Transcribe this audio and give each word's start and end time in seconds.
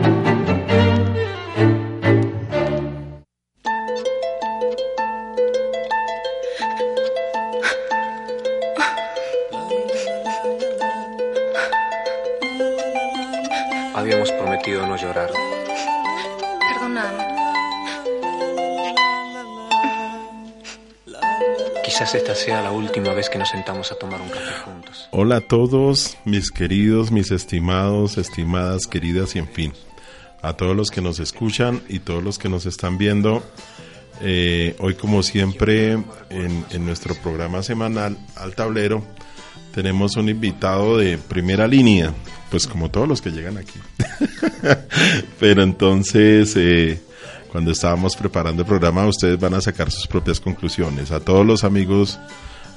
sea 22.42 22.62
la 22.62 22.72
última 22.72 23.14
vez 23.14 23.30
que 23.30 23.38
nos 23.38 23.50
sentamos 23.50 23.92
a 23.92 23.96
tomar 23.96 24.20
un 24.20 24.30
café 24.30 24.52
juntos. 24.66 25.08
Hola 25.12 25.38
a 25.38 25.42
todos, 25.42 26.18
mis 26.26 26.50
queridos, 26.50 27.12
mis 27.12 27.30
estimados, 27.30 28.18
estimadas, 28.18 28.88
queridas 28.88 29.36
y 29.36 29.40
en 29.40 29.48
fin, 29.48 29.74
a 30.42 30.54
todos 30.54 30.76
los 30.76 30.90
que 30.90 31.02
nos 31.02 31.20
escuchan 31.20 31.84
y 31.88 32.00
todos 32.00 32.24
los 32.24 32.40
que 32.40 32.50
nos 32.50 32.66
están 32.66 32.98
viendo. 32.98 33.44
Eh, 34.22 34.76
hoy 34.80 34.96
como 34.96 35.22
siempre 35.22 35.92
en, 35.92 36.66
en 36.72 36.86
nuestro 36.86 37.14
programa 37.16 37.62
semanal 37.62 38.18
al 38.36 38.56
tablero 38.56 39.04
tenemos 39.72 40.16
un 40.16 40.30
invitado 40.30 40.98
de 40.98 41.18
primera 41.20 41.68
línea, 41.68 42.14
pues 42.50 42.66
como 42.66 42.90
todos 42.90 43.08
los 43.08 43.22
que 43.22 43.30
llegan 43.30 43.58
aquí. 43.58 43.80
Pero 45.40 45.64
entonces, 45.64 46.56
eh, 46.58 47.02
cuando 47.52 47.72
estábamos 47.72 48.16
preparando 48.16 48.62
el 48.62 48.68
programa, 48.68 49.06
ustedes 49.06 49.38
van 49.40 49.54
a 49.54 49.62
sacar 49.62 49.92
sus 49.92 50.08
propias 50.08 50.40
conclusiones. 50.40 51.12
A 51.12 51.20
todos 51.20 51.46
los 51.46 51.66
amigos, 51.66 52.18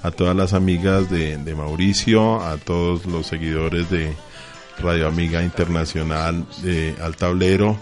a 0.03 0.11
todas 0.11 0.35
las 0.35 0.53
amigas 0.53 1.09
de, 1.09 1.39
Mauricio, 1.55 2.43
a 2.43 2.57
todos 2.59 3.07
los 3.07 3.25
seguidores 3.27 3.89
de 3.89 4.13
Radio 4.81 5.07
Amiga 5.07 5.45
Internacional 5.45 6.45
de 6.63 6.97
Al 7.01 7.15
Tablero. 7.17 7.79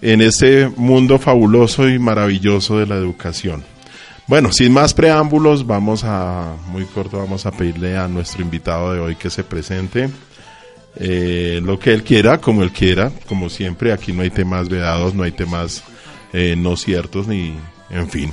en 0.03 0.21
ese 0.21 0.69
mundo 0.77 1.19
fabuloso 1.19 1.89
y 1.89 1.99
maravilloso 1.99 2.79
de 2.79 2.87
la 2.87 2.97
educación. 2.97 3.65
Bueno, 4.27 4.53
sin 4.53 4.73
más 4.73 4.93
preámbulos, 4.95 5.67
vamos 5.67 6.05
a, 6.05 6.57
muy 6.69 6.85
corto, 6.85 7.19
vamos 7.19 7.47
a 7.47 7.53
pedirle 7.53 7.97
a 7.97 8.09
nuestro 8.09 8.43
invitado 8.43 8.93
de 8.93 9.01
hoy 9.01 9.17
que 9.17 9.31
se 9.31 9.45
presente 9.45 10.11
eh, 10.97 11.61
lo 11.63 11.79
que 11.79 11.93
él 11.93 12.03
quiera, 12.03 12.39
como 12.39 12.63
él 12.63 12.73
quiera, 12.73 13.11
como 13.27 13.49
siempre, 13.49 13.93
aquí 13.93 14.13
no 14.13 14.23
hay 14.23 14.31
temas 14.31 14.69
vedados, 14.69 15.15
no 15.15 15.23
hay 15.23 15.33
temas 15.33 15.83
eh, 16.33 16.55
no 16.57 16.77
ciertos, 16.77 17.27
ni, 17.27 17.55
en 17.91 18.09
fin, 18.11 18.33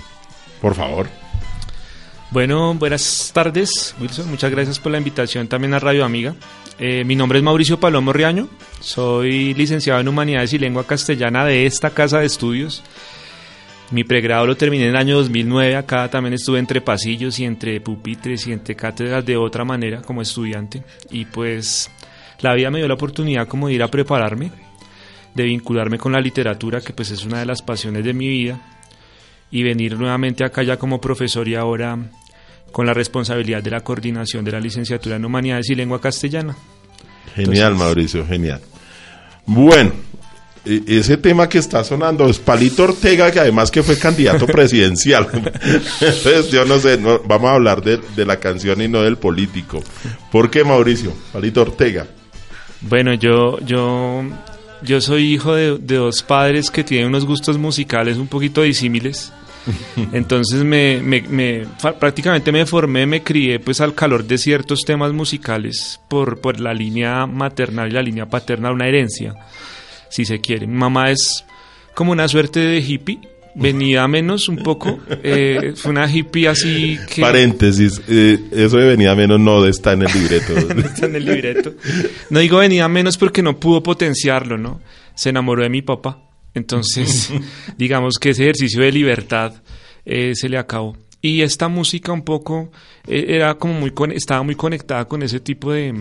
por 0.62 0.76
favor. 0.76 1.08
Bueno, 2.32 2.74
buenas 2.76 3.32
tardes, 3.34 3.96
Wilson. 4.00 4.30
Muchas 4.30 4.52
gracias 4.52 4.78
por 4.78 4.92
la 4.92 4.98
invitación 4.98 5.48
también 5.48 5.74
a 5.74 5.80
Radio 5.80 6.06
Amiga. 6.06 6.36
Eh, 6.82 7.04
mi 7.04 7.18
nombre 7.18 7.40
es 7.40 7.44
Mauricio 7.44 7.78
Palomo 7.78 8.14
Riaño. 8.14 8.48
Soy 8.80 9.54
licenciado 9.54 10.00
en 10.00 10.08
Humanidades 10.08 10.54
y 10.54 10.60
Lengua 10.60 10.88
Castellana 10.88 11.44
de 11.44 11.66
esta 11.66 11.90
casa 11.90 12.20
de 12.20 12.26
estudios. 12.26 12.82
Mi 13.92 14.06
pregrado 14.06 14.46
lo 14.46 14.56
terminé 14.56 14.86
en 14.86 14.92
el 14.92 14.96
año 14.96 15.18
2009. 15.18 15.76
Acá 15.76 16.10
también 16.10 16.36
estuve 16.36 16.58
entre 16.58 16.80
pasillos 16.80 17.38
y 17.40 17.44
entre 17.44 17.82
pupitres 17.82 18.48
y 18.48 18.54
entre 18.54 18.76
cátedras 18.76 19.26
de 19.26 19.36
otra 19.36 19.66
manera 19.66 20.02
como 20.02 20.22
estudiante. 20.22 20.84
Y 21.12 21.26
pues 21.26 21.92
la 22.40 22.54
vida 22.54 22.72
me 22.72 22.80
dio 22.80 22.88
la 22.88 22.94
oportunidad 22.94 23.46
como 23.46 23.68
de 23.68 23.74
ir 23.74 23.84
a 23.84 23.92
prepararme, 23.92 24.50
de 25.36 25.44
vincularme 25.44 25.98
con 25.98 26.14
la 26.14 26.22
literatura, 26.22 26.80
que 26.80 26.94
pues 26.94 27.12
es 27.12 27.26
una 27.26 27.40
de 27.40 27.46
las 27.46 27.62
pasiones 27.62 28.06
de 28.06 28.14
mi 28.14 28.30
vida 28.30 28.58
y 29.52 29.64
venir 29.64 29.98
nuevamente 29.98 30.46
acá 30.46 30.64
ya 30.64 30.78
como 30.78 31.02
profesor 31.02 31.46
y 31.48 31.56
ahora 31.56 31.98
con 32.72 32.86
la 32.86 32.94
responsabilidad 32.94 33.64
de 33.64 33.72
la 33.72 33.82
coordinación 33.82 34.46
de 34.46 34.52
la 34.52 34.60
licenciatura 34.60 35.16
en 35.16 35.26
Humanidades 35.26 35.70
y 35.70 35.76
Lengua 35.76 36.00
Castellana. 36.00 36.56
Genial, 37.36 37.54
Entonces, 37.54 37.78
Mauricio, 37.78 38.28
genial. 38.28 38.62
Bueno, 39.46 39.92
ese 40.66 41.18
tema 41.18 41.48
que 41.48 41.58
está 41.58 41.84
sonando 41.84 42.28
es 42.28 42.38
Palito 42.38 42.84
Ortega, 42.84 43.32
que 43.32 43.40
además 43.40 43.72
que 43.72 43.82
fue 43.82 43.98
candidato 43.98 44.46
presidencial. 44.48 45.28
Entonces, 45.34 46.52
yo 46.52 46.66
no 46.66 46.80
sé, 46.80 46.98
no, 46.98 47.20
vamos 47.20 47.50
a 47.50 47.54
hablar 47.56 47.82
de, 47.82 48.00
de, 48.16 48.26
la 48.26 48.40
canción 48.40 48.82
y 48.82 48.88
no 48.88 49.02
del 49.02 49.18
político. 49.18 49.82
¿Por 50.32 50.50
qué, 50.50 50.64
Mauricio? 50.64 51.14
Palito 51.32 51.62
Ortega. 51.62 52.08
Bueno, 52.82 53.14
yo, 53.14 53.60
yo, 53.60 54.24
yo 54.84 55.02
soy 55.02 55.34
hijo 55.34 55.56
de, 55.56 55.78
de 55.78 55.96
dos 55.96 56.24
padres 56.24 56.70
que 56.70 56.84
tienen 56.84 57.08
unos 57.08 57.26
gustos 57.26 57.58
musicales 57.58 58.18
un 58.18 58.28
poquito 58.28 58.62
disímiles. 58.62 59.32
Entonces 60.14 60.64
me, 60.64 61.02
me, 61.04 61.22
me, 61.22 61.66
prácticamente 62.00 62.52
me 62.52 62.66
formé, 62.66 63.06
me 63.06 63.24
crié 63.24 63.60
pues 63.60 63.82
al 63.82 63.94
calor 63.96 64.26
de 64.26 64.38
ciertos 64.38 64.82
temas 64.82 65.14
musicales 65.14 66.00
por, 66.08 66.40
por 66.40 66.60
la 66.60 66.74
línea 66.74 67.26
maternal 67.26 67.90
y 67.90 67.94
la 67.94 68.02
línea 68.02 68.26
paterna, 68.28 68.72
una 68.72 68.88
herencia, 68.88 69.36
si 70.10 70.26
se 70.26 70.40
quiere. 70.40 70.68
Mi 70.68 70.78
mamá 70.78 71.12
es 71.12 71.46
como 71.94 72.12
una 72.12 72.28
suerte 72.28 72.60
de 72.60 72.80
hippie, 72.80 73.20
venía 73.56 74.08
menos 74.08 74.48
un 74.48 74.58
poco, 74.58 75.00
eh, 75.24 75.74
fue 75.76 75.92
una 75.92 76.10
hippie 76.10 76.48
así 76.48 76.98
que... 77.14 77.22
Paréntesis, 77.22 78.02
eh, 78.08 78.40
eso 78.52 78.78
de 78.78 78.88
venía 78.88 79.16
menos 79.16 79.40
no 79.40 79.66
está 79.66 79.94
en 79.94 80.04
el 80.04 80.14
libreto. 80.14 80.54
no 80.76 80.82
está 80.82 81.06
en 81.06 81.16
el 81.16 81.26
libreto. 81.26 81.74
No 82.30 82.40
digo 82.40 82.60
venía 82.60 82.88
menos 82.88 83.18
porque 83.18 83.42
no 83.42 83.60
pudo 83.60 83.84
potenciarlo, 83.84 84.58
¿no? 84.58 84.80
Se 85.16 85.30
enamoró 85.30 85.64
de 85.64 85.70
mi 85.70 85.82
papá. 85.82 86.29
Entonces, 86.60 87.32
digamos 87.78 88.16
que 88.20 88.30
ese 88.30 88.44
ejercicio 88.44 88.82
de 88.82 88.92
libertad 88.92 89.54
eh, 90.06 90.34
se 90.36 90.50
le 90.50 90.58
acabó. 90.58 90.96
Y 91.22 91.42
esta 91.42 91.68
música 91.68 92.12
un 92.12 92.22
poco 92.22 92.72
eh, 93.08 93.26
era 93.30 93.56
como 93.56 93.74
muy 93.74 93.94
estaba 94.14 94.44
muy 94.44 94.56
conectada 94.56 95.06
con 95.06 95.24
ese 95.24 95.40
tipo 95.40 95.72
de 95.72 95.94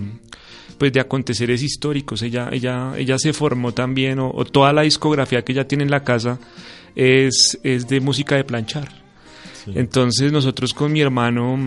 pues 0.79 0.93
de 0.93 1.01
aconteceres 1.01 1.63
históricos. 1.63 2.23
Ella 2.23 2.51
ella 2.53 2.93
ella 2.97 3.19
se 3.19 3.33
formó 3.33 3.73
también 3.73 4.19
o, 4.21 4.31
o 4.31 4.45
toda 4.45 4.73
la 4.73 4.83
discografía 4.83 5.43
que 5.43 5.53
ella 5.53 5.67
tiene 5.67 5.85
en 5.85 5.91
la 5.91 6.05
casa 6.05 6.39
es 6.95 7.59
es 7.65 7.89
de 7.89 8.01
música 8.01 8.37
de 8.37 8.45
planchar. 8.45 8.89
Sí. 9.65 9.73
Entonces, 9.75 10.31
nosotros 10.31 10.73
con 10.73 10.93
mi 10.93 11.01
hermano 11.01 11.59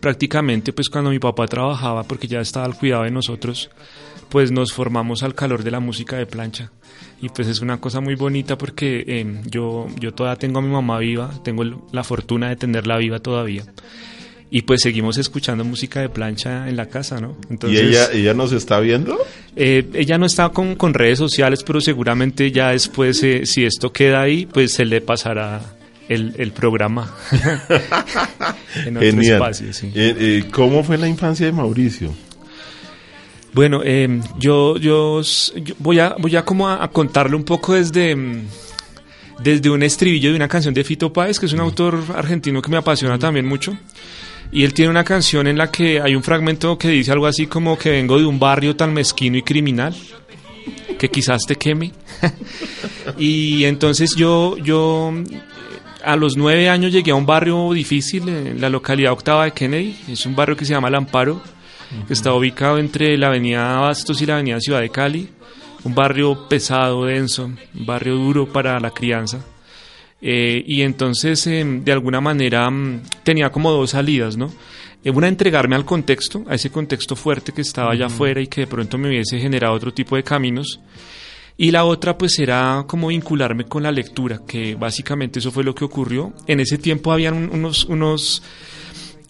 prácticamente 0.00 0.72
pues 0.72 0.88
cuando 0.88 1.10
mi 1.10 1.18
papá 1.18 1.46
trabajaba 1.46 2.02
porque 2.02 2.26
ya 2.26 2.40
estaba 2.40 2.66
al 2.66 2.76
cuidado 2.76 3.04
de 3.04 3.10
nosotros, 3.10 3.70
pues 4.28 4.50
nos 4.52 4.72
formamos 4.72 5.22
al 5.22 5.34
calor 5.34 5.62
de 5.62 5.70
la 5.70 5.80
música 5.80 6.16
de 6.16 6.26
plancha 6.26 6.70
y 7.20 7.28
pues 7.30 7.48
es 7.48 7.60
una 7.60 7.80
cosa 7.80 8.00
muy 8.00 8.14
bonita 8.14 8.58
porque 8.58 9.04
eh, 9.06 9.40
yo, 9.46 9.86
yo 9.98 10.12
todavía 10.12 10.38
tengo 10.38 10.58
a 10.58 10.62
mi 10.62 10.68
mamá 10.68 10.98
viva, 10.98 11.30
tengo 11.42 11.64
la 11.92 12.04
fortuna 12.04 12.48
de 12.50 12.56
tenerla 12.56 12.98
viva 12.98 13.18
todavía. 13.20 13.64
Y 14.48 14.62
pues 14.62 14.82
seguimos 14.82 15.18
escuchando 15.18 15.64
música 15.64 16.00
de 16.00 16.08
plancha 16.08 16.68
en 16.68 16.76
la 16.76 16.86
casa, 16.86 17.20
¿no? 17.20 17.36
Entonces, 17.50 17.80
¿Y 17.80 17.84
ella, 17.84 18.12
ella 18.12 18.32
nos 18.32 18.52
está 18.52 18.78
viendo? 18.78 19.18
Eh, 19.56 19.88
ella 19.94 20.18
no 20.18 20.26
está 20.26 20.50
con, 20.50 20.76
con, 20.76 20.94
redes 20.94 21.18
sociales, 21.18 21.64
pero 21.64 21.80
seguramente 21.80 22.52
ya 22.52 22.70
después, 22.70 23.22
eh, 23.24 23.44
si 23.44 23.64
esto 23.64 23.92
queda 23.92 24.22
ahí, 24.22 24.46
pues 24.46 24.72
se 24.72 24.84
le 24.84 25.00
pasará 25.00 25.60
el, 26.08 26.34
el 26.38 26.52
programa 26.52 27.12
en 28.86 28.96
otro 28.98 29.08
Genial. 29.10 29.34
espacio. 29.34 29.72
Sí. 29.72 29.90
Eh, 29.94 30.44
¿Cómo 30.52 30.84
fue 30.84 30.96
la 30.96 31.08
infancia 31.08 31.46
de 31.46 31.52
Mauricio? 31.52 32.14
Bueno, 33.56 33.80
eh, 33.82 34.20
yo, 34.38 34.76
yo, 34.76 35.22
yo, 35.22 35.74
voy 35.78 35.98
a, 35.98 36.14
voy 36.18 36.36
a 36.36 36.44
como 36.44 36.68
a, 36.68 36.84
a, 36.84 36.88
contarle 36.88 37.36
un 37.36 37.42
poco 37.42 37.72
desde, 37.72 38.14
desde 39.42 39.70
un 39.70 39.82
estribillo 39.82 40.28
de 40.28 40.36
una 40.36 40.46
canción 40.46 40.74
de 40.74 40.84
Fito 40.84 41.10
Páez, 41.10 41.40
que 41.40 41.46
es 41.46 41.54
un 41.54 41.60
autor 41.60 41.98
argentino 42.14 42.60
que 42.60 42.70
me 42.70 42.76
apasiona 42.76 43.18
también 43.18 43.46
mucho. 43.46 43.74
Y 44.52 44.62
él 44.62 44.74
tiene 44.74 44.90
una 44.90 45.04
canción 45.04 45.46
en 45.46 45.56
la 45.56 45.70
que 45.70 46.02
hay 46.02 46.14
un 46.14 46.22
fragmento 46.22 46.76
que 46.76 46.88
dice 46.88 47.12
algo 47.12 47.24
así 47.26 47.46
como 47.46 47.78
que 47.78 47.92
vengo 47.92 48.18
de 48.18 48.26
un 48.26 48.38
barrio 48.38 48.76
tan 48.76 48.92
mezquino 48.92 49.38
y 49.38 49.42
criminal 49.42 49.96
que 50.98 51.08
quizás 51.08 51.40
te 51.48 51.56
queme. 51.56 51.92
y 53.16 53.64
entonces 53.64 54.14
yo, 54.14 54.58
yo 54.58 55.14
a 56.04 56.14
los 56.16 56.36
nueve 56.36 56.68
años 56.68 56.92
llegué 56.92 57.12
a 57.12 57.14
un 57.14 57.24
barrio 57.24 57.72
difícil 57.72 58.28
en 58.28 58.60
la 58.60 58.68
localidad 58.68 59.12
octava 59.12 59.46
de 59.46 59.52
Kennedy. 59.52 59.96
Es 60.08 60.26
un 60.26 60.36
barrio 60.36 60.58
que 60.58 60.66
se 60.66 60.74
llama 60.74 60.90
Lamparo, 60.90 61.40
que 62.06 62.12
está 62.12 62.32
ubicado 62.34 62.78
entre 62.78 63.16
la 63.16 63.28
avenida 63.28 63.78
Bastos 63.78 64.20
y 64.20 64.26
la 64.26 64.34
avenida 64.34 64.60
Ciudad 64.60 64.80
de 64.80 64.90
Cali. 64.90 65.28
Un 65.84 65.94
barrio 65.94 66.48
pesado, 66.48 67.04
denso, 67.04 67.44
un 67.44 67.86
barrio 67.86 68.16
duro 68.16 68.46
para 68.46 68.78
la 68.80 68.90
crianza. 68.90 69.44
Eh, 70.20 70.64
y 70.66 70.82
entonces, 70.82 71.46
em, 71.46 71.84
de 71.84 71.92
alguna 71.92 72.20
manera, 72.20 72.68
mm, 72.70 73.02
tenía 73.22 73.50
como 73.50 73.70
dos 73.70 73.90
salidas, 73.90 74.36
¿no? 74.36 74.50
Eh, 75.04 75.10
una, 75.10 75.28
entregarme 75.28 75.76
al 75.76 75.84
contexto, 75.84 76.44
a 76.48 76.54
ese 76.54 76.70
contexto 76.70 77.14
fuerte 77.14 77.52
que 77.52 77.60
estaba 77.60 77.92
allá 77.92 78.06
afuera 78.06 78.40
y 78.40 78.46
que 78.46 78.62
de 78.62 78.66
pronto 78.66 78.98
me 78.98 79.08
hubiese 79.08 79.38
generado 79.38 79.74
otro 79.74 79.92
tipo 79.92 80.16
de 80.16 80.24
caminos. 80.24 80.80
Y 81.58 81.70
la 81.70 81.84
otra, 81.84 82.18
pues, 82.18 82.38
era 82.38 82.84
como 82.86 83.08
vincularme 83.08 83.64
con 83.64 83.82
la 83.82 83.92
lectura, 83.92 84.40
que 84.46 84.74
básicamente 84.74 85.38
eso 85.38 85.52
fue 85.52 85.64
lo 85.64 85.74
que 85.74 85.84
ocurrió. 85.84 86.32
En 86.46 86.60
ese 86.60 86.76
tiempo 86.76 87.12
habían 87.12 87.50
unos, 87.50 87.84
unos 87.84 88.42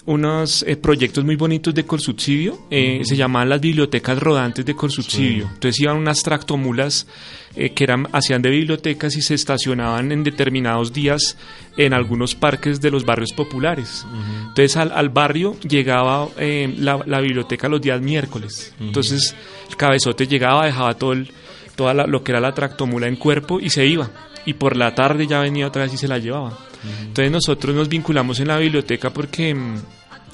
unos 0.07 0.63
eh, 0.63 0.77
proyectos 0.77 1.25
muy 1.25 1.35
bonitos 1.35 1.75
de 1.75 1.85
Corsubsidio, 1.85 2.59
eh, 2.71 3.01
se 3.05 3.17
llamaban 3.17 3.49
las 3.49 3.61
bibliotecas 3.61 4.19
rodantes 4.19 4.65
de 4.65 4.75
Corsubsidio. 4.75 5.51
Entonces 5.53 5.81
iban 5.81 5.97
unas 5.97 6.23
tractomulas 6.23 7.09
eh, 7.57 7.71
que 7.71 7.85
eran, 7.85 8.09
hacían 8.13 8.41
de 8.41 8.51
bibliotecas 8.51 9.17
y 9.17 9.23
se 9.23 9.35
estacionaban 9.35 10.13
en 10.13 10.23
determinados 10.23 10.93
días 10.93 11.37
en 11.77 11.93
algunos 11.93 12.37
parques 12.37 12.81
de 12.81 12.91
los 12.91 13.05
barrios 13.05 13.33
populares. 13.33 14.07
Entonces 14.49 14.77
al, 14.77 15.09
barrio 15.09 15.57
llegaba 15.61 16.29
la, 16.39 17.03
la, 17.05 17.21
biblioteca 17.21 17.69
los 17.69 17.83
días 17.83 18.01
miércoles. 18.01 18.75
Entonces 18.81 19.35
el 19.69 19.77
cabezote 19.77 20.27
llegaba, 20.27 20.67
dejaba 20.67 20.95
todo 20.95 21.13
el, 21.13 21.29
toda 21.77 21.95
lo 21.95 22.25
que 22.25 22.33
era 22.33 22.41
la 22.41 22.53
tractomula 22.53 23.07
en 23.07 23.17
cuerpo 23.17 23.61
y 23.61 23.71
se 23.71 23.87
iba. 23.87 24.11
Y 24.45 24.55
por 24.55 24.77
la 24.77 24.95
tarde 24.95 25.27
ya 25.27 25.41
venía 25.41 25.67
otra 25.67 25.83
vez 25.83 25.95
y 25.95 25.99
se 25.99 26.09
la 26.09 26.19
llevaba. 26.19 26.59
Entonces 27.01 27.31
nosotros 27.31 27.75
nos 27.75 27.89
vinculamos 27.89 28.39
en 28.41 28.49
la 28.49 28.59
biblioteca 28.59 29.11
porque 29.11 29.55
mm, 29.55 29.77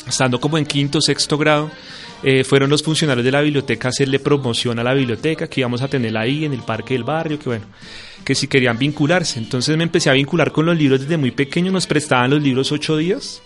estando 0.06 0.41
como 0.41 0.59
en 0.59 0.67
quinto, 0.67 1.00
sexto 1.00 1.39
grado, 1.39 1.71
eh, 2.23 2.44
fueron 2.44 2.71
los 2.71 2.83
funcionarios 2.83 3.25
de 3.25 3.33
la 3.33 3.41
biblioteca 3.41 3.89
a 3.89 3.91
hacerle 3.91 4.19
promoción 4.19 4.79
a 4.79 4.85
la 4.85 4.94
biblioteca, 4.94 5.49
que 5.49 5.61
íbamos 5.61 5.83
a 5.83 5.89
tenerla 5.89 6.21
ahí 6.21 6.44
en 6.44 6.53
el 6.53 6.61
parque 6.61 6.94
del 6.94 7.05
barrio, 7.05 7.39
que 7.39 7.49
bueno, 7.49 7.65
que 8.25 8.35
si 8.35 8.47
querían 8.47 8.79
vincularse. 8.79 9.39
Entonces 9.39 9.77
me 9.77 9.85
empecé 9.85 10.11
a 10.11 10.15
vincular 10.15 10.53
con 10.53 10.67
los 10.67 10.77
libros 10.77 11.00
desde 11.00 11.17
muy 11.17 11.31
pequeño, 11.31 11.73
nos 11.73 11.87
prestaban 11.87 12.31
los 12.31 12.43
libros 12.43 12.71
ocho 12.71 12.97
días. 12.97 13.43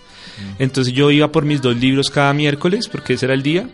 Entonces 0.58 0.92
yo 0.92 1.10
iba 1.10 1.32
por 1.32 1.46
mis 1.46 1.62
dos 1.62 1.76
libros 1.76 2.10
cada 2.10 2.34
miércoles, 2.34 2.88
porque 2.88 3.14
ese 3.14 3.24
era 3.24 3.34
el 3.34 3.42
día, 3.42 3.68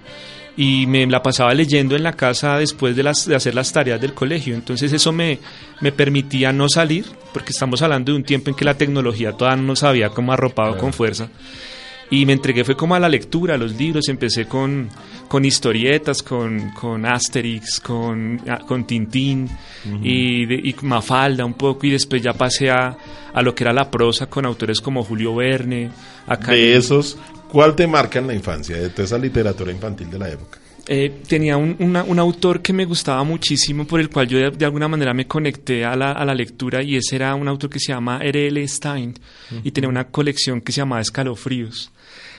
y 0.57 0.87
me 0.87 1.07
la 1.07 1.23
pasaba 1.23 1.55
leyendo 1.55 1.97
en 1.97 2.03
la 2.03 2.13
casa 2.13 2.59
después 2.59 2.95
de, 2.95 3.03
las, 3.03 3.27
de 3.27 3.37
hacer 3.37 3.55
las 3.55 3.73
tareas 3.73 4.01
del 4.01 4.15
colegio. 4.15 4.55
Entonces 4.55 4.93
eso 4.93 5.13
me, 5.13 5.39
me 5.81 5.93
permitía 5.93 6.53
no 6.53 6.69
salir, 6.69 7.07
porque 7.33 7.51
estamos 7.51 7.81
hablando 7.83 8.13
de 8.13 8.19
un 8.19 8.25
tiempo 8.25 8.51
en 8.51 8.57
que 8.57 8.65
la 8.65 8.77
tecnología 8.77 9.33
todavía 9.33 9.63
no 9.63 9.69
nos 9.69 9.83
había 9.83 10.11
como 10.11 10.33
arropado 10.33 10.77
con 10.77 10.93
fuerza. 10.93 11.29
Y 12.11 12.27
me 12.27 12.35
entregué 12.35 12.63
fue 12.63 12.77
como 12.77 12.95
a 12.95 13.01
la 13.01 13.09
lectura, 13.09 13.55
a 13.55 13.57
los 13.57 13.75
libros, 13.75 14.07
empecé 14.11 14.45
con, 14.45 14.91
con 15.29 15.47
historietas, 15.47 16.23
con, 16.23 16.73
con 16.73 17.07
Asterix, 17.07 17.81
con, 17.81 18.39
ah, 18.47 18.59
con 18.59 18.87
Tintín 18.87 19.49
y, 20.03 20.69
y, 20.69 20.77
Mafalda 20.83 21.47
un 21.47 21.55
poco, 21.55 21.87
y 21.87 21.91
después 21.91 22.21
ya 22.21 22.35
pasé 22.35 22.69
a, 22.69 22.95
a, 23.33 23.41
lo 23.41 23.55
que 23.55 23.65
era 23.65 23.73
la 23.73 23.91
prosa 23.91 24.27
con 24.27 24.45
autores 24.45 24.83
como 24.83 25.03
Julio 25.03 25.37
Verne. 25.37 25.91
de 26.47 26.77
esos, 26.77 27.17
¿cuál 27.53 27.77
te 27.77 27.87
marca 27.87 28.19
en 28.19 28.27
la 28.27 28.35
infancia, 28.35 28.77
de 28.77 28.89
toda 28.89 29.05
esa 29.05 29.19
literatura 29.19 29.71
infantil 29.71 30.11
de 30.11 30.19
la 30.19 30.31
época? 30.31 30.59
Eh, 30.89 31.21
tenía 31.29 31.57
un, 31.57 31.77
un, 31.79 32.19
autor 32.19 32.61
que 32.61 32.73
me 32.73 32.85
gustaba 32.85 33.23
muchísimo, 33.23 33.87
por 33.87 34.01
el 34.01 34.11
cual 34.11 34.27
yo 34.27 34.51
de, 34.51 34.65
alguna 34.65 34.89
manera 34.89 35.15
me 35.15 35.29
conecté 35.29 35.85
a 35.85 35.95
la, 35.95 36.11
a 36.11 36.25
la, 36.25 36.35
lectura, 36.35 36.83
y 36.83 36.97
ese 36.97 37.17
era 37.17 37.37
un 37.37 37.47
autor 37.47 37.71
que 37.71 37.79
se 37.79 37.93
llama 37.93 38.19
R.L. 38.21 38.67
Stein, 38.67 39.15
y 39.63 39.71
tenía 39.71 39.89
una 39.89 40.09
colección 40.09 40.61
que 40.61 40.73
se 40.73 40.81
llamaba 40.81 41.01
Escalofríos. 41.01 41.93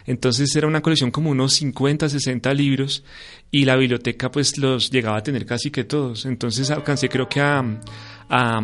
Entonces 0.06 0.54
era 0.56 0.68
una 0.68 0.81
colección 0.81 1.12
como 1.12 1.30
unos 1.30 1.54
50, 1.54 2.10
60 2.10 2.54
libros 2.54 3.04
y 3.51 3.65
la 3.65 3.75
biblioteca 3.75 4.31
pues 4.31 4.57
los 4.57 4.92
llegaba 4.92 5.18
a 5.18 5.24
tener 5.24 5.45
casi 5.45 5.71
que 5.71 5.83
todos. 5.83 6.25
Entonces 6.25 6.69
alcancé 6.71 7.07
creo 7.10 7.30
que 7.30 7.39
a, 7.39 7.63
a, 8.30 8.62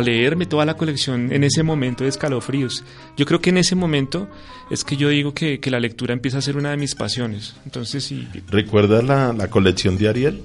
leerme 0.00 0.46
toda 0.46 0.64
la 0.64 0.74
colección 0.74 1.32
en 1.32 1.44
ese 1.44 1.62
momento 1.62 2.04
de 2.04 2.10
escalofríos. 2.10 2.84
Yo 3.16 3.26
creo 3.26 3.40
que 3.40 3.50
en 3.50 3.58
ese 3.58 3.74
momento 3.74 4.28
es 4.70 4.84
que 4.84 4.96
yo 4.96 5.10
digo 5.10 5.34
que, 5.34 5.60
que 5.60 5.70
la 5.70 5.80
lectura 5.80 6.12
empieza 6.12 6.38
a 6.38 6.42
ser 6.42 6.56
una 6.56 6.70
de 6.70 6.76
mis 6.76 6.94
pasiones. 6.94 7.54
Entonces 7.64 8.04
sí. 8.04 8.26
¿Recuerdas 8.48 9.04
la, 9.04 9.32
la 9.32 9.48
colección 9.48 9.98
de 9.98 10.08
Ariel? 10.08 10.42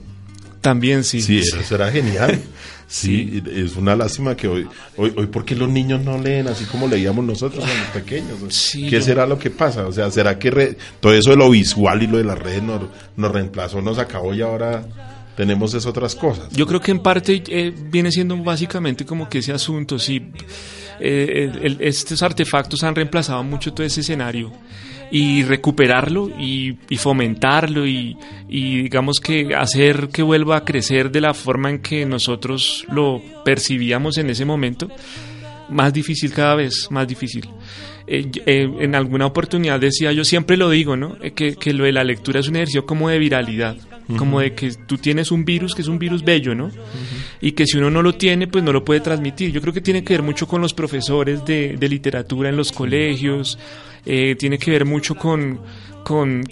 También 0.62 1.04
sí. 1.04 1.22
Sí, 1.22 1.40
eso 1.40 1.76
era 1.76 1.92
genial. 1.92 2.40
Sí, 2.90 3.44
es 3.54 3.76
una 3.76 3.98
lástima 3.98 4.38
que 4.38 4.48
hoy, 4.48 4.66
hoy, 4.96 5.14
hoy, 5.18 5.28
¿por 5.28 5.44
qué 5.44 5.56
los 5.56 5.68
niños 5.68 6.02
no 6.06 6.18
leen 6.18 6.48
así 6.48 6.64
como 6.64 6.88
leíamos 6.88 7.26
nosotros 7.26 7.66
cuando 7.66 7.94
pequeños? 7.94 8.72
¿Qué 8.90 9.02
será 9.02 9.28
lo 9.28 9.38
que 9.38 9.50
pasa? 9.50 9.86
O 9.86 9.92
sea, 9.92 10.10
¿será 10.10 10.40
que 10.40 10.78
todo 11.02 11.12
eso 11.12 11.32
de 11.32 11.36
lo 11.36 11.50
visual 11.50 12.02
y 12.02 12.08
lo 12.08 12.18
de 12.18 12.24
las 12.24 12.40
redes 12.40 12.64
nos, 12.64 12.84
nos 13.18 13.32
reemplazó, 13.34 13.82
nos 13.82 14.00
acabó 14.00 14.34
y 14.34 14.42
ahora 14.42 14.86
tenemos 15.38 15.74
esas 15.74 15.86
otras 15.86 16.16
cosas? 16.16 16.50
Yo 16.52 16.66
creo 16.66 16.82
que 16.82 16.92
en 16.92 17.00
parte 17.00 17.44
eh, 17.48 17.74
viene 17.92 18.12
siendo 18.12 18.36
básicamente 18.38 19.06
como 19.06 19.30
que 19.30 19.38
ese 19.38 19.54
asunto, 19.54 20.00
sí. 20.00 20.32
Eh, 21.00 21.78
estos 21.80 22.24
artefactos 22.24 22.84
han 22.84 22.96
reemplazado 22.96 23.44
mucho 23.44 23.72
todo 23.72 23.86
ese 23.86 24.02
escenario 24.02 24.52
y 25.12 25.44
recuperarlo 25.44 26.30
y, 26.38 26.78
fomentarlo 26.98 27.86
y, 27.86 28.18
digamos 28.50 29.20
que 29.20 29.56
hacer 29.56 30.10
que 30.10 30.24
vuelva 30.24 30.58
a 30.58 30.66
crecer 30.66 31.12
de 31.12 31.22
la 31.22 31.34
forma 31.34 31.70
en 31.70 31.80
que 31.80 32.06
nosotros 32.06 32.86
lo 32.92 33.22
percibíamos 33.46 34.18
en 34.18 34.32
ese 34.32 34.44
momento, 34.44 34.90
más 35.70 35.94
difícil 35.94 36.34
cada 36.34 36.56
vez, 36.56 36.88
más 36.90 37.08
difícil. 37.08 37.48
Eh, 38.08 38.30
eh, 38.46 38.70
en 38.80 38.96
alguna 38.96 39.26
oportunidad 39.26 39.80
decía, 39.80 40.14
yo 40.14 40.24
siempre 40.24 40.56
lo 40.56 40.70
digo, 40.70 40.96
¿no? 40.96 41.18
Eh, 41.22 41.32
que, 41.32 41.56
que, 41.56 41.74
lo 41.74 41.84
de 41.84 41.92
la 41.92 42.06
lectura 42.06 42.40
es 42.40 42.48
un 42.48 42.56
ejercicio 42.56 42.86
como 42.86 43.10
de 43.10 43.20
viralidad, 43.20 43.76
como 44.16 44.40
de 44.40 44.54
que 44.54 44.72
tú 44.86 44.98
tienes 44.98 45.32
un 45.32 45.44
virus 45.44 45.76
que 45.76 45.82
es 45.82 45.88
un 45.88 46.00
virus 46.00 46.24
bello, 46.24 46.56
¿no? 46.56 46.72
Y 47.42 47.52
que 47.52 47.66
si 47.66 47.78
uno 47.78 47.90
no 47.90 48.02
lo 48.02 48.16
tiene, 48.16 48.48
pues 48.48 48.64
no 48.64 48.72
lo 48.72 48.86
puede 48.86 49.02
transmitir. 49.02 49.52
Yo 49.52 49.62
creo 49.62 49.74
que 49.74 49.82
tiene 49.82 50.04
que 50.04 50.14
ver 50.14 50.24
mucho 50.24 50.48
con 50.48 50.62
los 50.62 50.74
profesores 50.74 51.44
de, 51.46 51.76
de 51.78 51.90
literatura 51.90 52.50
en 52.50 52.56
los 52.56 52.72
colegios, 52.72 53.58
eh, 54.10 54.36
tiene 54.36 54.58
que 54.58 54.72
ver 54.72 54.86
mucho 54.86 55.16
con, 55.16 55.60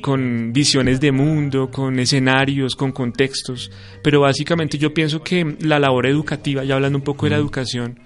con, 0.02 0.52
visiones 0.52 1.00
de 1.00 1.14
mundo, 1.14 1.72
con 1.72 1.98
escenarios, 2.00 2.76
con 2.76 2.92
contextos, 2.92 3.72
pero 4.04 4.20
básicamente 4.20 4.78
yo 4.78 4.94
pienso 4.94 5.24
que 5.24 5.56
la 5.62 5.80
labor 5.80 6.08
educativa, 6.08 6.66
ya 6.66 6.76
hablando 6.76 6.98
un 6.98 7.06
poco 7.06 7.26
de 7.26 7.30
la 7.30 7.38
educación, 7.38 8.02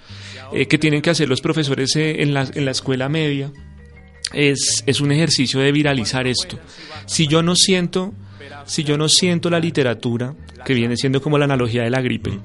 eh, 0.54 0.68
que 0.68 0.78
tienen 0.78 1.02
que 1.02 1.10
hacer 1.10 1.28
los 1.28 1.42
profesores 1.42 1.96
eh, 1.96 2.22
en, 2.22 2.36
la, 2.36 2.48
en 2.54 2.64
la 2.66 2.70
escuela 2.70 3.10
media, 3.10 3.52
es, 4.34 4.84
es 4.86 5.02
un 5.02 5.12
ejercicio 5.12 5.60
de 5.60 5.72
viralizar 5.72 6.28
esto. 6.28 6.60
Si 7.08 7.26
yo 7.26 7.42
no 7.42 7.56
siento 7.56 8.14
si 8.66 8.84
yo 8.84 8.98
no 8.98 9.10
siento 9.10 9.50
la 9.50 9.60
literatura, 9.60 10.36
que 10.66 10.74
viene 10.74 10.96
siendo 10.98 11.22
como 11.22 11.38
la 11.38 11.46
analogía 11.46 11.84
de 11.84 11.90
la 11.90 12.02
gripe, 12.02 12.40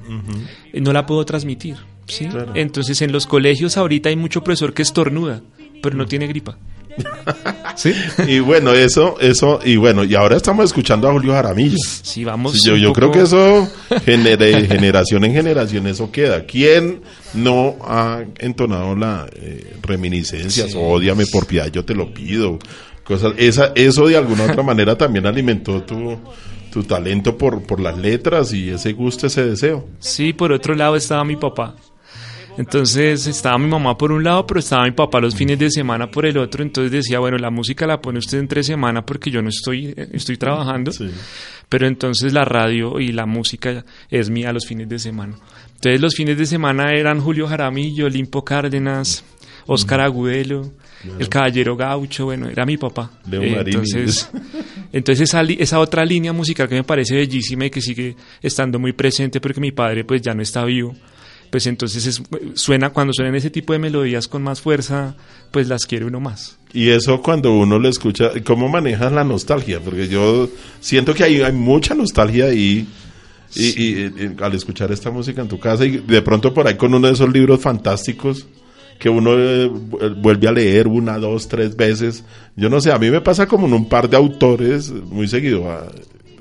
no 0.75 0.93
la 0.93 1.07
puedo 1.07 1.25
transmitir. 1.25 1.77
¿sí? 2.07 2.29
Entonces 2.55 3.01
en 3.03 3.13
los 3.13 3.27
colegios 3.27 3.77
ahorita 3.77 4.09
hay 4.09 4.17
mucho 4.17 4.43
profesor 4.43 4.75
que 4.75 4.83
estornuda, 4.83 5.43
pero 5.83 5.97
no 5.97 6.07
tiene 6.07 6.27
gripa. 6.27 6.59
¿Sí? 7.77 7.93
Y 8.29 8.39
bueno, 8.39 8.73
eso, 8.73 9.19
eso, 9.21 9.59
y 9.65 9.77
bueno, 9.77 10.05
y 10.05 10.15
ahora 10.15 10.37
estamos 10.37 10.67
escuchando 10.67 11.09
a 11.09 11.13
Julio 11.13 11.33
Jaramillo. 11.33 11.77
Sí, 11.79 12.25
vamos. 12.25 12.63
yo, 12.63 12.77
yo 12.77 12.93
creo 12.93 13.11
que 13.11 13.23
eso, 13.23 13.69
de 13.91 14.67
generación 14.69 15.25
en 15.25 15.33
generación, 15.33 15.87
eso 15.87 16.11
queda. 16.11 16.45
¿Quién 16.45 17.01
no 17.35 17.77
ha 17.83 18.23
entonado 18.39 18.95
la 18.95 19.27
eh, 19.35 19.77
reminiscencias? 19.83 20.75
Odiame 20.77 21.27
por 21.27 21.47
piedad, 21.47 21.71
yo 21.71 21.85
te 21.85 21.95
lo 21.95 22.13
pido. 22.13 22.59
Cosas, 23.05 23.35
esa, 23.37 23.73
eso 23.75 24.07
de 24.07 24.17
alguna 24.17 24.45
otra 24.45 24.63
manera 24.63 24.97
también 24.97 25.27
alimentó 25.27 25.83
tu, 25.83 26.19
tu 26.73 26.85
talento 26.85 27.37
por, 27.37 27.63
por 27.63 27.81
las 27.81 27.99
letras 27.99 28.53
y 28.53 28.71
ese 28.71 28.93
gusto, 28.93 29.27
ese 29.27 29.45
deseo. 29.45 29.87
Sí, 29.99 30.33
por 30.33 30.53
otro 30.53 30.75
lado 30.75 30.97
estaba 30.97 31.25
mi 31.25 31.37
papá 31.37 31.77
entonces 32.57 33.27
estaba 33.27 33.59
mi 33.59 33.69
mamá 33.69 33.99
por 33.99 34.13
un 34.13 34.23
lado, 34.23 34.47
pero 34.47 34.61
estaba 34.61 34.85
mi 34.85 34.93
papá 34.93 35.21
los 35.21 35.35
fines 35.35 35.59
de 35.59 35.71
semana 35.71 36.11
por 36.11 36.25
el 36.25 36.39
otro. 36.39 36.63
Entonces 36.63 36.93
decía, 36.93 37.19
bueno, 37.19 37.37
la 37.37 37.51
música 37.51 37.87
la 37.87 38.01
pone 38.01 38.19
usted 38.19 38.39
entre 38.39 38.63
semana 38.63 39.05
porque 39.05 39.31
yo 39.31 39.43
no 39.43 39.49
estoy, 39.49 39.93
estoy 40.13 40.37
trabajando. 40.37 40.93
Pero 41.69 41.87
entonces 41.87 42.33
la 42.33 42.45
radio 42.45 43.01
y 43.01 43.11
la 43.13 43.27
música 43.27 43.85
es 44.09 44.31
mía 44.31 44.53
los 44.53 44.67
fines 44.67 44.89
de 44.89 44.99
semana. 44.99 45.37
Entonces 45.75 46.01
los 46.01 46.15
fines 46.15 46.39
de 46.39 46.47
semana 46.47 46.93
eran 46.93 47.21
Julio 47.21 47.49
Jaramillo, 47.49 48.09
Limpo 48.09 48.45
Cárdenas, 48.45 49.25
Oscar 49.67 50.01
Agudelo, 50.01 50.71
el 51.19 51.29
Caballero 51.29 51.77
Gaucho, 51.77 52.25
bueno, 52.27 52.49
era 52.49 52.65
mi 52.67 52.77
papá. 52.77 53.11
entonces, 53.71 54.31
entonces 54.93 55.29
esa, 55.29 55.43
esa 55.43 55.79
otra 55.81 56.05
línea 56.05 56.33
musical 56.33 56.69
que 56.69 56.75
me 56.77 56.85
parece 56.85 57.17
bellísima 57.17 57.67
y 57.67 57.71
que 57.71 57.81
sigue 57.81 58.17
estando 58.43 58.79
muy 58.79 58.93
presente 58.93 59.41
porque 59.41 59.61
mi 59.61 59.73
padre 59.73 60.05
pues 60.05 60.23
ya 60.23 60.35
no 60.35 60.43
está 60.43 60.65
vivo 60.65 60.95
pues 61.51 61.69
entonces 61.69 62.05
es- 62.07 62.23
suena, 62.55 62.91
cuando 62.91 63.13
suenan 63.13 63.37
ese 63.37 63.49
tipo 63.49 63.73
de 63.73 63.79
melodías 63.79 64.27
con 64.27 64.43
más 64.43 64.61
fuerza, 64.61 65.15
pues 65.53 65.69
las 65.69 65.87
quiere 65.87 66.05
uno 66.05 66.19
más. 66.19 66.59
Y 66.73 66.89
eso 66.89 67.23
cuando 67.23 67.53
uno 67.57 67.79
lo 67.79 67.89
escucha, 67.89 68.33
¿cómo 68.43 68.69
manejas 68.69 69.13
la 69.13 69.23
nostalgia? 69.23 69.79
Porque 69.79 70.09
yo 70.09 70.49
siento 70.81 71.15
que 71.15 71.23
hay, 71.23 71.43
hay 71.43 71.53
mucha 71.53 71.95
nostalgia 71.95 72.47
ahí. 72.47 72.89
Y, 73.55 73.67
y- 73.67 74.05
y 74.07 74.43
al 74.43 74.53
escuchar 74.55 74.91
esta 74.91 75.13
música 75.13 75.43
en 75.43 75.49
tu 75.49 75.61
casa 75.61 75.85
y 75.87 75.99
de 75.99 76.23
pronto 76.23 76.53
por 76.53 76.67
ahí 76.67 76.75
con 76.75 76.93
uno 76.93 77.07
de 77.07 77.13
esos 77.13 77.33
libros 77.33 77.61
fantásticos 77.61 78.49
que 78.99 79.09
uno 79.09 79.33
eh, 79.39 79.69
vu- 79.69 80.15
vuelve 80.21 80.49
a 80.49 80.53
leer 80.53 80.87
una, 80.89 81.19
dos, 81.19 81.49
tres 81.49 81.77
veces. 81.77 82.25
Yo 82.57 82.69
no 82.71 82.81
sé, 82.81 82.93
a 82.93 82.99
mí 82.99 83.11
me 83.11 83.21
pasa 83.21 83.47
como 83.47 83.67
en 83.67 83.73
un 83.75 83.89
par 83.89 84.09
de 84.09 84.17
autores 84.17 84.91
muy 84.91 85.29
seguido. 85.29 85.71
¿A, 85.71 85.89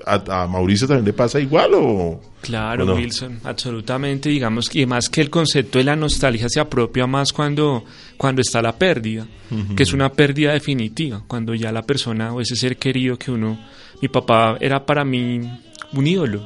a- 0.06 0.44
a 0.44 0.48
Mauricio 0.48 0.88
también 0.88 1.06
le 1.06 1.14
pasa 1.14 1.40
igual 1.40 1.72
o...? 1.76 2.22
Claro. 2.42 2.94
Wilson, 2.96 3.40
absolutamente, 3.46 4.28
digamos, 4.28 4.70
y 4.76 4.86
más 4.86 5.08
que 5.08 5.22
el 5.22 5.30
concepto 5.30 5.78
de 5.78 5.86
la 5.86 5.96
nostalgia 5.96 6.50
se 6.50 6.60
apropia 6.60 7.08
más 7.08 7.32
cuando, 7.32 7.86
cuando 8.18 8.42
está 8.42 8.62
la 8.62 8.78
pérdida, 8.78 9.26
que 9.78 9.84
es 9.84 9.94
una 9.94 10.12
pérdida 10.12 10.52
definitiva, 10.52 11.24
cuando 11.26 11.56
ya 11.56 11.72
la 11.72 11.84
persona 11.84 12.34
o 12.34 12.42
ese 12.42 12.58
ser 12.58 12.76
querido 12.76 13.18
que 13.18 13.32
uno, 13.32 13.58
mi 14.02 14.10
papá 14.10 14.58
era 14.60 14.86
para 14.86 15.06
mí 15.06 15.40
un 15.94 16.06
ídolo. 16.08 16.46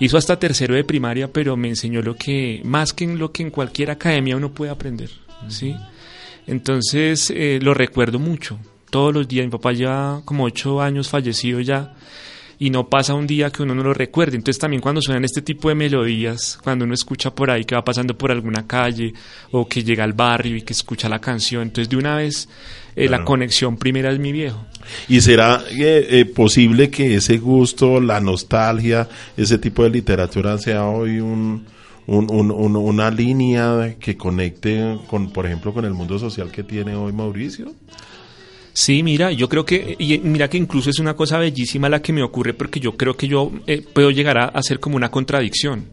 Hizo 0.00 0.16
hasta 0.16 0.38
tercero 0.38 0.74
de 0.74 0.82
primaria, 0.82 1.30
pero 1.30 1.56
me 1.56 1.68
enseñó 1.68 2.00
lo 2.00 2.16
que, 2.16 2.62
más 2.64 2.94
que 2.94 3.04
en 3.04 3.18
lo 3.18 3.32
que 3.32 3.42
en 3.42 3.50
cualquier 3.50 3.90
academia 3.90 4.36
uno 4.36 4.52
puede 4.52 4.70
aprender, 4.72 5.10
¿sí? 5.48 5.76
Entonces, 6.46 7.30
eh, 7.30 7.58
lo 7.60 7.74
recuerdo 7.74 8.18
mucho, 8.18 8.58
todos 8.90 9.12
los 9.12 9.28
días, 9.28 9.44
mi 9.44 9.52
papá 9.52 9.72
ya 9.72 10.22
como 10.24 10.44
ocho 10.44 10.80
años 10.80 11.10
fallecido 11.10 11.60
ya, 11.60 11.94
y 12.60 12.68
no 12.70 12.88
pasa 12.88 13.14
un 13.14 13.26
día 13.26 13.50
que 13.50 13.62
uno 13.62 13.74
no 13.74 13.82
lo 13.82 13.94
recuerde. 13.94 14.36
Entonces 14.36 14.60
también 14.60 14.80
cuando 14.82 15.00
suenan 15.00 15.24
este 15.24 15.40
tipo 15.42 15.70
de 15.70 15.74
melodías, 15.74 16.58
cuando 16.62 16.84
uno 16.84 16.92
escucha 16.94 17.34
por 17.34 17.50
ahí 17.50 17.64
que 17.64 17.74
va 17.74 17.82
pasando 17.82 18.16
por 18.16 18.30
alguna 18.30 18.66
calle 18.66 19.14
o 19.50 19.66
que 19.66 19.82
llega 19.82 20.04
al 20.04 20.12
barrio 20.12 20.56
y 20.56 20.62
que 20.62 20.74
escucha 20.74 21.08
la 21.08 21.18
canción, 21.20 21.62
entonces 21.62 21.88
de 21.88 21.96
una 21.96 22.16
vez 22.16 22.48
eh, 22.94 23.08
la 23.08 23.24
conexión 23.24 23.76
primera 23.78 24.12
es 24.12 24.18
mi 24.18 24.30
viejo. 24.30 24.62
¿Y 25.08 25.20
será 25.22 25.62
eh, 25.70 26.06
eh, 26.10 26.24
posible 26.26 26.90
que 26.90 27.14
ese 27.14 27.38
gusto, 27.38 27.98
la 27.98 28.20
nostalgia, 28.20 29.08
ese 29.38 29.56
tipo 29.58 29.82
de 29.82 29.90
literatura 29.90 30.58
sea 30.58 30.84
hoy 30.84 31.18
un, 31.20 31.64
un- 32.08 32.30
un- 32.30 32.50
un- 32.50 32.76
una 32.76 33.10
línea 33.10 33.96
que 33.98 34.18
conecte 34.18 34.98
con, 35.08 35.32
por 35.32 35.46
ejemplo, 35.46 35.72
con 35.72 35.86
el 35.86 35.94
mundo 35.94 36.18
social 36.18 36.50
que 36.50 36.62
tiene 36.62 36.94
hoy 36.94 37.12
Mauricio? 37.14 37.72
Sí, 38.80 39.02
mira, 39.02 39.30
yo 39.30 39.46
creo 39.46 39.66
que, 39.66 39.94
y 39.98 40.16
mira 40.20 40.48
que 40.48 40.56
incluso 40.56 40.88
es 40.88 40.98
una 41.00 41.12
cosa 41.12 41.36
bellísima 41.36 41.90
la 41.90 42.00
que 42.00 42.14
me 42.14 42.22
ocurre 42.22 42.54
porque 42.54 42.80
yo 42.80 42.96
creo 42.96 43.14
que 43.14 43.28
yo 43.28 43.52
eh, 43.66 43.84
puedo 43.92 44.10
llegar 44.10 44.38
a, 44.38 44.62
ser 44.62 44.80
como 44.80 44.96
una 44.96 45.10
contradicción, 45.10 45.84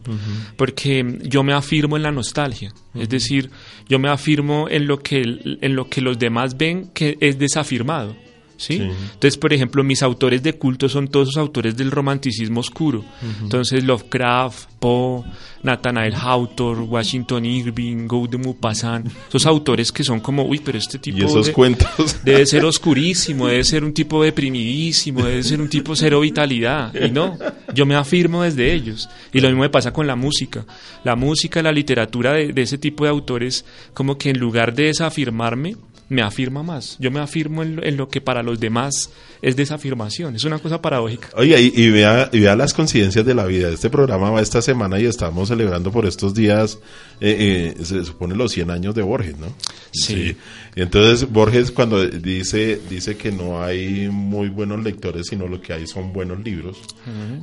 porque 0.56 1.18
yo 1.24 1.42
me 1.42 1.52
afirmo 1.52 1.98
en 1.98 2.02
la 2.02 2.10
nostalgia, 2.10 2.72
es 2.94 3.10
decir, 3.10 3.50
yo 3.90 3.98
me 3.98 4.08
afirmo 4.08 4.70
en 4.70 4.86
lo 4.86 5.00
que 5.00 5.20
en 5.20 5.76
lo 5.76 5.90
que 5.90 6.00
los 6.00 6.18
demás 6.18 6.56
ven 6.56 6.88
que 6.94 7.18
es 7.20 7.38
desafirmado. 7.38 8.16
¿Sí? 8.58 8.76
Sí. 8.76 8.82
Entonces, 8.82 9.36
por 9.38 9.52
ejemplo, 9.54 9.82
mis 9.84 10.02
autores 10.02 10.42
de 10.42 10.52
culto 10.54 10.88
son 10.88 11.08
todos 11.08 11.28
esos 11.28 11.38
autores 11.40 11.76
del 11.76 11.90
romanticismo 11.92 12.60
oscuro. 12.60 13.04
Entonces, 13.40 13.84
Lovecraft, 13.84 14.68
Poe, 14.80 15.22
Nathaniel 15.62 16.14
Hawthorne, 16.14 16.82
Washington 16.84 17.44
Irving, 17.46 18.06
Gaude 18.08 18.36
Maupassant, 18.36 19.06
esos 19.28 19.46
autores 19.46 19.92
que 19.92 20.02
son 20.04 20.18
como, 20.20 20.42
uy, 20.44 20.60
pero 20.64 20.76
este 20.76 20.98
tipo 20.98 21.18
Y 21.18 21.22
esos 21.22 21.46
de- 21.46 21.52
cuentos. 21.52 22.16
debe 22.24 22.44
ser 22.46 22.64
oscurísimo, 22.64 23.46
debe 23.46 23.62
ser 23.64 23.84
un 23.84 23.94
tipo 23.94 24.22
deprimidísimo, 24.24 25.24
debe 25.24 25.42
ser 25.44 25.60
un 25.60 25.68
tipo 25.68 25.94
cero 25.96 26.20
vitalidad. 26.20 26.92
Y 26.94 27.10
no, 27.10 27.38
yo 27.74 27.86
me 27.86 27.94
afirmo 27.94 28.42
desde 28.42 28.72
ellos. 28.74 29.08
Y 29.32 29.40
lo 29.40 29.48
mismo 29.48 29.62
me 29.62 29.70
pasa 29.70 29.92
con 29.92 30.06
la 30.08 30.16
música. 30.16 30.66
La 31.04 31.14
música, 31.16 31.62
la 31.62 31.70
literatura 31.72 32.32
de, 32.32 32.52
de 32.52 32.62
ese 32.62 32.76
tipo 32.78 33.04
de 33.04 33.10
autores, 33.10 33.64
como 33.94 34.18
que 34.18 34.30
en 34.30 34.38
lugar 34.40 34.74
de 34.74 34.84
desafirmarme, 34.84 35.76
me 36.08 36.22
afirma 36.22 36.62
más. 36.62 36.96
Yo 36.98 37.10
me 37.10 37.20
afirmo 37.20 37.62
en 37.62 37.76
lo, 37.76 37.84
en 37.84 37.96
lo 37.96 38.08
que 38.08 38.20
para 38.20 38.42
los 38.42 38.58
demás 38.58 39.10
es 39.42 39.56
desafirmación. 39.56 40.36
Es 40.36 40.44
una 40.44 40.58
cosa 40.58 40.80
paradójica. 40.80 41.28
Oye, 41.34 41.60
y, 41.60 41.72
y 41.74 41.90
vea, 41.90 42.30
y 42.32 42.40
vea 42.40 42.56
las 42.56 42.72
coincidencias 42.72 43.24
de 43.24 43.34
la 43.34 43.44
vida. 43.44 43.68
Este 43.68 43.90
programa 43.90 44.30
va 44.30 44.40
esta 44.40 44.62
semana 44.62 44.98
y 44.98 45.06
estamos 45.06 45.48
celebrando 45.48 45.92
por 45.92 46.06
estos 46.06 46.34
días, 46.34 46.78
eh, 47.20 47.74
eh, 47.78 47.84
se 47.84 48.04
supone 48.04 48.34
los 48.34 48.52
100 48.52 48.70
años 48.70 48.94
de 48.94 49.02
Borges, 49.02 49.38
¿no? 49.38 49.46
Sí. 49.92 50.14
Y 50.14 50.36
entonces 50.82 51.30
Borges 51.30 51.70
cuando 51.70 52.06
dice, 52.06 52.80
dice 52.88 53.16
que 53.16 53.32
no 53.32 53.62
hay 53.62 54.08
muy 54.10 54.48
buenos 54.48 54.82
lectores, 54.84 55.26
sino 55.28 55.46
lo 55.48 55.60
que 55.60 55.72
hay 55.72 55.86
son 55.86 56.12
buenos 56.12 56.38
libros. 56.44 56.78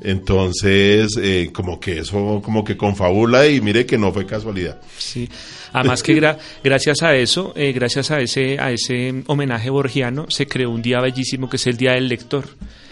Entonces, 0.01 1.17
eh, 1.21 1.49
como 1.51 1.79
que 1.79 1.99
eso, 1.99 2.41
como 2.43 2.63
que 2.63 2.77
confabula 2.77 3.47
y 3.47 3.59
mire 3.61 3.85
que 3.85 3.97
no 3.97 4.13
fue 4.13 4.25
casualidad. 4.25 4.79
Sí. 4.97 5.27
Además 5.73 6.03
que 6.03 6.15
gra- 6.15 6.37
gracias 6.63 7.01
a 7.03 7.15
eso, 7.15 7.51
eh, 7.55 7.73
gracias 7.73 8.11
a 8.11 8.21
ese, 8.21 8.57
a 8.59 8.71
ese 8.71 9.23
homenaje 9.27 9.69
borgiano, 9.69 10.27
se 10.29 10.47
creó 10.47 10.69
un 10.69 10.81
día 10.81 11.01
bellísimo 11.01 11.49
que 11.49 11.57
es 11.57 11.67
el 11.67 11.75
Día 11.77 11.93
del 11.93 12.07
Lector. 12.07 12.45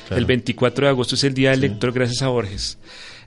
Claro. 0.07 0.19
El 0.19 0.25
24 0.25 0.88
de 0.88 0.89
agosto 0.91 1.15
es 1.15 1.23
el 1.23 1.33
Día 1.33 1.51
del 1.51 1.62
Lector 1.62 1.93
gracias 1.93 2.21
a 2.23 2.27
Borges. 2.27 2.77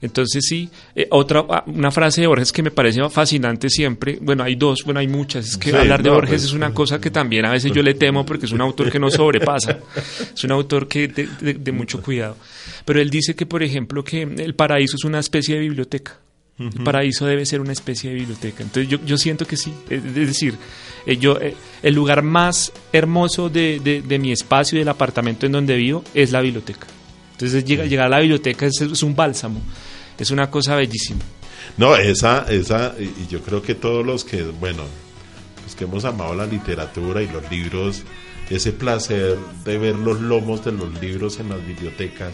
Entonces 0.02 0.44
sí, 0.46 0.68
eh, 0.94 1.06
otra 1.10 1.44
ah, 1.48 1.64
una 1.66 1.90
frase 1.90 2.20
de 2.20 2.26
Borges 2.26 2.52
que 2.52 2.62
me 2.62 2.70
parece 2.70 3.00
fascinante 3.10 3.70
siempre, 3.70 4.18
bueno, 4.20 4.44
hay 4.44 4.54
dos, 4.54 4.82
bueno, 4.84 5.00
hay 5.00 5.08
muchas, 5.08 5.46
es 5.48 5.56
que 5.56 5.70
Sí, 5.70 5.76
hablar 5.76 6.02
de 6.02 6.10
no, 6.10 6.16
Borges 6.16 6.30
pues. 6.32 6.44
es 6.44 6.52
una 6.52 6.72
cosa 6.74 7.00
que 7.00 7.10
también 7.10 7.44
a 7.46 7.50
veces 7.50 7.72
yo 7.72 7.82
le 7.82 7.94
temo 7.94 8.24
porque 8.26 8.46
es 8.46 8.52
un 8.52 8.60
autor 8.60 8.90
que 8.90 8.98
no 8.98 9.10
sobrepasa, 9.10 9.78
es 10.34 10.44
un 10.44 10.52
autor 10.52 10.86
que 10.88 11.08
de, 11.08 11.28
de- 11.40 11.54
de 11.54 11.72
mucho 11.72 12.02
cuidado. 12.02 12.36
Pero 12.84 13.00
él 13.00 13.10
dice 13.10 13.34
que, 13.34 13.46
por 13.46 13.62
ejemplo, 13.62 14.04
que 14.04 14.22
el 14.22 14.54
paraíso 14.54 14.96
es 14.96 15.04
una 15.04 15.18
especie 15.18 15.54
de 15.56 15.60
biblioteca. 15.62 16.18
El 16.58 16.84
paraíso 16.84 17.26
debe 17.26 17.44
ser 17.44 17.60
una 17.60 17.72
especie 17.72 18.08
de 18.10 18.16
biblioteca. 18.16 18.62
Entonces 18.62 18.88
yo, 18.88 18.98
yo 19.04 19.18
siento 19.18 19.46
que 19.46 19.58
sí. 19.58 19.74
Es, 19.90 20.02
es 20.02 20.14
decir, 20.14 20.54
eh, 21.04 21.18
yo, 21.18 21.38
eh, 21.38 21.54
el 21.82 21.94
lugar 21.94 22.22
más 22.22 22.72
hermoso 22.94 23.50
de, 23.50 23.78
de- 23.84 24.00
de 24.00 24.18
mi 24.18 24.32
espacio 24.32 24.76
y 24.76 24.78
del 24.78 24.88
apartamento 24.88 25.44
en 25.44 25.52
donde 25.52 25.76
vivo 25.76 26.02
es 26.14 26.32
la 26.32 26.40
biblioteca. 26.40 26.86
Entonces 27.32 27.62
llega, 27.66 27.84
llegar 27.84 28.06
a 28.06 28.08
la 28.08 28.20
biblioteca 28.20 28.64
es, 28.64 28.80
es 28.80 29.02
un 29.02 29.14
bálsamo. 29.14 29.60
Es 30.18 30.30
una 30.30 30.50
cosa 30.50 30.76
bellísima. 30.76 31.20
No, 31.76 31.94
esa, 31.96 32.46
esa, 32.48 32.94
y 32.98 33.26
yo 33.28 33.42
creo 33.42 33.62
que 33.62 33.74
todos 33.74 34.04
los 34.04 34.24
que, 34.24 34.42
bueno, 34.42 34.84
los 35.64 35.74
que 35.74 35.84
hemos 35.84 36.04
amado 36.04 36.34
la 36.34 36.46
literatura 36.46 37.22
y 37.22 37.28
los 37.28 37.50
libros, 37.50 38.02
ese 38.48 38.72
placer 38.72 39.36
de 39.64 39.78
ver 39.78 39.96
los 39.96 40.20
lomos 40.20 40.64
de 40.64 40.72
los 40.72 41.00
libros 41.00 41.38
en 41.40 41.50
las 41.50 41.64
bibliotecas. 41.66 42.32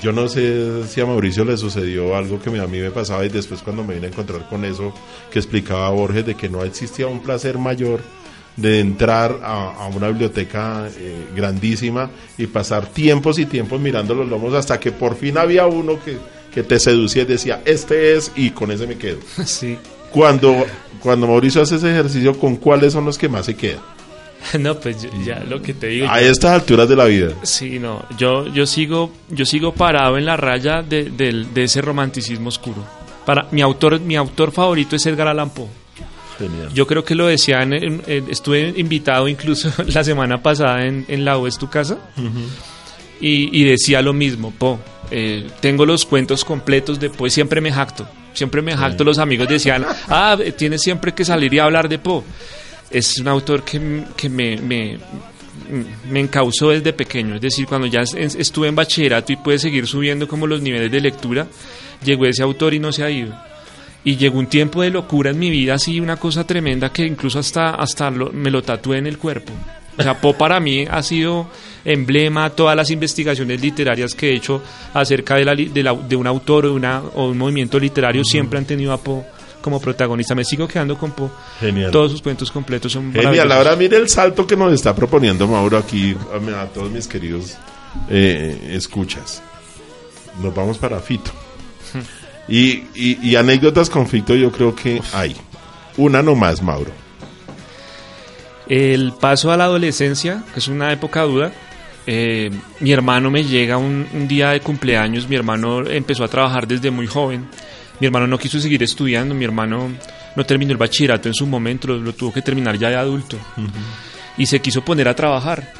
Yo 0.00 0.12
no 0.12 0.28
sé 0.28 0.86
si 0.86 1.00
a 1.00 1.06
Mauricio 1.06 1.44
le 1.44 1.56
sucedió 1.56 2.14
algo 2.14 2.40
que 2.40 2.48
a 2.48 2.66
mí 2.66 2.78
me 2.78 2.90
pasaba 2.92 3.24
y 3.26 3.28
después 3.28 3.62
cuando 3.62 3.82
me 3.82 3.94
vine 3.94 4.06
a 4.06 4.10
encontrar 4.10 4.48
con 4.48 4.64
eso 4.64 4.94
que 5.30 5.40
explicaba 5.40 5.90
Borges 5.90 6.24
de 6.24 6.36
que 6.36 6.48
no 6.48 6.62
existía 6.62 7.08
un 7.08 7.20
placer 7.20 7.58
mayor 7.58 8.00
de 8.56 8.78
entrar 8.78 9.40
a, 9.42 9.72
a 9.72 9.88
una 9.88 10.08
biblioteca 10.08 10.88
eh, 10.96 11.26
grandísima 11.34 12.10
y 12.38 12.46
pasar 12.46 12.86
tiempos 12.86 13.40
y 13.40 13.46
tiempos 13.46 13.80
mirando 13.80 14.14
los 14.14 14.28
lomos 14.28 14.54
hasta 14.54 14.78
que 14.78 14.92
por 14.92 15.16
fin 15.16 15.36
había 15.36 15.66
uno 15.66 15.98
que, 16.04 16.16
que 16.52 16.62
te 16.62 16.78
seducía 16.78 17.22
y 17.22 17.26
decía, 17.26 17.62
este 17.64 18.14
es 18.16 18.32
y 18.36 18.50
con 18.50 18.70
ese 18.70 18.86
me 18.86 18.96
quedo. 18.96 19.18
Sí. 19.44 19.76
Cuando, 20.10 20.66
cuando 21.00 21.26
Mauricio 21.26 21.62
hace 21.62 21.76
ese 21.76 21.90
ejercicio, 21.90 22.38
¿con 22.38 22.56
cuáles 22.56 22.92
son 22.92 23.04
los 23.06 23.16
que 23.16 23.28
más 23.28 23.46
se 23.46 23.54
quedan? 23.56 23.80
No, 24.58 24.78
pues 24.78 25.06
ya 25.24 25.38
lo 25.48 25.62
que 25.62 25.72
te 25.72 25.86
digo. 25.86 26.08
A 26.10 26.20
yo- 26.20 26.26
estas 26.28 26.50
alturas 26.52 26.88
de 26.88 26.96
la 26.96 27.04
vida. 27.06 27.30
Sí, 27.44 27.78
no, 27.78 28.04
yo, 28.18 28.46
yo 28.48 28.66
sigo, 28.66 29.12
yo 29.30 29.46
sigo 29.46 29.72
parado 29.72 30.18
en 30.18 30.24
la 30.26 30.36
raya 30.36 30.82
de, 30.82 31.04
del- 31.04 31.54
de 31.54 31.64
ese 31.64 31.80
romanticismo 31.80 32.48
oscuro. 32.48 32.84
Para 33.24 33.46
mi 33.52 33.62
autor, 33.62 34.00
mi 34.00 34.16
autor 34.16 34.50
favorito 34.52 34.96
es 34.96 35.06
Edgar 35.06 35.28
Allan 35.28 35.50
Poe. 35.50 35.68
Genial. 36.38 36.70
Yo 36.74 36.86
creo 36.88 37.04
que 37.04 37.14
lo 37.14 37.26
decían, 37.28 37.72
estuve 37.72 38.74
invitado 38.76 39.28
incluso 39.28 39.70
la 39.86 40.02
semana 40.02 40.42
pasada 40.42 40.86
en, 40.86 41.04
en 41.08 41.24
La 41.24 41.36
O 41.38 41.46
es 41.46 41.56
tu 41.56 41.68
casa 41.70 41.98
y, 43.22 43.48
y 43.58 43.64
decía 43.64 44.02
lo 44.02 44.12
mismo, 44.12 44.50
Poe. 44.50 44.76
eh, 45.10 45.46
tengo 45.60 45.86
los 45.86 46.04
cuentos 46.04 46.44
completos 46.44 47.00
de 47.00 47.08
Poe, 47.08 47.30
siempre 47.30 47.60
me 47.62 47.72
jacto, 47.72 48.06
siempre 48.34 48.60
me 48.60 48.76
jacto. 48.76 49.04
Los 49.04 49.18
amigos 49.18 49.48
decían, 49.48 49.86
ah, 50.08 50.36
tienes 50.58 50.82
siempre 50.82 51.12
que 51.14 51.24
salir 51.24 51.54
y 51.54 51.58
hablar 51.58 51.88
de 51.88 51.98
Poe. 51.98 52.22
Es 52.90 53.18
un 53.18 53.28
autor 53.28 53.62
que, 53.64 54.04
que 54.16 54.28
me, 54.28 54.56
me, 54.58 54.98
me 56.10 56.20
encausó 56.20 56.70
desde 56.70 56.92
pequeño, 56.92 57.36
es 57.36 57.40
decir, 57.40 57.66
cuando 57.66 57.86
ya 57.86 58.00
es- 58.02 58.34
estuve 58.34 58.68
en 58.68 58.74
bachillerato 58.74 59.32
y 59.32 59.36
pude 59.36 59.58
seguir 59.58 59.86
subiendo 59.86 60.28
como 60.28 60.46
los 60.46 60.60
niveles 60.60 60.90
de 60.90 61.00
lectura, 61.00 61.46
llegó 62.04 62.26
ese 62.26 62.42
autor 62.42 62.74
y 62.74 62.78
no 62.80 62.92
se 62.92 63.02
ha 63.04 63.10
ido. 63.10 63.34
Y 64.04 64.16
llegó 64.16 64.38
un 64.40 64.46
tiempo 64.48 64.82
de 64.82 64.90
locura 64.90 65.30
en 65.30 65.38
mi 65.38 65.48
vida, 65.48 65.74
así 65.74 66.00
una 66.00 66.16
cosa 66.16 66.44
tremenda 66.46 66.92
que 66.92 67.06
incluso 67.06 67.38
hasta, 67.38 67.70
hasta 67.76 68.10
lo- 68.10 68.32
me 68.32 68.50
lo 68.50 68.62
tatué 68.62 68.98
en 68.98 69.06
el 69.06 69.16
cuerpo. 69.16 69.52
O 69.96 70.02
sea, 70.02 70.20
Poe 70.20 70.34
para 70.34 70.58
mí 70.60 70.84
ha 70.90 71.02
sido 71.02 71.48
emblema, 71.84 72.50
todas 72.50 72.76
las 72.76 72.90
investigaciones 72.90 73.60
literarias 73.60 74.14
que 74.14 74.30
he 74.30 74.34
hecho 74.36 74.62
acerca 74.94 75.34
de, 75.36 75.44
la, 75.44 75.54
de, 75.54 75.82
la- 75.82 75.94
de 75.94 76.16
un 76.16 76.26
autor 76.26 76.66
o, 76.66 76.68
de 76.70 76.74
una, 76.76 77.00
o 77.14 77.28
un 77.28 77.38
movimiento 77.38 77.78
literario 77.78 78.24
siempre 78.24 78.58
han 78.58 78.64
tenido 78.64 78.92
a 78.92 78.98
Poe 78.98 79.24
como 79.60 79.80
protagonista. 79.80 80.34
Me 80.34 80.44
sigo 80.44 80.66
quedando 80.68 80.96
con 80.98 81.12
Poe. 81.12 81.28
Genial. 81.60 81.90
Todos 81.90 82.10
sus 82.12 82.22
cuentos 82.22 82.50
completos 82.50 82.92
son 82.92 83.12
Genial, 83.12 83.50
ahora 83.52 83.76
mire 83.76 83.96
el 83.96 84.08
salto 84.08 84.46
que 84.46 84.56
nos 84.56 84.72
está 84.72 84.94
proponiendo 84.94 85.46
Mauro 85.46 85.76
aquí 85.78 86.16
a, 86.54 86.62
a 86.62 86.66
todos 86.66 86.90
mis 86.90 87.06
queridos 87.06 87.56
eh, 88.10 88.70
escuchas. 88.72 89.42
Nos 90.42 90.54
vamos 90.54 90.78
para 90.78 91.00
Fito. 91.00 91.30
Y, 92.48 92.82
y, 92.96 93.18
y 93.22 93.36
anécdotas 93.36 93.88
con 93.88 94.08
Fito 94.08 94.34
yo 94.34 94.50
creo 94.50 94.74
que 94.74 95.00
hay. 95.14 95.36
Una 95.96 96.22
nomás, 96.24 96.60
Mauro. 96.60 96.90
El 98.68 99.12
paso 99.12 99.52
a 99.52 99.56
la 99.56 99.64
adolescencia, 99.64 100.42
que 100.52 100.60
es 100.60 100.68
una 100.68 100.92
época 100.92 101.22
dura, 101.22 101.52
eh, 102.06 102.50
mi 102.80 102.92
hermano 102.92 103.30
me 103.30 103.44
llega 103.44 103.76
un, 103.76 104.06
un 104.12 104.28
día 104.28 104.50
de 104.50 104.60
cumpleaños, 104.60 105.28
mi 105.28 105.36
hermano 105.36 105.86
empezó 105.86 106.24
a 106.24 106.28
trabajar 106.28 106.66
desde 106.66 106.90
muy 106.90 107.06
joven, 107.06 107.46
mi 108.00 108.06
hermano 108.06 108.26
no 108.26 108.38
quiso 108.38 108.58
seguir 108.60 108.82
estudiando, 108.82 109.34
mi 109.34 109.44
hermano 109.44 109.90
no 110.34 110.44
terminó 110.44 110.72
el 110.72 110.78
bachillerato 110.78 111.28
en 111.28 111.34
su 111.34 111.46
momento, 111.46 111.88
lo, 111.88 111.98
lo 111.98 112.12
tuvo 112.14 112.32
que 112.32 112.42
terminar 112.42 112.76
ya 112.78 112.88
de 112.88 112.96
adulto 112.96 113.36
y 114.36 114.46
se 114.46 114.60
quiso 114.60 114.82
poner 114.84 115.08
a 115.08 115.14
trabajar. 115.14 115.72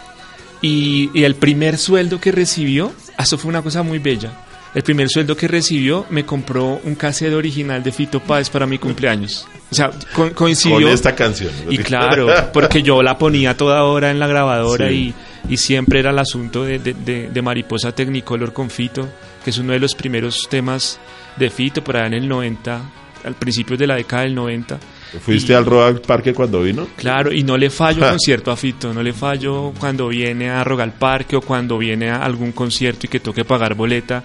Y, 0.61 1.11
y 1.12 1.25
el 1.25 1.35
primer 1.35 1.76
sueldo 1.76 2.21
que 2.21 2.31
recibió, 2.31 2.93
eso 3.19 3.37
fue 3.37 3.49
una 3.49 3.62
cosa 3.62 3.83
muy 3.83 3.99
bella. 3.99 4.31
El 4.75 4.83
primer 4.85 5.09
sueldo 5.09 5.37
que 5.37 5.49
recibió 5.49 6.07
me 6.09 6.25
compró 6.25 6.81
un 6.85 6.95
cassette 6.95 7.35
original 7.35 7.83
de 7.83 7.91
Fito 7.93 8.21
Páez 8.21 8.49
para 8.49 8.64
mi 8.67 8.79
cumpleaños. 8.79 9.47
O 9.71 9.75
sea, 9.75 9.91
co- 10.14 10.33
coincidió. 10.33 10.83
Con 10.83 10.88
esta 10.88 11.14
canción. 11.14 11.50
Y 11.69 11.79
claro, 11.79 12.29
porque 12.52 12.83
yo 12.83 13.02
la 13.02 13.19
ponía 13.19 13.57
toda 13.57 13.83
hora 13.85 14.11
en 14.11 14.19
la 14.21 14.29
grabadora 14.29 14.88
Sí. 14.88 14.95
y, 14.95 15.14
y 15.49 15.56
siempre 15.56 16.00
era 16.00 16.11
el 16.11 16.18
asunto 16.18 16.64
de, 16.64 16.78
de- 16.78 16.94
de- 16.94 17.28
de 17.30 17.42
Mariposa 17.42 17.92
Technicolor 17.94 18.52
con 18.52 18.70
Fito, 18.70 19.08
que 19.44 19.50
es 19.50 19.58
uno 19.58 19.72
de 19.72 19.80
los 19.80 19.94
primeros 19.94 20.49
temas 20.49 21.00
de 21.37 21.50
Fito, 21.50 21.82
por 21.82 21.96
allá 21.96 22.06
en 22.06 22.14
el 22.14 22.28
90, 22.28 22.80
al 23.25 23.34
principio 23.34 23.76
de 23.76 23.87
la 23.87 23.96
década 23.96 24.22
del 24.22 24.34
90. 24.34 24.78
¿Fuiste 25.20 25.52
Y- 25.52 25.56
al 25.56 25.66
Royal 25.66 26.00
Parque 26.00 26.32
cuando 26.32 26.62
vino? 26.62 26.87
Claro, 26.96 27.32
y 27.32 27.42
no 27.42 27.56
le 27.58 27.68
fallo 27.70 28.00
Ja. 28.02 28.11
concierto 28.11 28.50
a 28.50 28.56
Fito, 28.56 28.94
no 28.94 29.02
le 29.02 29.12
fallo 29.12 29.72
cuando 29.78 30.08
viene 30.08 30.49
a 30.50 30.64
Rogal 30.64 30.92
Parque 30.94 31.37
o 31.37 31.40
cuando 31.42 31.76
viene 31.78 32.11
a 32.11 32.25
algún 32.25 32.52
concierto 32.52 33.06
y 33.06 33.08
que 33.11 33.20
toque 33.20 33.44
pagar 33.44 33.75
boleta. 33.75 34.22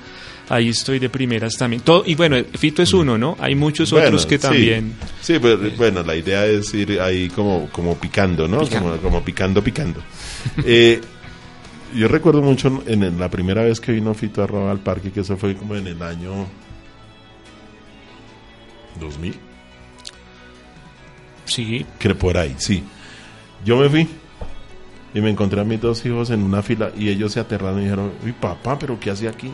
Ahí 0.49 0.69
estoy 0.69 0.99
de 0.99 1.09
primeras 1.09 1.53
también. 1.57 1.81
Todo, 1.81 2.03
y 2.05 2.15
bueno, 2.15 2.37
Fito 2.53 2.81
es 2.81 2.93
uno, 2.93 3.17
¿no? 3.17 3.35
Hay 3.39 3.55
muchos 3.55 3.91
Bueno, 3.91 4.07
otros 4.07 4.25
que 4.25 4.39
también. 4.39 4.95
Sí, 5.21 5.39
pero 5.41 5.59
bueno, 5.75 6.03
la 6.03 6.15
idea 6.15 6.45
es 6.45 6.73
ir 6.73 7.01
ahí 7.01 7.27
como, 7.29 7.69
como 7.69 7.97
picando, 7.97 8.47
¿no? 8.47 8.61
Picando. 8.61 8.89
Como, 8.91 9.01
como 9.01 9.23
picando, 9.23 9.63
picando. 9.63 10.01
Eh, 10.65 11.01
yo 11.93 12.07
recuerdo 12.07 12.41
mucho 12.41 12.83
en 12.85 13.19
la 13.19 13.29
primera 13.29 13.63
vez 13.63 13.79
que 13.79 13.91
vino 13.91 14.13
Fito 14.13 14.43
a 14.43 14.47
Royal 14.47 14.79
Parque, 14.79 15.11
que 15.11 15.21
eso 15.21 15.35
fue 15.35 15.55
como 15.55 15.75
en 15.75 15.87
el 15.87 16.01
año 16.01 16.47
2000. 18.99 19.35
Sí, 21.45 21.85
que 21.97 22.15
por 22.15 22.37
ahí, 22.37 22.55
sí. 22.57 22.83
Yo 23.65 23.77
me 23.77 23.89
fui 23.89 24.07
y 25.13 25.21
me 25.21 25.29
encontré 25.29 25.61
a 25.61 25.63
mis 25.63 25.81
dos 25.81 26.05
hijos 26.05 26.29
en 26.29 26.43
una 26.43 26.61
fila 26.61 26.91
y 26.97 27.09
ellos 27.09 27.31
se 27.31 27.39
aterraron 27.39 27.79
y 27.79 27.83
dijeron, 27.83 28.11
mi 28.23 28.33
papá, 28.33 28.77
pero 28.77 28.99
¿qué 28.99 29.11
hace 29.11 29.27
aquí? 29.27 29.51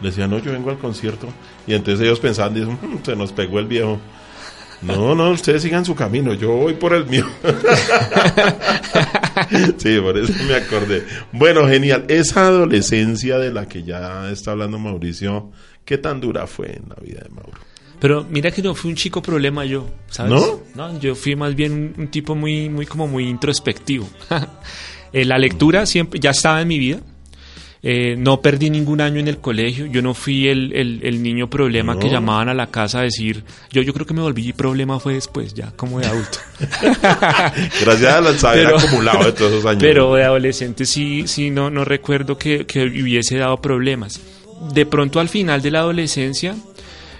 Le 0.00 0.10
decía, 0.10 0.28
no, 0.28 0.38
yo 0.38 0.52
vengo 0.52 0.70
al 0.70 0.78
concierto. 0.78 1.26
Y 1.66 1.74
entonces 1.74 2.06
ellos 2.06 2.20
pensaban, 2.20 2.54
dicen, 2.54 2.78
"Mm, 2.80 3.04
se 3.04 3.16
nos 3.16 3.32
pegó 3.32 3.58
el 3.58 3.66
viejo. 3.66 3.98
No, 4.80 5.16
no, 5.16 5.30
ustedes 5.30 5.62
sigan 5.62 5.84
su 5.84 5.96
camino, 5.96 6.34
yo 6.34 6.52
voy 6.52 6.74
por 6.74 6.94
el 6.94 7.04
mío. 7.06 7.26
sí, 9.78 9.98
por 10.00 10.16
eso 10.16 10.32
me 10.46 10.54
acordé. 10.54 11.04
Bueno, 11.32 11.66
genial. 11.66 12.04
Esa 12.08 12.46
adolescencia 12.46 13.38
de 13.38 13.52
la 13.52 13.66
que 13.66 13.82
ya 13.82 14.30
está 14.30 14.52
hablando 14.52 14.78
Mauricio, 14.78 15.50
¿qué 15.84 15.98
tan 15.98 16.20
dura 16.20 16.46
fue 16.46 16.76
en 16.76 16.88
la 16.88 16.94
vida 17.02 17.22
de 17.22 17.30
Mauro? 17.30 17.58
Pero 17.98 18.24
mira 18.30 18.52
que 18.52 18.62
no 18.62 18.76
fui 18.76 18.90
un 18.90 18.96
chico 18.96 19.20
problema 19.20 19.64
yo, 19.64 19.88
¿sabes? 20.08 20.30
¿No? 20.32 20.60
No, 20.76 21.00
yo 21.00 21.16
fui 21.16 21.34
más 21.34 21.56
bien 21.56 21.72
un, 21.72 21.94
un 22.02 22.08
tipo 22.08 22.36
muy, 22.36 22.68
muy 22.68 22.86
como 22.86 23.06
muy 23.06 23.28
introspectivo. 23.28 24.08
Eh, 25.10 25.24
la 25.24 25.38
lectura 25.38 25.86
siempre 25.86 26.20
ya 26.20 26.32
estaba 26.32 26.60
en 26.60 26.68
mi 26.68 26.78
vida. 26.78 27.00
Eh, 27.80 28.16
no 28.18 28.40
perdí 28.40 28.70
ningún 28.70 29.00
año 29.00 29.20
en 29.20 29.28
el 29.28 29.38
colegio. 29.38 29.86
Yo 29.86 30.02
no 30.02 30.12
fui 30.12 30.48
el, 30.48 30.72
el- 30.74 31.00
el 31.04 31.22
niño 31.22 31.48
problema 31.48 31.94
No. 31.94 32.00
que 32.00 32.08
llamaban 32.10 32.48
a 32.48 32.54
la 32.54 32.66
casa 32.66 32.98
a 32.98 33.02
decir. 33.02 33.44
Yo, 33.70 33.82
yo 33.82 33.92
creo 33.94 34.04
que 34.04 34.14
me 34.14 34.20
volví 34.20 34.52
problema 34.52 34.98
fue 34.98 35.14
después, 35.14 35.54
ya 35.54 35.70
como 35.76 36.00
de 36.00 36.06
adulto. 36.06 36.38
Gracias 37.80 38.04
al 38.14 38.38
saber 38.38 38.64
Pero- 38.66 38.78
acumulado 38.78 39.24
de 39.24 39.32
todos 39.32 39.52
esos 39.52 39.66
años. 39.66 39.82
Pero 39.82 40.14
de 40.14 40.24
adolescente 40.24 40.84
sí, 40.86 41.26
sí 41.26 41.50
no, 41.50 41.70
no 41.70 41.84
recuerdo 41.84 42.36
que, 42.38 42.66
que 42.66 42.84
hubiese 42.84 43.36
dado 43.38 43.60
problemas. 43.60 44.20
De 44.72 44.86
pronto 44.86 45.20
al 45.20 45.28
final 45.28 45.62
de 45.62 45.70
la 45.70 45.78
adolescencia, 45.80 46.56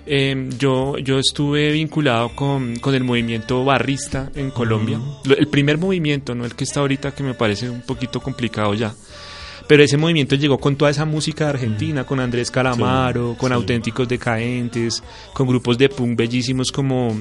eh, 0.06 0.48
yo, 0.58 0.98
yo 0.98 1.18
estuve 1.18 1.70
vinculado 1.72 2.34
con, 2.34 2.76
con 2.80 2.94
el 2.94 3.04
movimiento 3.04 3.64
barrista 3.64 4.30
en 4.34 4.50
Colombia. 4.50 4.98
Lo- 5.24 5.36
El 5.36 5.46
primer 5.46 5.78
movimiento, 5.78 6.34
no 6.34 6.44
el 6.44 6.54
que 6.54 6.64
está 6.64 6.80
ahorita, 6.80 7.12
que 7.14 7.22
me 7.22 7.34
parece 7.34 7.70
un 7.70 7.82
poquito 7.82 8.20
complicado 8.20 8.74
ya. 8.74 8.92
Pero 9.68 9.82
ese 9.82 9.96
movimiento 9.98 10.34
llegó 10.34 10.58
con 10.58 10.76
toda 10.76 10.90
esa 10.90 11.04
música 11.04 11.44
de 11.44 11.50
Argentina, 11.50 12.04
con 12.04 12.18
Andrés 12.20 12.50
Calamaro, 12.50 13.36
con 13.38 13.50
sí. 13.50 13.54
auténticos 13.54 14.08
decaentes, 14.08 15.02
con 15.34 15.46
grupos 15.46 15.76
de 15.78 15.90
punk 15.90 16.16
bellísimos 16.16 16.72
como 16.72 17.14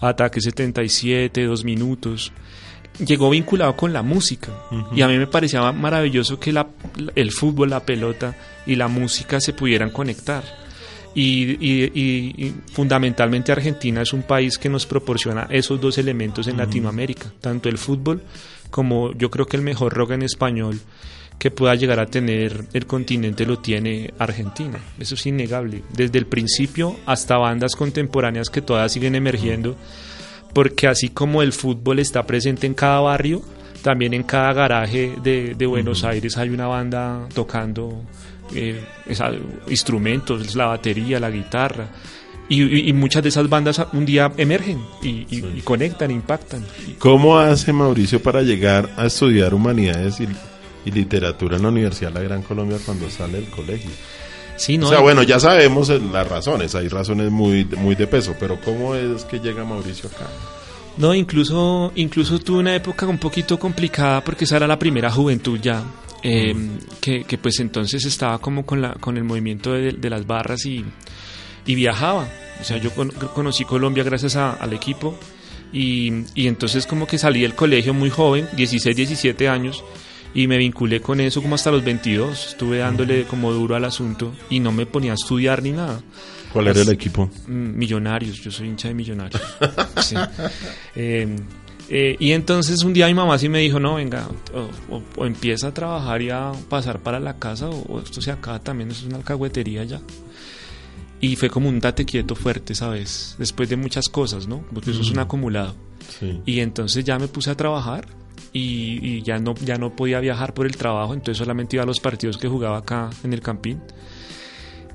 Ataque 0.00 0.40
77, 0.40 1.44
Dos 1.44 1.64
Minutos. 1.64 2.32
Llegó 3.04 3.30
vinculado 3.30 3.76
con 3.76 3.92
la 3.92 4.02
música. 4.02 4.52
Y 4.94 5.02
a 5.02 5.08
mí 5.08 5.18
me 5.18 5.26
parecía 5.26 5.70
maravilloso 5.72 6.38
que 6.38 6.52
la- 6.52 6.68
el 7.16 7.32
fútbol, 7.32 7.70
la 7.70 7.80
pelota 7.84 8.36
y 8.66 8.76
la 8.76 8.88
música 8.88 9.40
se 9.40 9.52
pudieran 9.52 9.90
conectar. 9.90 10.44
Y, 11.14 11.56
y- 11.60 11.90
y- 11.94 12.34
y 12.46 12.54
fundamentalmente 12.72 13.50
Argentina 13.50 14.02
es 14.02 14.12
un 14.12 14.22
país 14.22 14.56
que 14.56 14.68
nos 14.68 14.86
proporciona 14.86 15.48
esos 15.50 15.80
dos 15.80 15.98
elementos 15.98 16.46
en 16.46 16.56
Latinoamérica, 16.58 17.32
tanto 17.40 17.68
el 17.68 17.78
fútbol 17.78 18.22
como 18.70 19.12
yo 19.14 19.30
creo 19.30 19.46
que 19.46 19.56
el 19.56 19.62
mejor 19.62 19.94
rock 19.94 20.12
en 20.12 20.22
español 20.22 20.78
que 21.38 21.50
pueda 21.52 21.74
llegar 21.76 22.00
a 22.00 22.06
tener 22.06 22.64
el 22.72 22.86
continente 22.86 23.46
lo 23.46 23.58
tiene 23.58 24.12
Argentina. 24.18 24.78
Eso 24.98 25.14
es 25.14 25.24
innegable. 25.26 25.82
Desde 25.92 26.18
el 26.18 26.26
principio 26.26 26.96
hasta 27.06 27.36
bandas 27.36 27.76
contemporáneas 27.76 28.50
que 28.50 28.60
todas 28.62 28.92
siguen 28.92 29.14
emergiendo, 29.14 29.76
porque 30.52 30.88
así 30.88 31.10
como 31.10 31.42
el 31.42 31.52
fútbol 31.52 32.00
está 32.00 32.26
presente 32.26 32.66
en 32.66 32.74
cada 32.74 33.00
barrio, 33.00 33.42
también 33.82 34.14
en 34.14 34.24
cada 34.24 34.52
garaje 34.52 35.12
de, 35.22 35.54
de 35.54 35.66
Buenos 35.66 36.02
Aires 36.02 36.36
hay 36.36 36.48
una 36.48 36.66
banda 36.66 37.28
tocando 37.32 38.02
eh, 38.54 38.82
esa- 39.06 39.30
instrumentos, 39.68 40.56
la 40.56 40.66
batería, 40.66 41.20
la 41.20 41.30
guitarra. 41.30 41.88
Y, 42.50 42.92
muchas 42.94 43.22
de 43.22 43.28
esas 43.28 43.46
bandas 43.48 43.78
un 43.92 44.06
día 44.06 44.32
emergen 44.38 44.80
y, 45.02 45.26
y- 45.28 45.52
y 45.58 45.60
conectan, 45.60 46.10
impactan. 46.10 46.64
¿Cómo 46.98 47.38
hace 47.38 47.74
Mauricio 47.74 48.22
para 48.22 48.40
llegar 48.42 48.88
a 48.96 49.04
estudiar 49.06 49.52
humanidades 49.52 50.18
y, 50.20 50.26
y 50.84 50.90
literatura 50.90 51.56
en 51.56 51.62
la 51.62 51.68
Universidad 51.68 52.10
de 52.12 52.20
la 52.20 52.24
Gran 52.28 52.42
Colombia 52.42 52.78
cuando 52.84 53.08
sale 53.10 53.40
del 53.40 53.50
colegio? 53.50 53.90
Sí, 54.56 54.76
no, 54.76 54.86
o 54.86 54.90
sea, 54.90 55.00
bueno, 55.00 55.22
ya 55.22 55.38
sabemos 55.38 55.88
las 55.88 56.26
razones, 56.28 56.74
hay 56.74 56.88
razones 56.88 57.30
muy, 57.30 57.64
muy 57.64 57.94
de 57.94 58.06
peso, 58.08 58.34
pero 58.40 58.60
¿cómo 58.60 58.94
es 58.94 59.24
que 59.24 59.38
llega 59.38 59.64
Mauricio 59.64 60.08
acá? 60.08 60.26
No, 60.96 61.14
incluso, 61.14 61.92
incluso 61.94 62.40
tuve 62.40 62.58
una 62.58 62.74
época 62.74 63.06
un 63.06 63.18
poquito 63.18 63.56
complicada 63.58 64.20
porque 64.24 64.44
esa 64.44 64.56
era 64.56 64.66
la 64.66 64.78
primera 64.78 65.10
juventud 65.10 65.60
ya. 65.62 65.82
eh, 66.24 66.52
que, 67.00 67.22
que 67.22 67.38
pues 67.38 67.60
entonces 67.60 68.04
estaba 68.04 68.38
como 68.40 68.66
con, 68.66 68.82
la, 68.82 68.94
con 68.94 69.16
el 69.16 69.22
movimiento 69.22 69.72
de, 69.74 69.92
de 69.92 70.10
las 70.10 70.26
barras 70.26 70.66
y, 70.66 70.84
y 71.64 71.74
viajaba. 71.76 72.28
O 72.60 72.64
sea, 72.64 72.78
yo 72.78 72.90
con- 72.90 73.10
conocí 73.10 73.64
Colombia 73.64 74.02
gracias 74.02 74.34
a- 74.34 74.54
al 74.54 74.72
equipo 74.72 75.16
y, 75.72 76.24
y 76.34 76.48
entonces 76.48 76.84
como 76.88 77.06
que 77.06 77.16
salí 77.18 77.42
del 77.42 77.54
colegio 77.54 77.94
muy 77.94 78.10
joven, 78.10 78.48
16, 78.56 78.96
17 78.96 79.48
años, 79.48 79.84
y 80.34 80.46
me 80.46 80.56
vinculé 80.58 81.00
con 81.00 81.20
eso 81.20 81.42
como 81.42 81.54
hasta 81.54 81.70
los 81.70 81.84
22. 81.84 82.48
Estuve 82.50 82.78
dándole 82.78 83.24
como 83.24 83.52
duro 83.52 83.74
al 83.76 83.84
asunto 83.84 84.32
y 84.50 84.60
no 84.60 84.72
me 84.72 84.86
ponía 84.86 85.12
a 85.12 85.14
estudiar 85.14 85.62
ni 85.62 85.72
nada. 85.72 86.00
¿Cuál 86.52 86.68
era 86.68 86.80
el 86.80 86.88
equipo? 86.88 87.30
Mm, 87.46 87.76
Millonarios, 87.76 88.36
yo 88.42 88.50
soy 88.50 88.68
hincha 88.68 88.88
de 88.88 88.94
Millonarios. 88.94 89.42
Sí. 90.02 90.16
Eh, 90.96 91.36
eh, 91.90 92.16
y 92.18 92.32
entonces 92.32 92.82
un 92.82 92.92
día 92.92 93.06
mi 93.06 93.14
mamá 93.14 93.38
sí 93.38 93.48
me 93.48 93.58
dijo, 93.60 93.80
no, 93.80 93.94
venga, 93.96 94.28
o, 94.54 94.94
o- 94.96 95.02
o 95.16 95.26
empieza 95.26 95.68
a 95.68 95.74
trabajar 95.74 96.20
y 96.22 96.30
a 96.30 96.52
pasar 96.68 97.00
para 97.00 97.18
la 97.20 97.38
casa, 97.38 97.68
o, 97.68 97.76
o 97.94 98.00
esto 98.00 98.20
se 98.20 98.30
acaba 98.30 98.58
también, 98.60 98.90
eso 98.90 99.00
es 99.00 99.06
una 99.06 99.16
alcahuetería 99.16 99.84
ya. 99.84 100.00
Y 101.20 101.34
fue 101.36 101.50
como 101.50 101.68
un 101.68 101.80
date 101.80 102.04
quieto 102.04 102.34
fuerte, 102.36 102.74
¿sabes? 102.74 103.34
Después 103.38 103.68
de 103.68 103.76
muchas 103.76 104.08
cosas, 104.08 104.46
¿no? 104.46 104.64
Porque 104.72 104.90
eso 104.92 105.00
es 105.00 105.10
un 105.10 105.18
acumulado. 105.18 105.74
Sí. 106.20 106.40
Y 106.46 106.60
entonces 106.60 107.04
ya 107.04 107.18
me 107.18 107.26
puse 107.28 107.50
a 107.50 107.56
trabajar 107.56 108.06
y, 108.52 108.98
y 109.02 109.22
ya, 109.22 109.38
no, 109.38 109.54
ya 109.54 109.76
no 109.76 109.94
podía 109.94 110.20
viajar 110.20 110.54
por 110.54 110.66
el 110.66 110.76
trabajo, 110.76 111.14
entonces 111.14 111.38
solamente 111.38 111.76
iba 111.76 111.82
a 111.82 111.86
los 111.86 112.00
partidos 112.00 112.38
que 112.38 112.48
jugaba 112.48 112.78
acá 112.78 113.10
en 113.24 113.32
el 113.32 113.40
Campín. 113.40 113.80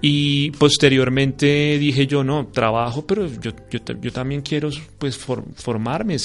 Y 0.06 0.52
posteriormente 0.52 1.78
dije 1.80 2.06
yo, 2.08 2.26
no, 2.26 2.48
trabajo, 2.48 3.08
pero 3.08 3.26
yo, 3.26 3.52
yo, 3.72 3.82
ta- 3.82 3.96
yo 4.02 4.12
también 4.12 4.42
quiero 4.42 4.70
pues 5.00 5.16
for- 5.18 5.46
formarme, 5.56 6.18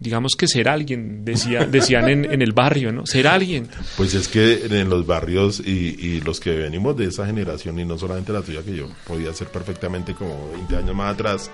digamos 0.00 0.32
que 0.38 0.48
ser 0.48 0.70
alguien, 0.70 1.22
decía, 1.22 1.66
decían 1.70 2.08
en, 2.08 2.24
en 2.32 2.40
el 2.40 2.52
barrio, 2.54 2.90
¿no? 2.90 3.04
Ser 3.04 3.26
alguien. 3.26 3.68
Pues 3.98 4.14
es 4.14 4.26
que 4.26 4.64
en 4.70 4.88
los 4.88 5.06
barrios 5.06 5.60
y, 5.60 5.70
y 6.00 6.20
los 6.22 6.40
que 6.40 6.50
venimos 6.52 6.96
de 6.96 7.04
esa 7.08 7.26
generación, 7.26 7.78
y 7.78 7.84
no 7.84 7.98
solamente 7.98 8.32
la 8.32 8.40
tuya, 8.40 8.62
que 8.62 8.74
yo 8.74 8.88
podía 9.06 9.34
ser 9.34 9.48
perfectamente 9.48 10.14
como 10.14 10.50
20 10.52 10.74
años 10.76 10.96
más 10.96 11.12
atrás, 11.12 11.50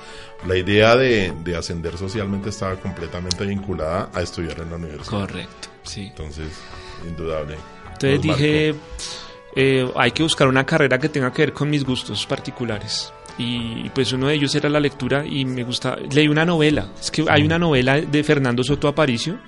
la 0.46 0.56
idea 0.56 0.94
de, 0.94 1.32
de 1.42 1.56
ascender 1.56 1.96
socialmente 1.98 2.50
estaba 2.50 2.76
completamente 2.76 3.44
vinculada 3.44 4.08
a 4.14 4.22
estudiar 4.22 4.60
en 4.60 4.70
la 4.70 4.76
universidad. 4.76 5.10
Correcto, 5.10 5.68
sí. 5.82 6.02
Entonces, 6.02 6.46
indudable. 7.08 7.56
Entonces 7.94 8.22
dije, 8.22 8.74
eh, 9.60 9.90
hay 9.96 10.12
que 10.12 10.22
buscar 10.22 10.46
una 10.46 10.64
carrera 10.64 11.00
que 11.00 11.08
tenga 11.08 11.32
que 11.32 11.42
ver 11.42 11.52
con 11.52 11.68
mis 11.68 11.84
gustos 11.84 12.24
particulares. 12.26 13.12
y 13.36 13.88
pues 13.90 14.12
uno 14.12 14.28
de 14.28 14.34
ellos 14.34 14.54
era 14.54 14.68
la 14.68 14.80
lectura 14.80 15.24
y 15.26 15.44
me 15.44 15.64
gusta, 15.64 15.96
leí 16.12 16.26
una 16.28 16.44
novela, 16.44 16.92
es 17.00 17.10
que 17.10 17.24
hay 17.28 17.42
una 17.42 17.58
novela 17.58 18.00
de 18.00 18.24
Fernando 18.24 18.62
Soto 18.62 18.88
Aparicio 18.88 19.38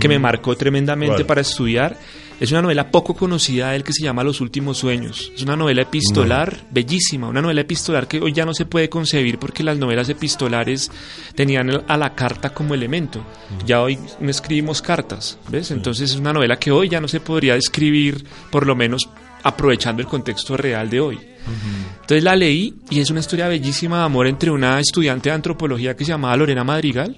que 0.00 0.08
me 0.08 0.18
marcó 0.18 0.56
tremendamente 0.56 1.24
para 1.24 1.42
estudiar. 1.42 1.96
Es 2.38 2.50
una 2.50 2.60
novela 2.60 2.90
poco 2.90 3.14
conocida 3.14 3.70
de 3.70 3.76
él 3.76 3.84
que 3.84 3.94
se 3.94 4.04
llama 4.04 4.22
Los 4.22 4.42
Últimos 4.42 4.76
Sueños. 4.76 5.32
Es 5.34 5.42
una 5.42 5.56
novela 5.56 5.82
epistolar 5.82 6.66
bellísima, 6.70 7.28
una 7.28 7.40
novela 7.40 7.62
epistolar 7.62 8.06
que 8.06 8.20
hoy 8.20 8.32
ya 8.32 8.44
no 8.44 8.52
se 8.52 8.66
puede 8.66 8.90
concebir 8.90 9.38
porque 9.38 9.62
las 9.62 9.78
novelas 9.78 10.08
epistolares 10.10 10.90
tenían 11.34 11.84
a 11.88 11.96
la 11.96 12.14
carta 12.14 12.50
como 12.50 12.74
elemento. 12.74 13.24
Ya 13.64 13.80
hoy 13.80 13.98
no 14.20 14.30
escribimos 14.30 14.82
cartas, 14.82 15.38
¿ves? 15.48 15.70
Entonces 15.70 16.10
es 16.10 16.16
una 16.16 16.34
novela 16.34 16.58
que 16.58 16.72
hoy 16.72 16.90
ya 16.90 17.00
no 17.00 17.08
se 17.08 17.20
podría 17.20 17.56
escribir, 17.56 18.26
por 18.50 18.66
lo 18.66 18.76
menos 18.76 19.08
aprovechando 19.46 20.02
el 20.02 20.08
contexto 20.08 20.56
real 20.56 20.90
de 20.90 21.00
hoy. 21.00 21.18
Entonces 22.00 22.24
la 22.24 22.34
leí 22.34 22.74
y 22.90 23.00
es 23.00 23.10
una 23.10 23.20
historia 23.20 23.46
bellísima 23.46 23.98
de 23.98 24.04
amor 24.04 24.26
entre 24.26 24.50
una 24.50 24.80
estudiante 24.80 25.28
de 25.28 25.36
antropología 25.36 25.94
que 25.96 26.04
se 26.04 26.10
llamaba 26.10 26.36
Lorena 26.36 26.64
Madrigal 26.64 27.16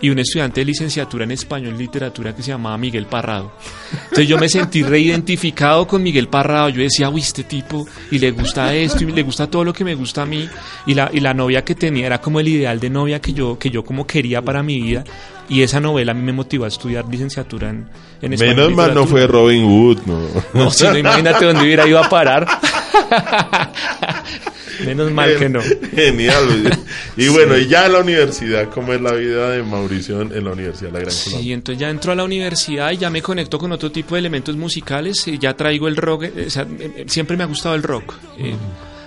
y 0.00 0.10
un 0.10 0.18
estudiante 0.18 0.60
de 0.60 0.66
licenciatura 0.66 1.24
en 1.24 1.30
español 1.30 1.74
y 1.74 1.78
literatura 1.78 2.34
que 2.34 2.42
se 2.42 2.50
llamaba 2.50 2.76
Miguel 2.76 3.06
Parrado. 3.06 3.52
Entonces 3.92 4.28
yo 4.28 4.38
me 4.38 4.48
sentí 4.48 4.82
reidentificado 4.82 5.86
con 5.86 6.02
Miguel 6.02 6.28
Parrado. 6.28 6.68
Yo 6.68 6.82
decía, 6.82 7.08
uy, 7.08 7.20
este 7.20 7.44
tipo, 7.44 7.86
y 8.10 8.18
le 8.18 8.30
gusta 8.30 8.74
esto, 8.74 9.04
y 9.04 9.12
le 9.12 9.22
gusta 9.22 9.48
todo 9.48 9.64
lo 9.64 9.72
que 9.72 9.84
me 9.84 9.94
gusta 9.94 10.22
a 10.22 10.26
mí. 10.26 10.48
Y 10.86 10.94
la, 10.94 11.10
y 11.12 11.20
la 11.20 11.32
novia 11.32 11.64
que 11.64 11.74
tenía 11.74 12.06
era 12.06 12.20
como 12.20 12.40
el 12.40 12.48
ideal 12.48 12.78
de 12.78 12.90
novia 12.90 13.20
que 13.20 13.32
yo, 13.32 13.58
que 13.58 13.70
yo 13.70 13.84
como 13.84 14.06
quería 14.06 14.42
para 14.42 14.62
mi 14.62 14.80
vida. 14.80 15.04
Y 15.48 15.62
esa 15.62 15.80
novela 15.80 16.12
a 16.12 16.14
mí 16.14 16.22
me 16.22 16.32
motivó 16.32 16.64
a 16.64 16.68
estudiar 16.68 17.06
licenciatura 17.08 17.70
en, 17.70 17.88
en 18.20 18.32
español. 18.32 18.56
Menos 18.56 18.74
mal 18.74 18.94
no 18.94 19.06
fue 19.06 19.26
Robin 19.26 19.64
Hood, 19.64 19.98
no. 20.04 20.20
No, 20.52 20.70
si 20.70 20.84
no, 20.84 20.98
imagínate 20.98 21.44
dónde 21.44 21.62
hubiera 21.62 21.86
ido 21.86 22.02
a 22.02 22.08
parar. 22.08 22.46
Menos 24.84 25.10
mal 25.12 25.36
que 25.38 25.48
no. 25.48 25.60
Genial. 25.94 26.78
Y 27.16 27.28
bueno, 27.28 27.56
y 27.56 27.66
ya 27.66 27.86
en 27.86 27.92
la 27.92 28.00
universidad, 28.00 28.68
¿cómo 28.70 28.92
es 28.92 29.00
la 29.00 29.12
vida 29.12 29.50
de 29.50 29.62
Mauricio 29.62 30.20
en 30.20 30.32
en 30.36 30.44
la 30.44 30.52
Universidad 30.52 30.88
de 30.88 30.92
la 30.92 30.98
Gran 31.00 31.10
Sí, 31.12 31.30
Colombia? 31.30 31.54
entonces 31.54 31.80
ya 31.80 31.88
entro 31.90 32.12
a 32.12 32.14
la 32.14 32.24
universidad 32.24 32.90
y 32.92 32.96
ya 32.98 33.08
me 33.10 33.22
conecto 33.22 33.58
con 33.58 33.72
otro 33.72 33.90
tipo 33.90 34.14
de 34.14 34.20
elementos 34.20 34.56
musicales. 34.56 35.26
y 35.28 35.38
ya 35.38 35.54
traigo 35.56 35.88
el 35.88 35.96
rock. 35.96 36.24
eh, 36.24 36.44
o 36.46 36.50
sea, 36.50 36.62
eh, 36.64 36.92
eh, 36.96 37.04
siempre 37.08 37.36
me 37.36 37.44
ha 37.44 37.46
gustado 37.46 37.74
el 37.74 37.82
rock. 37.82 38.14
eh, 38.38 38.54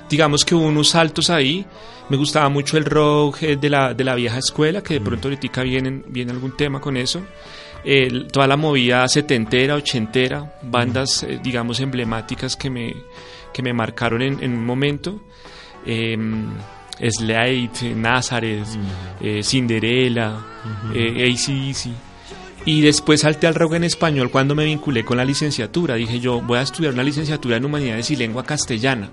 digamos 0.09 0.43
que 0.43 0.55
hubo 0.55 0.65
unos 0.65 0.89
saltos 0.89 1.29
ahí. 1.29 1.65
Me 2.09 2.17
gustaba 2.17 2.49
mucho 2.49 2.77
el 2.77 2.85
rock 2.85 3.43
eh, 3.43 3.57
de, 3.57 3.69
la, 3.69 3.93
de 3.93 4.03
la 4.03 4.15
vieja 4.15 4.39
escuela, 4.39 4.81
que 4.81 4.95
de 4.95 5.01
pronto 5.01 5.27
ahorita 5.27 5.61
viene, 5.61 6.01
viene 6.07 6.31
algún 6.31 6.57
tema 6.57 6.81
con 6.81 6.97
eso. 6.97 7.21
Toda 8.33 8.45
la 8.47 8.57
movida 8.57 9.07
setentera, 9.07 9.75
ochentera, 9.75 10.59
bandas, 10.63 11.23
eh, 11.23 11.39
digamos, 11.41 11.79
emblemáticas 11.79 12.55
que 12.55 12.69
me, 12.69 12.93
que 13.53 13.61
me 13.61 13.71
marcaron 13.73 14.21
en, 14.21 14.43
en 14.43 14.53
un 14.53 14.65
momento. 14.65 15.21
Em, 15.85 16.47
Slade, 17.01 17.69
eh, 17.83 17.93
Nazareth, 17.95 18.67
eh, 19.21 19.41
Cinderella, 19.43 20.37
eh, 20.93 21.31
AC/DC. 21.33 21.89
Y 22.65 22.81
después 22.81 23.21
salté 23.21 23.47
al 23.47 23.55
rock 23.55 23.75
en 23.75 23.85
español 23.85 24.29
cuando 24.29 24.53
me 24.53 24.65
vinculé 24.65 25.05
con 25.05 25.15
la 25.17 25.23
licenciatura. 25.25 25.95
Dije 25.95 26.19
yo, 26.19 26.41
voy 26.41 26.57
a 26.59 26.61
estudiar 26.61 26.93
una 26.93 27.03
licenciatura 27.03 27.55
en 27.57 27.63
Humanidades 27.65 28.11
y 28.11 28.17
Lengua 28.17 28.43
Castellana. 28.43 29.09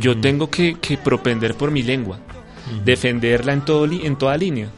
Yo 0.00 0.18
tengo 0.18 0.50
que, 0.50 0.76
que 0.80 0.96
propender 0.96 1.54
por 1.54 1.70
mi 1.70 1.82
lengua, 1.82 2.18
defenderla 2.84 3.52
en, 3.52 3.64
todo, 3.64 3.86
li- 3.86 4.04
en 4.06 4.16
toda 4.16 4.36
línea. 4.36 4.68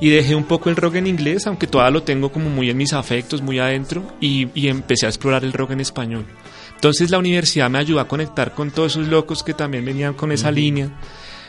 Y 0.00 0.10
dejé 0.10 0.34
un 0.34 0.44
poco 0.44 0.68
el 0.70 0.76
rock 0.76 0.96
en 0.96 1.06
inglés, 1.06 1.46
aunque 1.46 1.68
todavía 1.68 1.92
lo 1.92 2.02
tengo 2.02 2.32
como 2.32 2.50
muy 2.50 2.68
en 2.70 2.76
mis 2.76 2.92
afectos, 2.92 3.40
muy 3.42 3.60
adentro, 3.60 4.02
y, 4.20 4.48
y 4.54 4.66
empecé 4.66 5.06
a 5.06 5.08
explorar 5.08 5.44
el 5.44 5.52
rock 5.52 5.70
en 5.70 5.80
español. 5.80 6.24
Entonces 6.80 7.10
la 7.10 7.18
universidad 7.18 7.68
me 7.68 7.76
ayudó 7.76 8.00
a 8.00 8.08
conectar 8.08 8.54
con 8.54 8.70
todos 8.70 8.92
esos 8.92 9.06
locos 9.06 9.42
que 9.42 9.52
también 9.52 9.84
venían 9.84 10.14
con 10.14 10.32
esa 10.32 10.50
línea. 10.50 10.88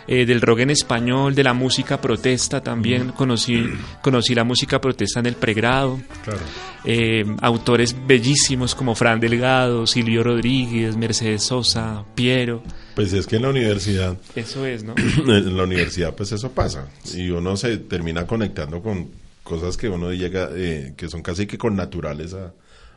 eh, 0.08 0.26
del 0.26 0.42
rock 0.42 0.60
en 0.60 0.72
español, 0.72 1.36
de 1.36 1.44
la 1.44 1.54
música 1.54 2.02
protesta 2.02 2.62
también. 2.62 3.14
Conocí, 3.14 3.64
conocí 4.02 4.36
la 4.36 4.44
música 4.44 4.82
protesta 4.82 5.22
en 5.22 5.28
el 5.28 5.36
pregrado. 5.36 6.02
Claro. 6.26 6.42
Eh, 6.84 7.24
autores 7.42 7.96
bellísimos 8.06 8.76
como 8.76 8.94
Fran 8.94 9.22
Delgado, 9.22 9.88
Silvio 9.88 10.22
Rodríguez, 10.22 10.98
Mercedes 10.98 11.44
Sosa, 11.44 12.04
Piero. 12.14 12.62
Pues 12.96 13.14
es 13.14 13.26
que 13.26 13.38
en 13.38 13.44
la 13.44 13.50
universidad, 13.52 14.18
Eso 14.36 14.66
es, 14.66 14.84
¿no? 14.84 14.96
en 14.98 15.56
la 15.56 15.64
universidad 15.64 16.14
pues 16.14 16.34
eso 16.34 16.52
pasa. 16.52 16.90
Y 17.14 17.30
uno 17.30 17.56
se 17.56 17.78
termina 17.78 18.28
conectando 18.28 18.82
con 18.82 19.12
cosas 19.44 19.78
que 19.78 19.88
uno 19.88 20.12
llega, 20.12 20.50
eh, 20.54 20.94
que 20.98 21.08
son 21.08 21.22
casi 21.22 21.46
que 21.48 21.58
con 21.58 21.78
naturales 21.78 22.34
a, 22.34 22.52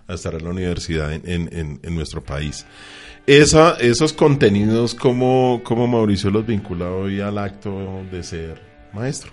a 0.06 0.14
estar 0.14 0.34
en 0.34 0.44
la 0.44 0.50
universidad 0.50 1.12
en, 1.12 1.22
en- 1.52 1.80
en- 1.82 1.94
nuestro 1.94 2.22
país. 2.22 2.66
Esos 3.26 4.12
contenidos, 4.12 4.94
¿cómo, 4.94 5.62
cómo 5.64 5.86
Mauricio 5.86 6.30
los 6.30 6.46
vincula 6.46 6.90
hoy 6.90 7.20
al 7.20 7.38
acto 7.38 8.02
de 8.12 8.22
ser 8.22 8.60
maestro? 8.92 9.32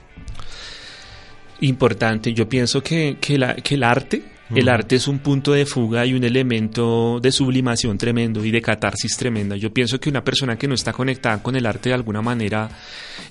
Importante. 1.60 2.34
Yo 2.34 2.48
pienso 2.50 2.82
que, 2.82 3.18
que 3.20 3.36
el 3.76 3.84
arte, 3.84 4.24
el 4.56 4.70
arte 4.70 4.96
es 4.96 5.08
un 5.08 5.20
punto 5.20 5.54
de 5.54 5.66
fuga 5.66 6.06
y 6.06 6.14
un 6.14 6.24
elemento 6.24 7.20
de 7.22 7.32
sublimación 7.32 7.98
tremendo 7.98 8.44
y 8.44 8.52
de 8.52 8.62
catarsis 8.62 9.16
tremenda. 9.18 9.56
Yo 9.56 9.74
pienso 9.74 10.00
que 10.00 10.10
una 10.10 10.24
persona 10.24 10.58
que 10.58 10.68
no 10.68 10.74
está 10.74 10.94
conectada 10.94 11.42
con 11.42 11.56
el 11.56 11.66
arte 11.66 11.90
de 11.90 11.96
alguna 11.96 12.22
manera 12.22 12.70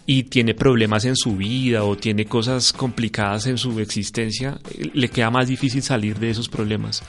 y 0.07 0.25
tiene 0.25 0.55
problemas 0.55 1.05
en 1.05 1.17
su 1.17 1.37
vida 1.37 1.85
o 1.85 1.97
tiene 1.97 2.25
cosas 2.25 2.73
complicadas 2.73 3.47
en 3.47 3.59
su 3.59 3.79
existencia, 3.81 4.59
le 4.95 5.09
queda 5.09 5.31
más 5.31 5.49
difícil 5.49 5.83
salir 5.83 6.19
de 6.19 6.31
esos 6.31 6.49
problemas 6.49 7.03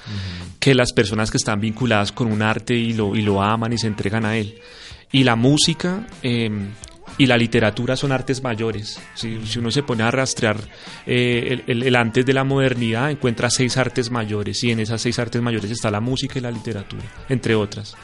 que 0.60 0.76
las 0.76 0.94
personas 0.94 1.32
que 1.32 1.38
están 1.38 1.60
vinculadas 1.60 2.12
con 2.12 2.32
un 2.32 2.42
arte 2.42 2.76
y 2.76 2.94
lo, 2.94 3.16
y 3.16 3.22
lo 3.22 3.42
aman 3.42 3.74
y 3.74 3.78
se 3.78 3.88
entregan 3.88 4.26
a 4.26 4.38
él. 4.38 4.56
Y 5.12 5.24
la 5.24 5.36
música 5.36 6.08
eh, 6.24 6.50
y 7.22 7.28
la 7.28 7.38
literatura 7.38 7.96
son 7.96 8.12
artes 8.12 8.42
mayores. 8.42 9.00
Si, 9.14 9.40
uno 9.60 9.70
se 9.70 9.84
pone 9.84 10.02
a 10.02 10.10
rastrear 10.10 10.58
eh, 11.06 11.62
el, 11.68 11.96
antes 11.96 12.26
de 12.26 12.34
la 12.34 12.44
modernidad, 12.44 13.12
encuentra 13.12 13.52
seis 13.52 13.78
artes 13.78 14.10
mayores 14.10 14.64
y 14.64 14.72
en 14.72 14.80
esas 14.80 15.04
seis 15.04 15.20
artes 15.20 15.40
mayores 15.40 15.70
está 15.70 15.92
la 15.92 16.00
música 16.00 16.40
y 16.40 16.42
la 16.42 16.50
literatura, 16.50 17.04
entre 17.30 17.54
otras. 17.54 17.96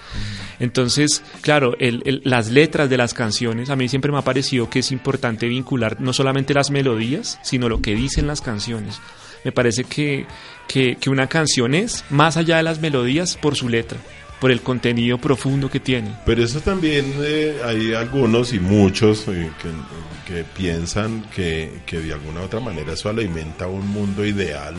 Entonces, 0.60 1.24
claro, 1.42 1.76
las 1.80 2.52
letras 2.52 2.92
de 2.92 2.98
las 2.98 3.16
canciones, 3.16 3.72
a 3.72 3.76
mí 3.76 3.90
siempre 3.90 4.12
me 4.12 4.20
ha 4.20 4.24
parecido 4.24 4.70
que 4.70 4.80
es 4.80 4.92
importante 4.92 5.48
vincular 5.48 6.00
no 6.00 6.14
solamente 6.14 6.54
las 6.54 6.70
melodías, 6.70 7.40
sino 7.42 7.70
lo 7.70 7.82
que 7.82 7.96
dicen 7.96 8.28
las 8.28 8.42
canciones. 8.42 9.02
Me 9.44 9.52
parece 9.52 9.84
que, 9.84 10.28
que 10.68 11.10
una 11.10 11.26
canción 11.26 11.74
es 11.74 12.06
más 12.12 12.38
allá 12.38 12.58
de 12.58 12.64
las 12.64 12.82
melodías 12.82 13.36
por 13.36 13.56
su 13.56 13.68
letra, 13.68 13.98
por 14.40 14.52
el 14.52 14.62
contenido 14.62 15.18
profundo 15.18 15.70
que 15.70 15.80
tiene. 15.80 16.16
Pero 16.26 16.44
eso 16.44 16.62
también 16.62 17.14
eh, 17.22 17.60
hay 17.64 17.94
algunos 17.94 18.54
y 18.54 18.60
muchos 18.60 19.28
eh, 19.28 19.52
que, 19.62 20.34
que 20.34 20.44
piensan 20.44 21.24
que, 21.36 21.82
que 21.86 22.00
de 22.00 22.14
alguna 22.14 22.42
u 22.42 22.44
otra 22.44 22.60
manera 22.60 22.94
eso 22.94 23.10
alimenta 23.10 23.68
un 23.68 23.88
mundo 23.88 24.26
ideal. 24.26 24.76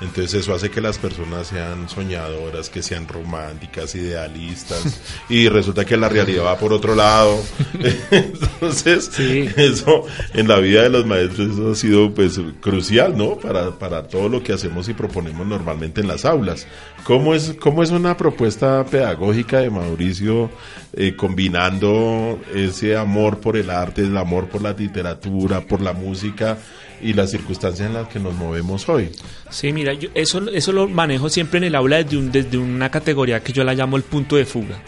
Entonces 0.00 0.34
eso 0.34 0.54
hace 0.54 0.70
que 0.70 0.80
las 0.82 0.98
personas 0.98 1.46
sean 1.46 1.88
soñadoras, 1.88 2.68
que 2.68 2.82
sean 2.82 3.08
románticas, 3.08 3.94
idealistas, 3.94 5.00
y 5.30 5.48
resulta 5.48 5.84
que 5.86 5.96
la 5.96 6.08
realidad 6.10 6.44
va 6.44 6.58
por 6.58 6.72
otro 6.72 6.94
lado. 6.94 7.38
Entonces, 8.10 9.10
Sí. 9.12 9.48
eso 9.56 10.04
en 10.34 10.48
la 10.48 10.58
vida 10.58 10.82
de 10.82 10.90
los 10.90 11.06
maestros 11.06 11.52
eso 11.52 11.70
ha 11.70 11.74
sido 11.74 12.10
pues 12.12 12.38
crucial, 12.60 13.16
¿no? 13.16 13.36
Para, 13.36 13.70
para 13.78 14.06
todo 14.06 14.28
lo 14.28 14.42
que 14.42 14.52
hacemos 14.52 14.88
y 14.88 14.94
proponemos 14.94 15.46
normalmente 15.46 16.00
en 16.02 16.08
las 16.08 16.24
aulas. 16.24 16.66
¿Cómo 17.04 17.34
es, 17.34 17.54
cómo 17.58 17.82
es 17.82 17.90
una 17.90 18.16
propuesta 18.16 18.84
pedagógica 18.84 19.60
de 19.60 19.70
Mauricio 19.70 20.50
eh, 20.92 21.14
combinando 21.16 22.38
ese 22.54 22.96
amor 22.96 23.38
por 23.40 23.56
el 23.56 23.70
arte, 23.70 24.02
el 24.02 24.16
amor 24.16 24.48
por 24.48 24.60
la 24.62 24.72
literatura, 24.72 25.60
por 25.60 25.80
la 25.80 25.92
música 25.92 26.58
y 27.02 27.12
las 27.12 27.30
circunstancias 27.30 27.86
en 27.88 27.94
las 27.94 28.08
que 28.08 28.18
nos 28.18 28.34
movemos 28.34 28.88
hoy? 28.88 29.10
Sí, 29.50 29.72
mira, 29.72 29.92
yo 29.94 30.08
eso, 30.14 30.48
eso 30.50 30.72
lo 30.72 30.88
manejo 30.88 31.28
siempre 31.28 31.58
en 31.58 31.64
el 31.64 31.74
aula 31.74 32.02
desde, 32.02 32.16
un- 32.16 32.32
desde 32.32 32.56
una 32.58 32.90
categoría 32.90 33.40
que 33.42 33.52
yo 33.52 33.64
la 33.64 33.74
llamo 33.74 33.96
el 33.96 34.02
punto 34.02 34.36
de 34.36 34.44
fuga. 34.46 34.78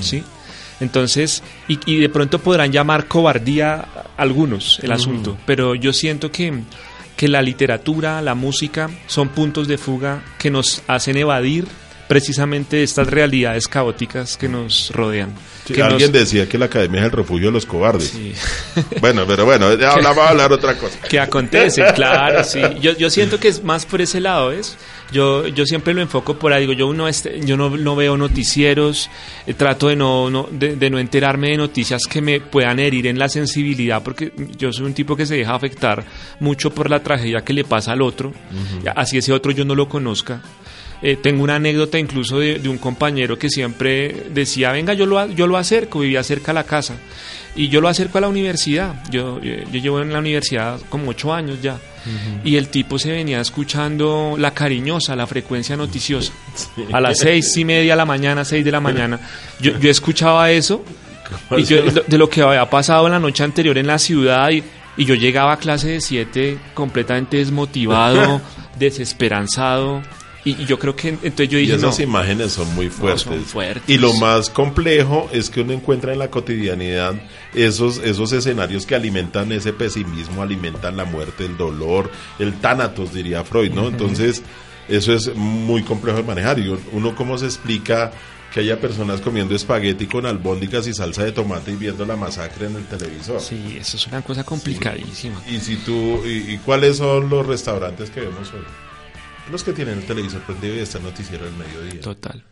¿Sí? 0.00 0.22
Entonces, 0.80 1.42
y, 1.68 1.78
y 1.86 1.98
de 1.98 2.08
pronto 2.08 2.38
podrán 2.40 2.72
llamar 2.72 3.06
cobardía 3.06 3.86
algunos 4.16 4.80
el 4.82 4.92
asunto, 4.92 5.36
pero 5.46 5.74
yo 5.74 5.92
siento 5.92 6.30
que, 6.32 6.52
que 7.16 7.28
la 7.28 7.40
literatura, 7.42 8.20
la 8.22 8.34
música, 8.34 8.90
son 9.06 9.28
puntos 9.28 9.68
de 9.68 9.78
fuga 9.78 10.22
que 10.38 10.50
nos 10.50 10.82
hacen 10.88 11.16
evadir 11.16 11.66
precisamente 12.08 12.82
estas 12.82 13.06
realidades 13.08 13.66
caóticas 13.68 14.36
que 14.36 14.48
nos 14.48 14.90
rodean. 14.90 15.32
Sí, 15.66 15.72
que 15.74 15.82
alguien 15.82 16.12
nos- 16.12 16.20
decía 16.20 16.48
que 16.48 16.58
la 16.58 16.66
academia 16.66 17.00
es 17.00 17.06
el 17.06 17.12
refugio 17.12 17.46
de 17.46 17.52
los 17.52 17.64
cobardes. 17.66 18.08
Sí. 18.10 18.32
Bueno, 19.00 19.24
pero 19.26 19.44
bueno, 19.44 19.74
ya 19.78 19.94
vamos 19.96 20.18
a 20.24 20.28
hablar 20.30 20.52
otra 20.52 20.76
cosa. 20.78 20.98
que 21.08 21.18
acontece, 21.20 21.84
claro, 21.94 22.42
sí. 22.44 22.60
Yo, 22.80 22.96
yo 22.96 23.08
siento 23.10 23.38
que 23.38 23.48
es 23.48 23.62
más 23.62 23.84
por 23.86 24.00
ese 24.00 24.20
lado, 24.20 24.50
¿es? 24.52 24.76
Yo, 25.12 25.46
yo 25.46 25.64
siempre 25.66 25.94
lo 25.94 26.00
enfoco 26.02 26.38
por 26.38 26.52
ahí, 26.52 26.62
digo, 26.62 26.72
yo 26.72 26.92
no, 26.92 27.06
este- 27.06 27.40
yo 27.44 27.56
no, 27.56 27.70
no 27.70 27.94
veo 27.96 28.16
noticieros, 28.16 29.10
eh, 29.46 29.54
trato 29.54 29.88
de 29.88 29.96
no, 29.96 30.30
no 30.30 30.48
de, 30.50 30.76
de 30.76 30.90
no 30.90 30.98
enterarme 30.98 31.50
de 31.50 31.56
noticias 31.58 32.02
que 32.06 32.20
me 32.20 32.40
puedan 32.40 32.78
herir 32.80 33.06
en 33.06 33.18
la 33.18 33.28
sensibilidad, 33.28 34.02
porque 34.02 34.32
yo 34.58 34.72
soy 34.72 34.86
un 34.86 34.94
tipo 34.94 35.16
que 35.16 35.26
se 35.26 35.36
deja 35.36 35.54
afectar 35.54 36.04
mucho 36.40 36.70
por 36.70 36.90
la 36.90 37.02
tragedia 37.02 37.42
que 37.44 37.52
le 37.52 37.64
pasa 37.64 37.92
al 37.92 38.02
otro, 38.02 38.32
así 38.96 39.18
ese 39.18 39.32
otro 39.32 39.52
yo 39.52 39.64
no 39.64 39.74
lo 39.74 39.88
conozca. 39.88 40.40
Eh, 41.06 41.16
tengo 41.16 41.42
una 41.42 41.56
anécdota 41.56 41.98
incluso 41.98 42.38
de, 42.38 42.58
de 42.58 42.66
un 42.66 42.78
compañero 42.78 43.38
que 43.38 43.50
siempre 43.50 44.24
decía, 44.32 44.72
venga, 44.72 44.94
yo 44.94 45.04
lo, 45.04 45.26
yo 45.28 45.46
lo 45.46 45.58
acerco, 45.58 46.00
vivía 46.00 46.22
cerca 46.22 46.52
a 46.52 46.54
la 46.54 46.64
casa. 46.64 46.94
Y 47.54 47.68
yo 47.68 47.82
lo 47.82 47.88
acerco 47.88 48.16
a 48.16 48.22
la 48.22 48.28
universidad. 48.28 48.94
Yo, 49.10 49.38
yo, 49.42 49.52
yo 49.70 49.80
llevo 49.80 50.00
en 50.00 50.14
la 50.14 50.18
universidad 50.18 50.80
como 50.88 51.10
ocho 51.10 51.34
años 51.34 51.60
ya. 51.60 51.78
Y 52.42 52.56
el 52.56 52.68
tipo 52.68 52.98
se 52.98 53.12
venía 53.12 53.38
escuchando 53.42 54.36
la 54.38 54.52
cariñosa, 54.54 55.14
la 55.14 55.26
frecuencia 55.26 55.76
noticiosa. 55.76 56.32
A 56.92 57.02
las 57.02 57.18
seis 57.18 57.54
y 57.58 57.66
media 57.66 57.92
de 57.92 57.96
la 57.98 58.06
mañana, 58.06 58.42
seis 58.42 58.64
de 58.64 58.72
la 58.72 58.80
mañana. 58.80 59.20
Yo, 59.60 59.78
yo 59.78 59.90
escuchaba 59.90 60.50
eso. 60.50 60.82
Y 61.54 61.64
yo, 61.64 61.82
de 61.82 62.16
lo 62.16 62.30
que 62.30 62.40
había 62.40 62.68
pasado 62.70 63.06
en 63.06 63.12
la 63.12 63.20
noche 63.20 63.44
anterior 63.44 63.76
en 63.76 63.88
la 63.88 63.98
ciudad. 63.98 64.50
Y, 64.50 64.62
y 64.96 65.04
yo 65.04 65.14
llegaba 65.14 65.52
a 65.52 65.58
clase 65.58 65.88
de 65.88 66.00
siete 66.00 66.58
completamente 66.72 67.36
desmotivado, 67.36 68.40
desesperanzado. 68.78 70.02
Y, 70.44 70.62
y 70.62 70.66
yo 70.66 70.78
creo 70.78 70.94
que 70.94 71.08
entonces 71.08 71.48
yo 71.48 71.58
Y 71.58 71.62
dije, 71.62 71.76
esas 71.76 71.98
no, 71.98 72.04
imágenes 72.04 72.52
son 72.52 72.72
muy 72.74 72.90
fuertes. 72.90 73.22
son 73.22 73.42
fuertes. 73.44 73.82
Y 73.88 73.96
lo 73.98 74.12
más 74.14 74.50
complejo 74.50 75.28
es 75.32 75.48
que 75.48 75.62
uno 75.62 75.72
encuentra 75.72 76.12
en 76.12 76.18
la 76.18 76.30
cotidianidad 76.30 77.14
esos, 77.54 77.98
esos 77.98 78.32
escenarios 78.32 78.84
que 78.84 78.94
alimentan 78.94 79.52
ese 79.52 79.72
pesimismo, 79.72 80.42
alimentan 80.42 80.96
la 80.96 81.04
muerte, 81.06 81.46
el 81.46 81.56
dolor, 81.56 82.10
el 82.38 82.52
tánatos, 82.60 83.14
diría 83.14 83.42
Freud, 83.44 83.72
¿no? 83.72 83.88
Entonces, 83.88 84.42
eso 84.88 85.14
es 85.14 85.34
muy 85.34 85.82
complejo 85.82 86.18
de 86.18 86.24
manejar. 86.24 86.58
Y 86.58 86.68
uno, 86.92 87.14
¿cómo 87.14 87.38
se 87.38 87.46
explica 87.46 88.12
que 88.52 88.60
haya 88.60 88.78
personas 88.78 89.20
comiendo 89.22 89.54
espagueti 89.56 90.06
con 90.06 90.26
albóndigas 90.26 90.86
y 90.86 90.92
salsa 90.94 91.24
de 91.24 91.32
tomate 91.32 91.72
y 91.72 91.76
viendo 91.76 92.04
la 92.04 92.16
masacre 92.16 92.66
en 92.66 92.76
el 92.76 92.84
televisor? 92.84 93.40
sí, 93.40 93.76
eso 93.80 93.96
es 93.96 94.06
una 94.08 94.20
cosa 94.20 94.44
complicadísima. 94.44 95.40
Y 95.50 95.58
si 95.60 95.76
tú, 95.76 96.20
y, 96.26 96.52
y 96.54 96.60
cuáles 96.64 96.98
son 96.98 97.30
los 97.30 97.46
restaurantes 97.46 98.10
que 98.10 98.20
vemos 98.20 98.52
hoy? 98.52 98.60
Los 99.50 99.62
que 99.64 99.72
tienen 99.72 99.98
el 99.98 100.06
televisor 100.06 100.40
prendido 100.42 100.74
y 100.76 100.78
está 100.80 100.98
el 100.98 101.04
noticiero 101.04 101.44
del 101.44 101.54
mediodía. 101.54 102.00
Total. 102.00 102.42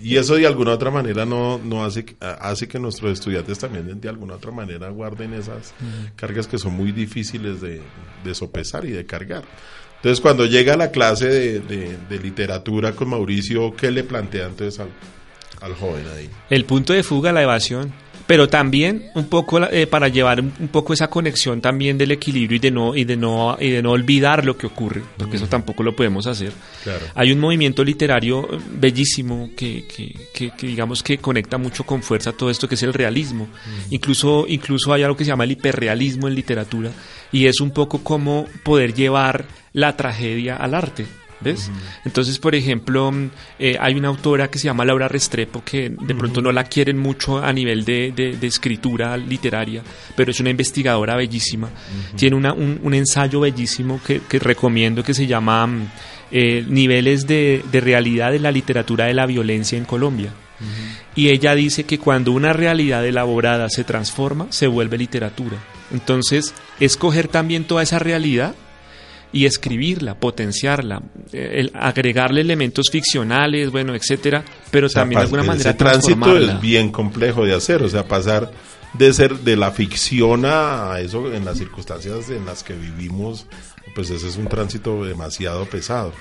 Y 0.00 0.16
eso 0.16 0.34
de 0.36 0.46
alguna 0.46 0.72
otra 0.72 0.90
manera 0.90 1.24
no, 1.24 1.58
no 1.58 1.84
hace, 1.84 2.04
hace 2.20 2.68
que 2.68 2.78
nuestros 2.78 3.12
estudiantes 3.12 3.58
también 3.58 4.00
de 4.00 4.08
alguna 4.08 4.34
otra 4.34 4.52
manera 4.52 4.88
guarden 4.90 5.34
esas 5.34 5.74
cargas 6.14 6.46
que 6.46 6.58
son 6.58 6.74
muy 6.74 6.92
difíciles 6.92 7.60
de, 7.60 7.80
de 8.22 8.34
sopesar 8.34 8.84
y 8.84 8.90
de 8.92 9.06
cargar. 9.06 9.42
Entonces 9.96 10.20
cuando 10.20 10.46
llega 10.46 10.74
a 10.74 10.76
la 10.76 10.90
clase 10.92 11.26
de, 11.26 11.60
de- 11.60 11.96
de 12.08 12.18
literatura 12.20 12.92
con 12.92 13.08
Mauricio, 13.08 13.74
¿qué 13.74 13.90
le 13.90 14.04
plantea 14.04 14.46
entonces 14.46 14.78
al, 14.78 14.90
al 15.60 15.74
joven 15.74 16.04
ahí? 16.16 16.30
El 16.50 16.64
punto 16.64 16.92
de 16.92 17.02
fuga, 17.02 17.32
la 17.32 17.42
evasión. 17.42 17.92
Pero 18.28 18.46
también 18.46 19.06
un 19.14 19.24
poco 19.24 19.58
eh, 19.64 19.86
para 19.86 20.06
llevar 20.08 20.40
un, 20.40 20.50
poco 20.68 20.92
esa 20.92 21.08
conexión 21.08 21.60
también 21.62 21.96
del 21.98 22.10
equilibrio 22.12 22.56
y 22.56 22.58
de 22.60 22.70
no 22.70 22.94
y 22.94 23.04
de 23.04 23.16
no 23.16 23.56
y 23.58 23.70
de 23.70 23.82
no 23.82 23.92
olvidar 23.92 24.44
lo 24.44 24.56
que 24.56 24.66
ocurre, 24.66 25.02
porque 25.16 25.36
eso 25.38 25.46
tampoco 25.48 25.82
lo 25.82 25.96
podemos 25.96 26.26
hacer. 26.26 26.52
Claro. 26.84 27.06
Hay 27.14 27.32
un 27.32 27.40
movimiento 27.40 27.82
literario 27.82 28.46
eh, 28.52 28.58
bellísimo 28.70 29.48
que, 29.56 29.84
que, 29.88 30.14
que- 30.34 30.50
que 30.50 30.66
digamos 30.66 31.02
que 31.02 31.16
conecta 31.18 31.56
mucho 31.58 31.84
con 31.84 32.02
fuerza 32.02 32.32
todo 32.32 32.50
esto 32.50 32.68
que 32.68 32.74
es 32.74 32.82
el 32.82 32.92
realismo. 32.92 33.48
Incluso 33.90 34.44
incluso 34.46 34.92
hay 34.92 35.02
algo 35.02 35.16
que 35.16 35.24
se 35.24 35.30
llama 35.30 35.44
el 35.44 35.52
hiperrealismo 35.52 36.28
en 36.28 36.34
literatura 36.34 36.90
y 37.32 37.46
es 37.46 37.60
un 37.60 37.70
poco 37.70 38.04
como 38.04 38.46
poder 38.62 38.92
llevar 38.94 39.46
la 39.72 39.96
tragedia 39.96 40.56
al 40.56 40.74
arte. 40.74 41.06
¿Ves? 41.40 41.70
Entonces, 42.04 42.38
por 42.40 42.54
ejemplo, 42.56 43.12
mm, 43.12 43.30
eh, 43.60 43.76
hay 43.80 43.94
una 43.94 44.08
autora 44.08 44.50
que 44.50 44.58
se 44.58 44.64
llama 44.64 44.84
Laura 44.84 45.06
Restrepo 45.06 45.62
que 45.64 45.88
de 45.90 46.14
pronto 46.16 46.42
no 46.42 46.50
la 46.50 46.64
quieren 46.64 46.98
mucho 46.98 47.38
a 47.38 47.52
nivel 47.52 47.84
de, 47.84 48.12
de- 48.14 48.36
de 48.36 48.46
escritura 48.48 49.16
literaria, 49.16 49.82
pero 50.16 50.32
es 50.32 50.40
una 50.40 50.50
investigadora 50.50 51.14
bellísima. 51.14 51.68
Tiene 52.16 52.34
una- 52.34 52.52
un, 52.52 52.80
un 52.82 52.92
ensayo 52.94 53.38
bellísimo 53.40 54.00
que, 54.04 54.20
que 54.28 54.38
recomiendo 54.40 55.04
que 55.04 55.14
se 55.14 55.28
llama 55.28 55.66
mm, 55.68 55.88
eh, 56.32 56.64
Niveles 56.68 57.26
de, 57.28 57.62
de 57.70 57.80
realidad 57.80 58.32
de 58.32 58.40
la 58.40 58.50
literatura 58.50 59.04
de 59.06 59.14
la 59.14 59.24
violencia 59.26 59.78
en 59.78 59.84
Colombia. 59.84 60.32
Y 61.14 61.28
ella 61.28 61.54
dice 61.54 61.84
que 61.84 61.98
cuando 62.00 62.32
una 62.32 62.52
realidad 62.52 63.06
elaborada 63.06 63.68
se 63.70 63.84
transforma, 63.84 64.48
se 64.50 64.66
vuelve 64.66 64.98
literatura. 64.98 65.56
Entonces, 65.92 66.52
escoger 66.80 67.28
también 67.28 67.62
toda 67.64 67.84
esa 67.84 68.00
realidad 68.00 68.56
y 69.32 69.44
escribirla, 69.44 70.18
potenciarla, 70.18 71.02
eh, 71.32 71.50
el 71.56 71.72
agregarle 71.74 72.40
elementos 72.40 72.90
ficcionales, 72.90 73.70
bueno, 73.70 73.94
etcétera, 73.94 74.44
pero 74.70 74.86
O 74.86 74.88
sea, 74.88 75.02
también 75.02 75.20
de 75.20 75.24
alguna 75.24 75.42
manera 75.42 75.70
ese 75.70 75.78
tránsito 75.78 76.18
transformarla. 76.18 76.54
es 76.54 76.60
bien 76.60 76.90
complejo 76.90 77.44
de 77.44 77.54
hacer, 77.54 77.82
o 77.82 77.88
sea, 77.88 78.06
pasar 78.06 78.50
de 78.94 79.12
ser 79.12 79.38
de 79.40 79.56
la 79.56 79.70
ficción 79.70 80.44
a 80.44 80.98
eso 81.00 81.32
en 81.32 81.44
las 81.44 81.58
circunstancias 81.58 82.30
en 82.30 82.46
las 82.46 82.62
que 82.62 82.74
vivimos, 82.74 83.46
pues 83.94 84.10
ese 84.10 84.28
es 84.28 84.36
un 84.36 84.48
tránsito 84.48 85.04
demasiado 85.04 85.66
pesado. 85.66 86.12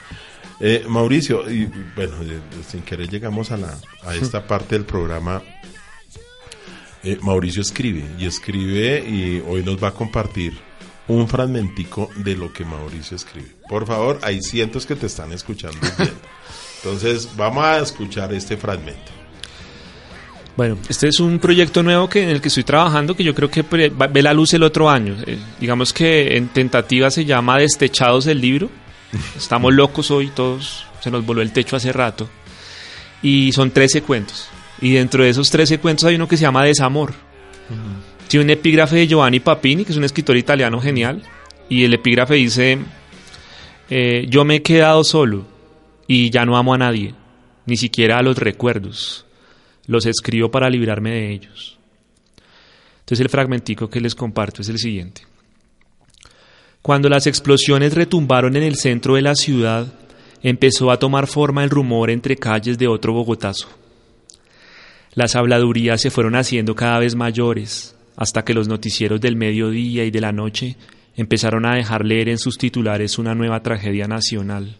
Eh, 0.60 0.86
Mauricio, 0.88 1.50
y 1.50 1.70
bueno, 1.96 2.16
eh, 2.24 2.40
sin 2.68 2.82
querer 2.82 3.10
llegamos 3.10 3.52
a 3.52 3.58
la 3.58 3.78
a 4.04 4.16
esta 4.16 4.48
parte 4.48 4.76
del 4.76 4.86
programa. 4.86 5.42
Eh, 7.04 7.20
Mauricio 7.22 7.62
escribe 7.62 8.04
y 8.18 8.26
escribe 8.26 9.00
y 9.08 9.44
hoy 9.48 9.64
nos 9.64 9.82
va 9.82 9.90
a 9.90 9.94
compartir 9.94 10.67
un 11.08 11.28
fragmentico 11.28 12.10
de 12.16 12.36
lo 12.36 12.52
que 12.52 12.66
Mauricio 12.66 13.16
escribe. 13.16 13.52
Por 13.70 13.86
favor, 13.86 14.20
hay 14.24 14.42
cientos 14.42 14.86
que 14.86 14.96
te 14.96 15.06
están 15.06 15.32
escuchando. 15.32 15.80
Entonces, 16.84 17.30
vamos 17.36 17.64
a 17.64 17.80
escuchar 17.80 18.34
este 18.34 18.58
fragmento. 18.58 19.18
Bueno, 20.58 20.78
este 20.90 21.08
es 21.08 21.20
un 21.20 21.38
proyecto 21.38 21.84
nuevo 21.84 22.10
que 22.10 22.24
en 22.24 22.30
el 22.30 22.42
que 22.42 22.48
estoy 22.48 22.64
trabajando 22.64 23.16
que 23.16 23.24
yo 23.24 23.36
creo 23.36 23.50
que 23.50 23.62
ve 23.62 24.24
la 24.24 24.34
luz 24.34 24.54
el 24.54 24.64
otro 24.64 24.90
año. 24.90 25.16
Eh, 25.26 25.38
digamos 25.60 25.94
que 25.94 26.36
en 26.36 26.48
tentativa 26.48 27.12
se 27.12 27.26
llama 27.26 27.60
Destechados 27.60 28.26
del 28.26 28.42
libro. 28.42 28.70
Estamos 29.38 29.72
locos 29.72 30.10
hoy 30.10 30.30
todos, 30.30 30.86
se 31.00 31.12
nos 31.12 31.24
voló 31.26 31.44
el 31.44 31.52
techo 31.54 31.76
hace 31.76 31.94
rato. 31.94 32.28
Y 33.22 33.52
son 33.52 33.70
13 33.70 34.02
cuentos. 34.02 34.48
Y 34.82 34.94
dentro 34.94 35.24
de 35.24 35.30
esos 35.30 35.50
13 35.52 35.80
cuentos 35.80 36.06
hay 36.06 36.16
uno 36.16 36.28
que 36.28 36.38
se 36.38 36.42
llama 36.42 36.64
Desamor. 36.64 37.14
Tiene 38.28 38.44
un 38.46 38.50
epígrafe 38.50 38.98
de 38.98 39.08
Giovanni 39.08 39.40
Papini, 39.40 39.86
que 39.86 39.92
es 39.92 39.98
un 39.98 40.04
escritor 40.04 40.36
italiano 40.36 40.82
genial. 40.82 41.24
Y 41.70 41.84
el 41.84 41.94
epígrafe 41.94 42.36
dice, 42.36 42.80
eh, 43.90 44.26
yo 44.30 44.44
me 44.44 44.56
he 44.56 44.62
quedado 44.62 45.04
solo 45.04 45.46
y 46.08 46.30
ya 46.30 46.46
no 46.46 46.58
amo 46.58 46.74
a 46.74 46.78
nadie, 46.78 47.14
ni 47.66 47.78
siquiera 47.78 48.18
a 48.18 48.22
los 48.22 48.38
recuerdos. 48.38 49.26
Los 49.86 50.06
escribo 50.06 50.52
para 50.52 50.70
librarme 50.70 51.12
de 51.12 51.32
ellos. 51.32 51.78
Entonces 53.00 53.22
el 53.22 53.30
fragmentico 53.30 53.90
que 53.90 54.02
les 54.02 54.16
comparto 54.16 54.62
es 54.62 54.70
el 54.70 54.78
siguiente. 54.78 55.22
Cuando 56.82 57.10
las 57.10 57.28
explosiones 57.28 57.94
retumbaron 57.94 58.56
en 58.56 58.64
el 58.64 58.76
centro 58.76 59.16
de 59.16 59.22
la 59.22 59.36
ciudad, 59.36 59.88
empezó 60.42 60.92
a 60.92 61.00
tomar 61.00 61.28
forma 61.28 61.64
el 61.64 61.70
rumor 61.70 62.10
entre 62.10 62.38
calles 62.38 62.78
de 62.78 62.88
otro 62.88 63.14
Bogotazo. 63.14 63.70
Las 65.14 65.36
habladurías 65.36 66.02
se 66.02 66.12
fueron 66.12 66.36
haciendo 66.36 66.76
cada 66.76 67.00
vez 67.00 67.16
mayores, 67.16 67.97
hasta 68.18 68.44
que 68.44 68.54
los 68.54 68.68
noticieros 68.68 69.22
del 69.22 69.38
mediodía 69.38 70.04
y 70.04 70.12
de 70.12 70.20
la 70.20 70.34
noche 70.34 70.76
empezaron 71.16 71.66
a 71.66 71.76
dejar 71.76 72.04
leer 72.04 72.28
en 72.28 72.40
sus 72.40 72.58
titulares 72.58 73.18
una 73.18 73.36
nueva 73.36 73.62
tragedia 73.62 74.08
nacional, 74.08 74.76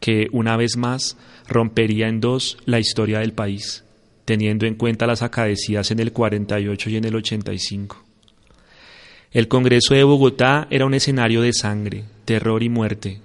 que, 0.00 0.26
una 0.32 0.56
vez 0.56 0.76
más, 0.76 1.16
rompería 1.46 2.08
en 2.08 2.20
dos 2.20 2.58
la 2.64 2.80
historia 2.80 3.20
del 3.20 3.34
país, 3.34 3.84
teniendo 4.24 4.66
en 4.66 4.74
cuenta 4.74 5.06
las 5.06 5.22
acaecidas 5.22 5.90
en 5.90 6.00
el 6.00 6.12
48 6.12 6.90
y 6.90 6.96
en 6.96 7.04
el 7.04 7.14
85. 7.14 8.04
El 9.32 9.48
Congreso 9.48 9.94
de 9.94 10.04
Bogotá 10.04 10.66
era 10.70 10.86
un 10.86 10.94
escenario 10.94 11.42
de 11.42 11.52
sangre, 11.52 12.04
terror 12.24 12.62
y 12.62 12.68
muerte, 12.68 13.20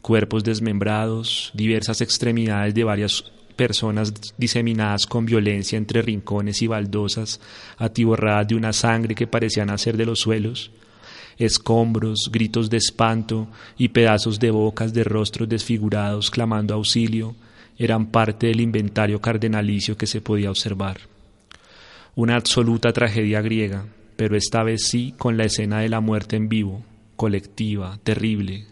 cuerpos 0.00 0.42
desmembrados, 0.42 1.50
diversas 1.54 2.00
extremidades 2.00 2.74
de 2.74 2.84
varias 2.84 3.24
personas 3.56 4.12
diseminadas 4.36 5.06
con 5.06 5.26
violencia 5.26 5.76
entre 5.76 6.02
rincones 6.02 6.62
y 6.62 6.66
baldosas, 6.66 7.40
atiborradas 7.78 8.48
de 8.48 8.54
una 8.54 8.72
sangre 8.72 9.14
que 9.14 9.26
parecía 9.26 9.64
nacer 9.64 9.96
de 9.96 10.06
los 10.06 10.20
suelos, 10.20 10.70
escombros, 11.38 12.30
gritos 12.30 12.70
de 12.70 12.76
espanto 12.76 13.48
y 13.76 13.88
pedazos 13.88 14.38
de 14.38 14.50
bocas 14.50 14.92
de 14.94 15.04
rostros 15.04 15.48
desfigurados 15.48 16.30
clamando 16.30 16.74
auxilio, 16.74 17.34
eran 17.78 18.06
parte 18.06 18.46
del 18.46 18.60
inventario 18.60 19.20
cardenalicio 19.20 19.96
que 19.96 20.06
se 20.06 20.20
podía 20.20 20.50
observar. 20.50 20.98
Una 22.14 22.36
absoluta 22.36 22.92
tragedia 22.92 23.42
griega, 23.42 23.84
pero 24.16 24.36
esta 24.36 24.62
vez 24.62 24.86
sí 24.88 25.14
con 25.18 25.36
la 25.36 25.44
escena 25.44 25.80
de 25.80 25.90
la 25.90 26.00
muerte 26.00 26.36
en 26.36 26.48
vivo, 26.48 26.82
colectiva, 27.16 27.98
terrible. 28.02 28.66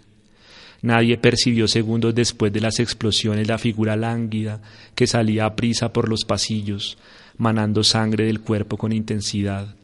Nadie 0.85 1.17
percibió 1.17 1.67
segundos 1.67 2.15
después 2.15 2.53
de 2.53 2.61
las 2.61 2.79
explosiones 2.79 3.49
la 3.49 3.57
figura 3.57 3.97
lánguida 3.97 4.61
que 4.95 5.07
salía 5.07 5.47
a 5.47 5.57
prisa 5.57 5.95
por 5.95 6.11
los 6.11 6.27
pasillos, 6.27 6.99
manando 7.39 7.83
sangre 7.83 8.27
del 8.27 8.43
cuerpo 8.43 8.77
con 8.77 8.93
intensidad, 8.93 9.75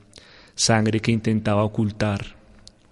sangre 0.55 1.01
que 1.01 1.11
intentaba 1.11 1.65
ocultar, 1.65 2.37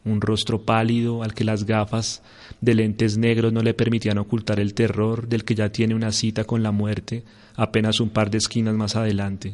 un 0.07 0.23
rostro 0.23 0.63
pálido 0.63 1.23
al 1.23 1.35
que 1.35 1.45
las 1.45 1.67
gafas 1.67 2.23
de 2.63 2.77
lentes 2.77 3.19
negros 3.19 3.53
no 3.53 3.61
le 3.61 3.75
permitían 3.75 4.17
ocultar 4.17 4.59
el 4.59 4.73
terror 4.73 5.29
del 5.29 5.45
que 5.45 5.55
ya 5.55 5.69
tiene 5.69 5.95
una 5.95 6.11
cita 6.11 6.45
con 6.45 6.63
la 6.63 6.71
muerte 6.71 7.25
apenas 7.57 8.01
un 8.01 8.09
par 8.09 8.31
de 8.31 8.39
esquinas 8.39 8.75
más 8.75 8.97
adelante. 8.97 9.53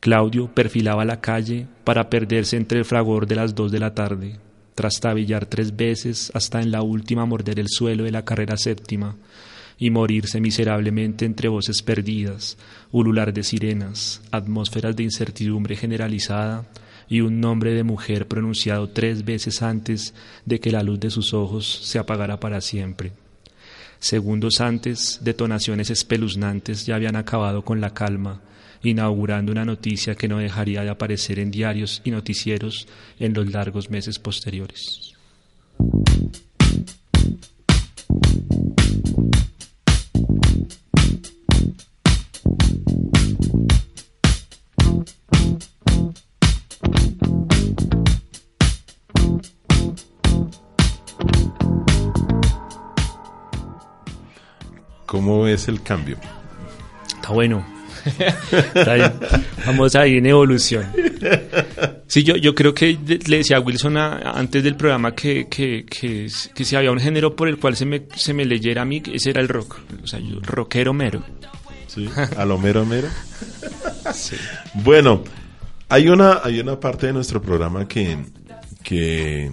Claudio 0.00 0.52
perfilaba 0.52 1.04
la 1.04 1.20
calle 1.20 1.68
para 1.84 2.10
perderse 2.10 2.56
entre 2.56 2.80
el 2.80 2.84
fragor 2.84 3.28
de 3.28 3.36
las 3.36 3.54
dos 3.54 3.70
de 3.70 3.78
la 3.78 3.94
tarde, 3.94 4.40
trastabillar 4.78 5.46
tres 5.46 5.74
veces 5.74 6.30
hasta 6.34 6.62
en 6.62 6.70
la 6.70 6.82
última 6.82 7.26
morder 7.26 7.58
el 7.58 7.66
suelo 7.68 8.04
de 8.04 8.12
la 8.12 8.24
carrera 8.24 8.56
séptima, 8.56 9.16
y 9.76 9.90
morirse 9.90 10.40
miserablemente 10.40 11.24
entre 11.24 11.48
voces 11.48 11.82
perdidas, 11.82 12.56
ulular 12.92 13.32
de 13.32 13.42
sirenas, 13.42 14.22
atmósferas 14.30 14.94
de 14.94 15.02
incertidumbre 15.02 15.74
generalizada 15.74 16.64
y 17.08 17.22
un 17.22 17.40
nombre 17.40 17.74
de 17.74 17.82
mujer 17.82 18.28
pronunciado 18.28 18.88
tres 18.90 19.24
veces 19.24 19.62
antes 19.62 20.14
de 20.46 20.60
que 20.60 20.70
la 20.70 20.84
luz 20.84 21.00
de 21.00 21.10
sus 21.10 21.34
ojos 21.34 21.66
se 21.82 21.98
apagara 21.98 22.38
para 22.38 22.60
siempre. 22.60 23.10
Segundos 23.98 24.60
antes, 24.60 25.18
detonaciones 25.22 25.90
espeluznantes 25.90 26.86
ya 26.86 26.94
habían 26.94 27.16
acabado 27.16 27.64
con 27.64 27.80
la 27.80 27.94
calma, 27.94 28.42
inaugurando 28.82 29.52
una 29.52 29.64
noticia 29.64 30.14
que 30.14 30.28
no 30.28 30.38
dejaría 30.38 30.82
de 30.82 30.90
aparecer 30.90 31.38
en 31.38 31.50
diarios 31.50 32.00
y 32.04 32.10
noticieros 32.10 32.86
en 33.18 33.34
los 33.34 33.50
largos 33.50 33.90
meses 33.90 34.18
posteriores. 34.18 35.14
¿Cómo 55.06 55.42
ves 55.42 55.68
el 55.68 55.82
cambio? 55.82 56.18
Está 57.16 57.32
bueno. 57.32 57.77
Está 58.74 58.94
bien. 58.94 59.12
Vamos 59.66 59.94
ahí 59.94 60.16
en 60.16 60.26
evolución. 60.26 60.86
Sí, 62.06 62.22
yo, 62.22 62.36
yo 62.36 62.54
creo 62.54 62.72
que 62.74 62.98
le 63.26 63.36
decía 63.38 63.58
a 63.58 63.60
Wilson 63.60 63.96
antes 63.96 64.62
del 64.62 64.76
programa 64.76 65.14
que, 65.14 65.46
que, 65.48 65.84
que, 65.84 66.28
si 66.28 66.76
había 66.76 66.90
un 66.90 67.00
género 67.00 67.36
por 67.36 67.48
el 67.48 67.58
cual 67.58 67.76
se 67.76 67.84
me, 67.84 68.06
se 68.16 68.32
me 68.32 68.44
leyera 68.44 68.82
a 68.82 68.84
mí, 68.84 69.02
ese 69.12 69.30
era 69.30 69.40
el 69.40 69.48
rock. 69.48 69.80
O 70.02 70.06
sea, 70.06 70.18
yo, 70.18 70.40
rockero 70.40 70.92
mero. 70.92 71.22
Sí, 71.86 72.08
a 72.36 72.44
lo 72.44 72.58
mero 72.58 72.84
mero. 72.86 73.08
Sí. 74.14 74.36
Bueno, 74.74 75.22
hay 75.88 76.08
una, 76.08 76.40
hay 76.42 76.60
una 76.60 76.78
parte 76.80 77.08
de 77.08 77.12
nuestro 77.12 77.42
programa 77.42 77.86
que, 77.86 78.18
que 78.82 79.52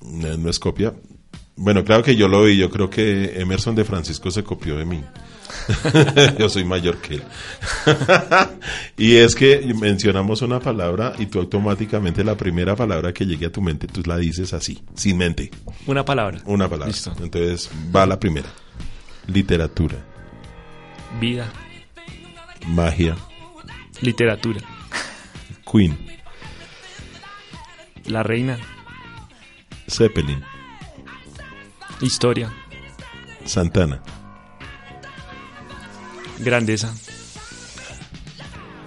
no 0.00 0.48
es 0.48 0.58
copia, 0.58 0.92
bueno, 1.56 1.84
claro 1.84 2.02
que 2.02 2.14
yo 2.16 2.28
lo 2.28 2.44
vi, 2.44 2.58
yo 2.58 2.68
creo 2.68 2.90
que 2.90 3.40
Emerson 3.40 3.74
de 3.74 3.84
Francisco 3.84 4.30
se 4.30 4.44
copió 4.44 4.76
de 4.76 4.84
mí. 4.84 5.02
yo 6.38 6.48
soy 6.48 6.64
mayor 6.64 6.98
que 6.98 7.14
él. 7.14 7.22
y 8.96 9.16
es 9.16 9.34
que 9.34 9.72
mencionamos 9.74 10.42
una 10.42 10.60
palabra 10.60 11.14
y 11.18 11.26
tú 11.26 11.38
automáticamente 11.38 12.24
la 12.24 12.36
primera 12.36 12.76
palabra 12.76 13.12
que 13.12 13.26
llegue 13.26 13.46
a 13.46 13.52
tu 13.52 13.60
mente, 13.60 13.86
tú 13.86 14.02
la 14.04 14.16
dices 14.16 14.52
así, 14.52 14.82
sin 14.94 15.18
mente. 15.18 15.50
Una 15.86 16.04
palabra. 16.04 16.40
Una 16.46 16.68
palabra. 16.68 16.88
Listo. 16.88 17.12
Entonces 17.20 17.70
va 17.94 18.06
la 18.06 18.18
primera. 18.18 18.48
Literatura. 19.26 19.96
Vida. 21.20 21.50
Magia. 22.68 23.16
Literatura. 24.00 24.60
Queen. 25.70 25.96
La 28.06 28.22
reina. 28.22 28.58
Zeppelin. 29.88 30.42
Historia. 32.00 32.52
Santana. 33.44 34.02
Grandeza. 36.38 36.94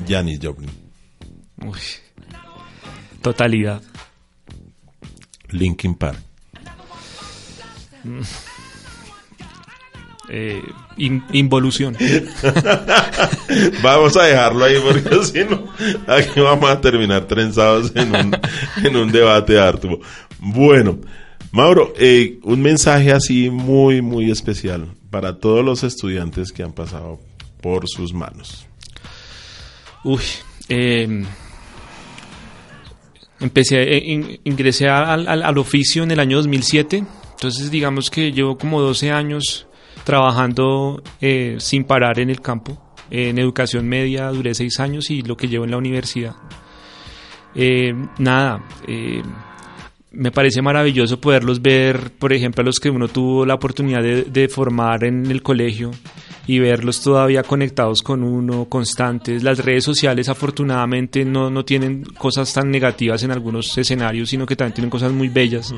Janis 0.07 0.39
Joplin. 0.41 0.69
Uy. 1.65 1.79
Totalidad. 3.21 3.81
Linkin 5.51 5.95
Park. 5.95 6.19
Mm. 8.03 8.21
Eh, 10.31 10.61
involución. 10.97 11.97
vamos 13.83 14.15
a 14.15 14.23
dejarlo 14.23 14.63
ahí 14.63 14.75
porque 14.79 15.23
si 15.25 15.43
no, 15.43 15.67
aquí 16.05 16.39
vamos 16.39 16.69
a 16.69 16.79
terminar 16.79 17.25
trenzados 17.25 17.91
en 17.95 18.15
un, 18.15 18.37
en 18.83 18.95
un 18.95 19.11
debate 19.11 19.59
harto. 19.59 19.99
Bueno, 20.37 20.99
Mauro, 21.51 21.93
eh, 21.97 22.39
un 22.43 22.61
mensaje 22.61 23.11
así 23.11 23.49
muy, 23.49 24.03
muy 24.03 24.29
especial 24.29 24.87
para 25.09 25.39
todos 25.39 25.65
los 25.65 25.83
estudiantes 25.83 26.51
que 26.51 26.61
han 26.61 26.73
pasado 26.73 27.19
por 27.61 27.87
sus 27.87 28.13
manos. 28.13 28.67
Uy, 30.03 30.21
em, 30.67 31.25
empecé, 33.39 33.97
eh, 33.97 34.39
ingresé 34.43 34.87
al, 34.87 35.27
al, 35.27 35.57
oficio 35.57 36.03
en 36.03 36.11
el 36.11 36.19
año 36.19 36.37
2007, 36.37 37.03
entonces 37.31 37.69
digamos 37.71 38.09
que 38.09 38.31
llevo 38.31 38.57
como 38.57 38.81
12 38.81 39.11
años 39.11 39.67
trabajando 40.03 41.03
eh, 41.21 41.57
sin 41.59 41.83
parar 41.83 42.19
en 42.19 42.29
el 42.29 42.41
campo. 42.41 42.81
En 43.11 43.39
educación 43.39 43.87
media 43.87 44.29
duré 44.29 44.53
6 44.53 44.79
años 44.79 45.09
y 45.09 45.23
lo 45.23 45.35
que 45.35 45.47
llevo 45.47 45.65
en 45.65 45.71
la 45.71 45.77
universidad. 45.77 46.35
nada, 48.19 48.63
me 50.11 50.31
parece 50.31 50.61
maravilloso 50.61 51.21
poderlos 51.21 51.61
ver, 51.61 52.11
por 52.17 52.33
ejemplo, 52.33 52.61
a 52.61 52.65
los 52.65 52.79
que 52.79 52.89
uno 52.89 53.07
tuvo 53.07 53.45
la 53.45 53.55
oportunidad 53.55 54.01
de, 54.01 54.49
formar 54.49 55.03
en 55.03 55.29
el 55.29 55.41
colegio 55.41 55.91
y 56.47 56.59
verlos 56.59 57.01
todavía 57.01 57.43
conectados 57.43 58.01
con 58.01 58.23
uno, 58.23 58.65
constantes. 58.65 59.43
Las 59.43 59.59
redes 59.59 59.83
sociales 59.83 60.29
afortunadamente 60.29 61.25
no, 61.25 61.49
no 61.49 61.63
tienen 61.63 62.03
cosas 62.03 62.53
tan 62.53 62.71
negativas 62.71 63.23
en 63.23 63.31
algunos 63.31 63.77
escenarios, 63.77 64.29
sino 64.29 64.45
que 64.45 64.55
también 64.55 64.73
tienen 64.73 64.89
cosas 64.89 65.11
muy 65.11 65.29
bellas. 65.29 65.73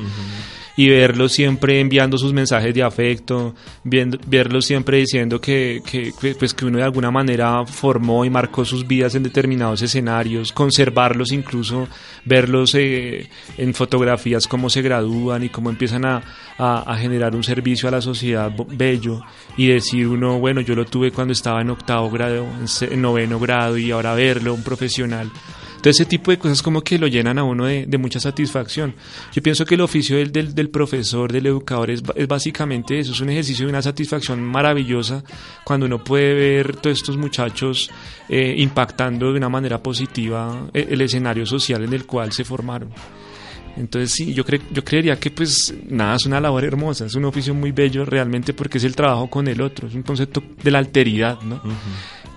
Y 0.74 0.88
verlos 0.88 1.32
siempre 1.32 1.80
enviando 1.80 2.16
sus 2.16 2.32
mensajes 2.32 2.72
de 2.72 2.82
afecto, 2.82 3.54
viendo, 3.84 4.16
verlos 4.26 4.64
siempre 4.64 4.96
diciendo 4.96 5.38
que, 5.38 5.82
que, 5.84 6.12
pues 6.38 6.54
que 6.54 6.64
uno 6.64 6.78
de 6.78 6.84
alguna 6.84 7.10
manera 7.10 7.66
formó 7.66 8.24
y 8.24 8.30
marcó 8.30 8.64
sus 8.64 8.86
vidas 8.86 9.14
en 9.14 9.22
determinados 9.22 9.82
escenarios, 9.82 10.50
conservarlos 10.50 11.32
incluso, 11.32 11.88
verlos 12.24 12.74
eh, 12.74 13.28
en 13.58 13.74
fotografías 13.74 14.46
cómo 14.46 14.70
se 14.70 14.80
gradúan 14.80 15.42
y 15.42 15.50
cómo 15.50 15.68
empiezan 15.68 16.06
a, 16.06 16.22
a, 16.56 16.96
generar 16.96 17.34
un 17.34 17.44
servicio 17.44 17.88
a 17.88 17.92
la 17.92 18.00
sociedad 18.00 18.50
bello. 18.68 19.20
Y 19.58 19.66
decir 19.66 20.08
uno, 20.08 20.38
bueno, 20.38 20.61
yo 20.64 20.74
lo 20.74 20.84
tuve 20.84 21.10
cuando 21.10 21.32
estaba 21.32 21.60
en 21.60 21.70
octavo 21.70 22.10
grado, 22.10 22.46
en 22.80 23.02
noveno 23.02 23.38
grado 23.38 23.76
y 23.78 23.90
ahora 23.90 24.14
verlo, 24.14 24.54
un 24.54 24.62
profesional. 24.62 25.30
Entonces 25.82 26.02
ese 26.02 26.08
tipo 26.08 26.30
de 26.30 26.38
cosas 26.38 26.62
como 26.62 26.82
que 26.82 26.96
lo 26.96 27.08
llenan 27.08 27.38
a 27.38 27.42
uno 27.42 27.66
de, 27.66 27.98
mucha 27.98 28.20
satisfacción. 28.20 28.94
Yo 29.32 29.42
pienso 29.42 29.66
que 29.66 29.74
el 29.74 29.80
oficio 29.80 30.16
del, 30.16 30.70
profesor, 30.70 31.32
del 31.32 31.46
educador, 31.46 31.90
es, 31.90 32.04
básicamente 32.28 33.00
eso, 33.00 33.10
es 33.10 33.20
un 33.20 33.30
ejercicio 33.30 33.66
de 33.66 33.70
una 33.70 33.82
satisfacción 33.82 34.40
maravillosa 34.40 35.24
cuando 35.64 35.86
uno 35.86 36.04
puede 36.04 36.34
ver 36.34 36.76
todos 36.76 36.98
estos 36.98 37.16
muchachos 37.16 37.90
eh, 38.28 38.54
impactando 38.58 39.32
de 39.32 39.38
una 39.38 39.48
manera 39.48 39.82
positiva 39.82 40.68
el, 40.72 40.86
el 40.88 41.00
escenario 41.00 41.44
social 41.46 41.82
en 41.82 41.92
el 41.92 42.06
cual 42.06 42.30
se 42.30 42.44
formaron. 42.44 42.90
Entonces 43.76 44.12
sí, 44.12 44.34
yo, 44.34 44.44
yo 44.72 44.84
creería 44.84 45.18
que 45.18 45.30
pues 45.30 45.74
nada, 45.88 46.16
es 46.16 46.26
una 46.26 46.40
labor 46.40 46.64
hermosa, 46.64 47.06
es 47.06 47.14
un 47.14 47.24
oficio 47.24 47.54
muy 47.54 47.72
bello 47.72 48.04
realmente 48.04 48.52
porque 48.52 48.78
es 48.78 48.84
el 48.84 48.94
trabajo 48.94 49.28
con 49.28 49.48
el 49.48 49.60
otro, 49.60 49.88
es 49.88 49.94
un 49.94 50.02
concepto 50.02 50.42
de 50.62 50.70
la 50.70 50.78
alteridad, 50.78 51.40
¿no? 51.42 51.62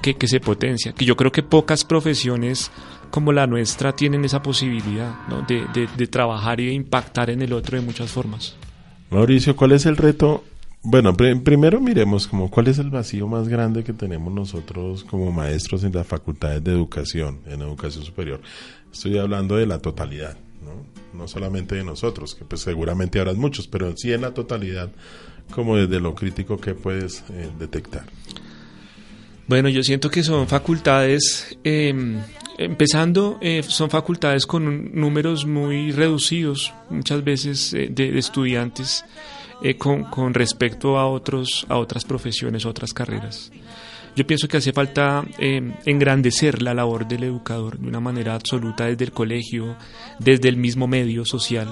que, 0.01 0.15
que, 0.15 0.27
se 0.27 0.39
potencia, 0.39 0.93
que 0.93 1.03
yo 1.03 1.15
creo 1.15 1.31
que 1.31 1.43
pocas 1.43 1.83
profesiones 1.83 2.71
como 3.15 3.31
la 3.31 3.47
nuestra 3.47 3.95
tienen 3.95 4.25
esa 4.25 4.41
posibilidad 4.41 5.15
de, 5.47 6.07
trabajar 6.07 6.59
y 6.59 6.65
de 6.65 6.73
impactar 6.73 7.29
en 7.29 7.41
el 7.41 7.53
otro 7.53 7.79
de 7.79 7.85
muchas 7.85 8.11
formas. 8.11 8.55
Mauricio, 9.09 9.55
¿cuál 9.55 9.71
es 9.71 9.85
el 9.85 9.95
reto? 9.97 10.43
Bueno, 10.83 11.15
primero 11.15 11.79
miremos 11.79 12.27
como 12.27 12.51
cuál 12.51 12.67
es 12.67 12.77
el 12.77 12.89
vacío 12.89 13.27
más 13.27 13.47
grande 13.47 13.83
que 13.83 13.93
tenemos 13.93 14.33
nosotros 14.33 15.03
como 15.03 15.31
maestros 15.31 15.83
en 15.83 15.93
las 15.93 16.05
facultades 16.05 16.63
de 16.63 16.71
educación, 16.71 17.39
en 17.47 17.61
educación 17.61 18.03
superior. 18.03 18.41
Estoy 18.91 19.17
hablando 19.17 19.55
de 19.55 19.65
la 19.65 19.79
totalidad, 19.79 20.37
¿no? 20.61 20.94
No 21.15 21.28
solamente 21.28 21.75
de 21.75 21.84
nosotros, 21.84 22.36
que 22.36 22.45
pues 22.45 22.62
seguramente 22.62 23.19
habrá 23.19 23.34
muchos, 23.34 23.67
pero 23.67 23.95
sí 23.95 24.13
en 24.13 24.21
la 24.21 24.34
totalidad, 24.34 24.91
como 25.51 25.78
desde 25.78 25.99
lo 25.99 26.13
crítico 26.13 26.58
que 26.58 26.73
puedes 26.75 27.23
eh, 27.30 27.49
detectar. 27.58 28.06
Bueno, 29.47 29.69
yo 29.69 29.84
siento 29.84 30.10
que 30.10 30.23
son 30.23 30.47
facultades 30.47 31.58
eh, 31.63 31.93
Empezando, 32.58 33.38
eh, 33.41 33.63
son 33.63 33.89
facultades 33.89 34.45
con 34.45 34.95
números 34.95 35.45
muy 35.45 35.91
reducidos, 35.91 36.74
muchas 36.89 37.22
veces 37.22 37.74
eh, 37.74 37.89
de, 37.91 38.18
estudiantes, 38.18 39.03
eh, 39.61 39.76
con, 39.76 40.05
con, 40.05 40.34
respecto 40.34 40.97
a, 40.97 41.05
otros, 41.05 41.66
a 41.68 41.78
otras 41.78 42.05
profesiones, 42.05 42.66
otras 42.66 42.93
carreras. 42.93 43.51
Yo 44.16 44.26
pienso 44.26 44.47
que 44.47 44.57
hace 44.57 44.72
falta 44.72 45.26
engrandecer 45.39 46.61
la 46.61 46.74
labor 46.74 47.05
del 47.07 47.24
educador 47.26 47.78
de 47.78 47.88
una 47.88 47.99
manera 47.99 48.34
absoluta 48.36 48.86
desde 48.86 49.05
el 49.05 49.11
colegio, 49.11 49.76
desde 50.20 50.47
el 50.47 50.55
mismo 50.57 50.88
medio 50.88 51.26
social, 51.26 51.68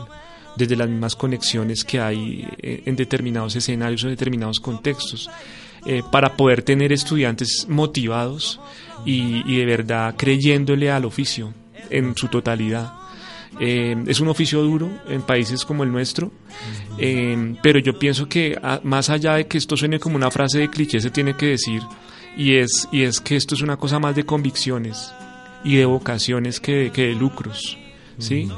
desde 0.58 0.76
las 0.76 0.90
mismas 0.90 1.16
conexiones 1.16 1.86
que 1.86 2.02
hay 2.02 2.46
en 2.60 2.96
determinados 2.98 3.56
escenarios 3.56 4.04
o 4.04 4.10
determinados 4.10 4.60
contextos, 4.60 5.30
para 6.12 6.36
poder 6.36 6.64
tener 6.64 6.92
estudiantes 6.92 7.66
motivados 7.70 8.60
y, 9.06 9.56
de 9.58 9.66
verdad 9.66 10.16
creyéndole 10.18 10.92
al 10.92 11.06
oficio 11.06 11.54
en 11.90 12.16
su 12.16 12.28
totalidad. 12.28 12.94
Eh, 13.60 13.96
es 14.08 14.20
un 14.20 14.28
oficio 14.30 14.62
duro 14.64 14.90
en 15.08 15.22
países 15.22 15.64
como 15.64 15.84
el 15.84 15.92
nuestro, 15.92 16.32
eh, 16.98 17.56
pero 17.62 17.80
yo 17.80 17.98
pienso 18.00 18.28
que 18.28 18.58
a- 18.62 18.82
más 18.84 19.10
allá 19.12 19.36
de 19.36 19.46
que 19.48 19.58
esto 19.60 19.78
suene 19.78 20.00
como 20.00 20.16
una 20.16 20.32
frase 20.32 20.58
de 20.60 20.70
cliché, 20.70 21.00
se 21.00 21.12
tiene 21.12 21.36
que 21.36 21.46
decir, 21.48 21.82
y 22.38 22.56
es, 22.56 22.88
y 22.92 23.04
es 23.04 23.22
que 23.22 23.36
esto 23.36 23.56
es 23.56 23.62
una 23.62 23.78
cosa 23.78 24.00
más 24.00 24.16
de 24.16 24.26
convicciones 24.26 25.14
y 25.64 25.76
de 25.78 25.86
vocaciones 25.86 26.60
que 26.60 26.76
de, 26.76 26.92
que 26.92 27.08
de 27.08 27.16
lucros, 27.16 27.78
¿sí? 28.18 28.50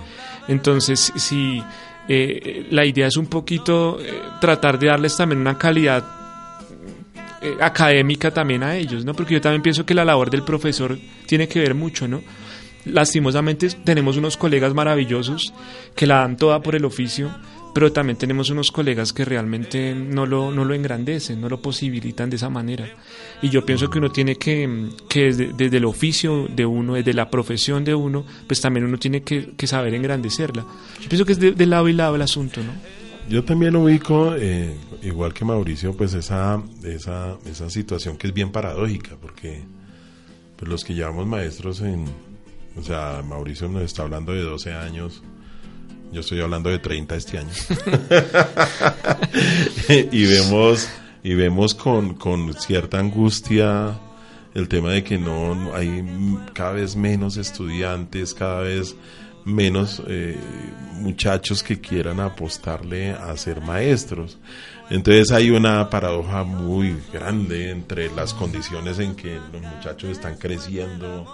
Entonces, 0.47 1.11
si 1.15 1.63
eh, 2.07 2.67
la 2.71 2.85
idea 2.85 3.07
es 3.07 3.17
un 3.17 3.27
poquito 3.27 3.99
eh, 3.99 4.21
tratar 4.39 4.77
de 4.77 4.87
darles 4.87 5.17
también 5.17 5.41
una 5.41 5.57
calidad 5.57 6.03
eh, 7.41 7.55
académica 7.59 8.31
también 8.31 8.63
a 8.63 8.75
ellos, 8.75 9.05
¿no? 9.05 9.13
Porque 9.13 9.33
yo 9.35 9.41
también 9.41 9.61
pienso 9.61 9.85
que 9.85 9.93
la 9.93 10.05
labor 10.05 10.29
del 10.29 10.43
profesor 10.43 10.97
tiene 11.25 11.47
que 11.47 11.59
ver 11.59 11.75
mucho, 11.75 12.07
¿no? 12.07 12.21
Lastimosamente 12.85 13.69
tenemos 13.83 14.17
unos 14.17 14.37
colegas 14.37 14.73
maravillosos 14.73 15.53
que 15.95 16.05
la 16.05 16.19
dan 16.19 16.37
toda 16.37 16.61
por 16.61 16.75
el 16.75 16.85
oficio, 16.85 17.31
pero 17.75 17.91
también 17.91 18.17
tenemos 18.17 18.49
unos 18.51 18.71
colegas 18.71 19.11
que 19.11 19.25
realmente 19.25 19.93
no 19.93 20.25
lo, 20.25 20.49
no 20.49 20.63
lo 20.63 20.73
engrandecen, 20.73 21.41
no 21.41 21.49
lo 21.49 21.61
posibilitan 21.61 22.29
de 22.29 22.37
esa 22.37 22.47
manera. 22.49 22.87
Y 23.41 23.49
yo 23.49 23.65
pienso 23.65 23.89
que 23.89 23.97
uno 23.97 24.13
tiene 24.13 24.37
que, 24.37 24.91
que 25.09 25.25
desde, 25.25 25.51
desde 25.51 25.75
el 25.75 25.83
oficio 25.83 26.47
de 26.47 26.65
uno, 26.65 26.93
desde 26.93 27.13
la 27.13 27.29
profesión 27.29 27.83
de 27.83 27.93
uno, 27.93 28.25
pues 28.47 28.61
también 28.61 28.85
uno 28.85 28.97
tiene 28.97 29.23
que, 29.23 29.55
que 29.57 29.67
saber 29.67 29.93
engrandecerla. 29.93 30.65
Yo 31.01 31.09
pienso 31.09 31.25
que 31.25 31.33
es 31.33 31.39
de, 31.41 31.51
de 31.51 31.65
lado 31.65 31.89
y 31.89 31.93
lado 31.93 32.15
el 32.15 32.21
asunto, 32.21 32.63
¿no? 32.63 32.71
Yo 33.27 33.43
también 33.43 33.75
ubico, 33.75 34.33
eh, 34.37 34.73
igual 35.03 35.33
que 35.33 35.43
Mauricio, 35.43 35.97
pues 35.97 36.13
esa, 36.13 36.63
esa, 36.81 37.37
esa 37.45 37.69
situación 37.69 38.15
que 38.15 38.27
es 38.27 38.33
bien 38.33 38.53
paradójica, 38.53 39.17
porque 39.21 39.63
pues 40.55 40.69
los 40.69 40.85
que 40.85 40.93
llevamos 40.93 41.27
maestros 41.27 41.81
en, 41.81 42.05
o 42.77 42.81
sea, 42.81 43.21
Mauricio 43.27 43.67
nos 43.67 43.81
está 43.81 44.03
hablando 44.03 44.31
de 44.31 44.43
12 44.43 44.71
años, 44.71 45.23
yo 46.11 46.21
estoy 46.21 46.41
hablando 46.41 46.69
de 46.69 46.79
30 46.79 47.15
este 47.15 47.37
año. 47.37 47.49
y 50.11 50.25
vemos, 50.25 50.89
y 51.23 51.33
vemos 51.33 51.75
con, 51.75 52.15
con 52.15 52.53
cierta 52.53 52.99
angustia 52.99 53.99
el 54.55 54.69
tema 54.69 54.91
de 54.91 55.03
que 55.03 55.17
no, 55.17 55.75
hay 55.75 56.03
cada 56.53 56.71
vez 56.71 56.95
menos 56.95 57.35
estudiantes, 57.37 58.33
cada 58.33 58.61
vez 58.61 58.95
menos 59.45 60.01
eh, 60.07 60.37
muchachos 60.95 61.63
que 61.63 61.79
quieran 61.79 62.19
apostarle 62.19 63.11
a 63.11 63.35
ser 63.37 63.61
maestros. 63.61 64.37
Entonces 64.89 65.31
hay 65.31 65.49
una 65.49 65.89
paradoja 65.89 66.43
muy 66.43 66.95
grande 67.11 67.71
entre 67.71 68.13
las 68.13 68.35
condiciones 68.35 68.99
en 68.99 69.15
que 69.15 69.39
los 69.51 69.61
muchachos 69.61 70.11
están 70.11 70.37
creciendo, 70.37 71.25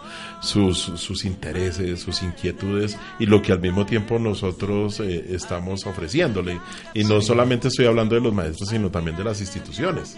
sus, 0.42 0.78
sus 0.78 1.26
intereses, 1.26 2.00
sus 2.00 2.24
inquietudes 2.24 2.98
y 3.20 3.26
lo 3.26 3.42
que 3.42 3.52
al 3.52 3.60
mismo 3.60 3.86
tiempo 3.86 4.20
nosotros 4.20 5.02
eh, 5.02 5.26
estamos 5.30 5.86
ofreciéndole. 5.86 6.62
Y 6.94 7.04
no 7.04 7.22
solamente 7.22 7.68
estoy 7.68 7.88
hablando 7.88 8.16
de 8.16 8.22
los 8.22 8.34
maestros, 8.34 8.70
sino 8.70 8.90
también 8.90 9.18
de 9.18 9.26
las 9.26 9.42
instituciones, 9.42 10.18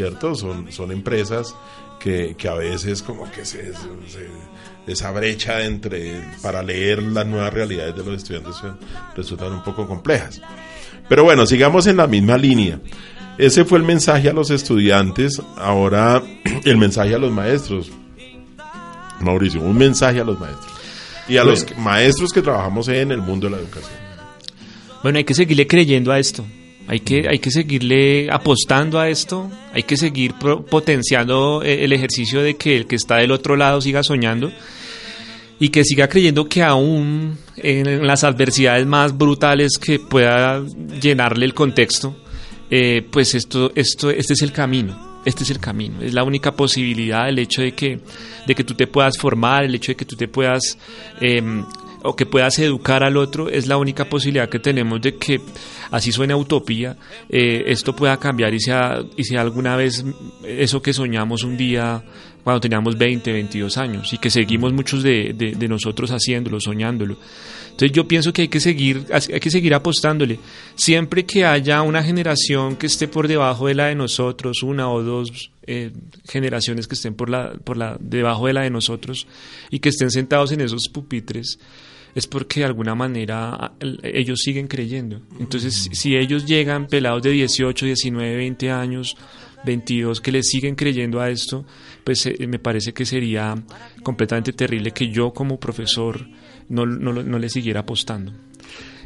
¿cierto? 0.00 0.34
Son, 0.34 0.72
son 0.72 0.92
empresas 0.92 1.54
que, 1.98 2.34
que 2.38 2.48
a 2.48 2.54
veces 2.54 3.02
como 3.02 3.30
que 3.30 3.44
se, 3.44 3.74
se- 3.74 4.30
esa 4.86 5.10
brecha 5.10 5.62
entre 5.62 6.24
para 6.42 6.62
leer 6.62 7.02
las 7.02 7.26
nuevas 7.26 7.52
realidades 7.52 7.94
de 7.94 8.02
los 8.02 8.16
estudiantes 8.16 8.54
resultan 9.14 9.52
un 9.52 9.62
poco 9.62 9.86
complejas. 9.86 10.40
Pero 11.06 11.22
bueno, 11.24 11.44
sigamos 11.44 11.86
en 11.86 11.98
la 11.98 12.06
misma 12.06 12.38
línea. 12.38 12.80
Ese 13.36 13.66
fue 13.66 13.76
el 13.78 13.84
mensaje 13.84 14.30
a 14.30 14.32
los 14.32 14.50
estudiantes, 14.50 15.40
ahora 15.58 16.22
el 16.64 16.78
mensaje 16.78 17.14
a 17.14 17.18
los 17.18 17.30
maestros. 17.30 17.90
Mauricio, 19.20 19.60
un 19.60 19.76
mensaje 19.76 20.20
a 20.20 20.24
los 20.24 20.40
maestros. 20.40 20.72
Y 21.28 21.36
a 21.36 21.44
los 21.44 21.76
maestros 21.76 22.32
que 22.32 22.40
trabajamos 22.40 22.88
en 22.88 23.12
el 23.12 23.20
mundo 23.20 23.48
de 23.48 23.56
la 23.56 23.58
educación. 23.58 23.92
Bueno, 25.02 25.18
hay 25.18 25.24
que 25.24 25.34
seguirle 25.34 25.66
creyendo 25.66 26.10
a 26.10 26.18
esto. 26.18 26.44
Hay 26.90 26.98
que, 26.98 27.28
hay 27.28 27.38
que 27.38 27.52
seguirle 27.52 28.28
apostando 28.32 28.98
a 28.98 29.08
esto. 29.08 29.48
Hay 29.72 29.84
que 29.84 29.96
seguir 29.96 30.34
potenciando 30.34 31.62
eh, 31.62 31.84
el 31.84 31.92
ejercicio 31.92 32.42
de 32.42 32.56
que 32.56 32.76
el 32.76 32.86
que 32.88 32.96
está 32.96 33.18
del 33.18 33.30
otro 33.30 33.54
lado 33.54 33.80
siga 33.80 34.02
soñando. 34.02 34.50
Y 35.60 35.68
que 35.68 35.84
siga 35.84 36.08
creyendo 36.08 36.48
que 36.48 36.64
aún 36.64 37.38
en 37.58 38.04
las 38.04 38.24
adversidades 38.24 38.86
más 38.86 39.16
brutales 39.16 39.78
que 39.78 40.00
pueda 40.00 40.64
llenarle 41.00 41.46
el 41.46 41.54
contexto, 41.54 42.16
eh, 42.68 43.06
pues 43.08 43.36
esto, 43.36 43.70
esto, 43.76 44.10
este 44.10 44.32
es 44.32 44.42
el 44.42 44.50
camino. 44.50 45.10
Este 45.24 45.44
es 45.44 45.50
el 45.50 45.60
camino, 45.60 46.00
es 46.00 46.14
la 46.14 46.24
única 46.24 46.56
posibilidad, 46.56 47.28
el 47.28 47.38
hecho 47.38 47.60
de 47.60 47.72
que, 47.72 48.00
de 48.46 48.54
que 48.54 48.64
tú 48.64 48.72
te 48.72 48.86
puedas 48.86 49.18
formar, 49.18 49.64
el 49.64 49.74
hecho 49.74 49.92
de 49.92 49.96
que 49.96 50.06
tú 50.06 50.16
te 50.16 50.28
puedas 50.28 50.78
em, 51.20 51.62
o 52.02 52.16
que 52.16 52.26
puedas 52.26 52.58
educar 52.58 53.02
al 53.02 53.16
otro 53.16 53.48
es 53.48 53.66
la 53.66 53.76
única 53.76 54.06
posibilidad 54.08 54.48
que 54.48 54.58
tenemos 54.58 55.00
de 55.00 55.16
que, 55.16 55.40
así 55.90 56.12
suena 56.12 56.36
utopía, 56.36 56.96
eh, 57.28 57.64
esto 57.66 57.94
pueda 57.94 58.16
cambiar 58.18 58.54
y 58.54 58.60
sea, 58.60 59.02
y 59.16 59.24
sea 59.24 59.40
alguna 59.42 59.76
vez 59.76 60.04
eso 60.44 60.80
que 60.80 60.92
soñamos 60.92 61.42
un 61.44 61.56
día 61.56 62.02
cuando 62.42 62.60
teníamos 62.60 62.96
20, 62.96 63.32
22 63.32 63.76
años 63.76 64.12
y 64.12 64.18
que 64.18 64.30
seguimos 64.30 64.72
muchos 64.72 65.02
de, 65.02 65.34
de- 65.34 65.68
nosotros 65.68 66.10
haciéndolo, 66.10 66.58
soñándolo. 66.58 67.16
Entonces 67.70 67.92
yo 67.92 68.08
pienso 68.08 68.32
que 68.32 68.42
hay 68.42 68.48
que 68.48 68.60
seguir, 68.60 69.06
hay 69.12 69.40
que 69.40 69.50
seguir 69.50 69.74
apostándole. 69.74 70.38
Siempre 70.74 71.24
que 71.24 71.44
haya 71.44 71.82
una 71.82 72.02
generación 72.02 72.76
que 72.76 72.86
esté 72.86 73.08
por 73.08 73.28
debajo 73.28 73.68
de 73.68 73.74
la 73.74 73.86
de 73.86 73.94
nosotros, 73.94 74.62
una 74.62 74.90
o 74.90 75.02
dos 75.02 75.50
eh, 75.66 75.92
generaciones 76.28 76.88
que 76.88 76.94
estén 76.94 77.14
por 77.14 77.30
la, 77.30 77.52
por 77.52 77.76
la, 77.76 77.96
debajo 78.00 78.46
de 78.46 78.54
la 78.54 78.62
de 78.62 78.70
nosotros 78.70 79.26
y 79.70 79.78
que 79.78 79.90
estén 79.90 80.10
sentados 80.10 80.50
en 80.52 80.60
esos 80.62 80.88
pupitres, 80.88 81.58
es 82.14 82.26
porque 82.26 82.60
de 82.60 82.66
alguna 82.66 82.94
manera 82.94 83.50
a- 83.54 83.72
el- 83.80 84.00
ellos 84.02 84.40
siguen 84.40 84.66
creyendo. 84.68 85.20
Entonces, 85.38 85.74
si- 85.74 85.94
si 85.94 86.16
ellos 86.16 86.46
llegan 86.46 86.86
pelados 86.86 87.22
de 87.22 87.30
18, 87.30 87.86
19, 87.86 88.36
20 88.36 88.70
años, 88.70 89.16
22, 89.64 90.20
que 90.20 90.32
les 90.32 90.46
siguen 90.48 90.74
creyendo 90.74 91.20
a 91.20 91.28
esto, 91.30 91.64
pues 92.04 92.24
eh, 92.26 92.46
me 92.48 92.58
parece 92.58 92.92
que 92.94 93.04
sería 93.04 93.54
completamente 94.02 94.52
terrible 94.52 94.90
que 94.92 95.10
yo 95.10 95.32
como 95.32 95.60
profesor 95.60 96.26
no, 96.68 96.86
no, 96.86 97.12
no 97.12 97.38
le 97.38 97.48
siguiera 97.50 97.80
apostando. 97.80 98.32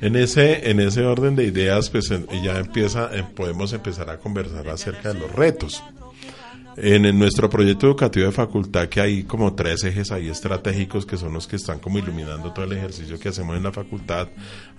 En 0.01 0.17
ese, 0.17 0.71
en 0.71 0.81
ese 0.81 1.03
orden 1.03 1.35
de 1.35 1.45
ideas, 1.47 1.89
pues 1.89 2.11
en- 2.11 2.27
ya 2.45 2.59
empieza, 2.59 3.11
eh, 3.17 3.25
podemos 3.35 3.73
empezar 3.73 4.11
a 4.11 4.19
conversar 4.19 4.69
acerca 4.69 5.13
de 5.13 5.21
los 5.21 5.33
retos. 5.33 5.83
En, 6.77 7.05
en 7.05 7.19
nuestro 7.19 7.49
proyecto 7.49 7.87
educativo 7.87 8.27
de 8.27 8.33
facultad, 8.33 8.89
que 8.89 9.01
hay 9.01 9.23
como 9.25 9.55
tres 9.55 9.85
ejes 9.85 10.11
ahí 10.11 10.29
estratégicos 10.29 11.07
que 11.07 11.17
son 11.17 11.33
los 11.33 11.47
que 11.47 11.57
están 11.57 11.79
como 11.79 11.99
iluminando 11.99 12.53
todo 12.53 12.65
el 12.65 12.73
ejercicio 12.73 13.19
que 13.19 13.29
hacemos 13.29 13.57
en 13.57 13.63
la 13.63 13.73
facultad 13.73 14.29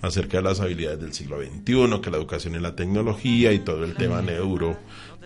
acerca 0.02 0.38
de 0.38 0.42
las 0.42 0.60
habilidades 0.60 1.00
del 1.00 1.12
siglo 1.12 1.38
XXI, 1.40 2.00
que 2.02 2.10
la 2.10 2.18
educación 2.18 2.54
y 2.54 2.58
la 2.58 2.76
tecnología 2.76 3.52
y 3.52 3.60
todo 3.60 3.84
el 3.84 3.94
tema 3.94 4.20
neuro 4.22 4.76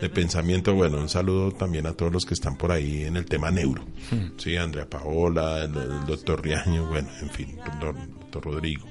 de 0.01 0.09
pensamiento. 0.09 0.75
Bueno, 0.75 0.99
un 0.99 1.09
saludo 1.09 1.53
también 1.53 1.87
a 1.87 1.93
todos 1.93 2.13
los 2.13 2.25
que 2.25 2.35
están 2.35 2.57
por 2.57 2.73
ahí 2.73 3.05
en 3.05 3.17
el 3.17 3.27
tema 3.27 3.51
neuro. 3.51 3.85
Sí, 4.37 4.57
Andrea 4.57 4.89
Paola, 4.89 5.65
el, 5.65 5.77
el 5.77 6.07
doctor 6.07 6.43
Riaño, 6.43 6.87
bueno, 6.87 7.09
en 7.21 7.31
fin, 7.31 7.57
doctor, 7.57 7.95
doctor 8.21 8.45
Rodrigo. 8.45 8.87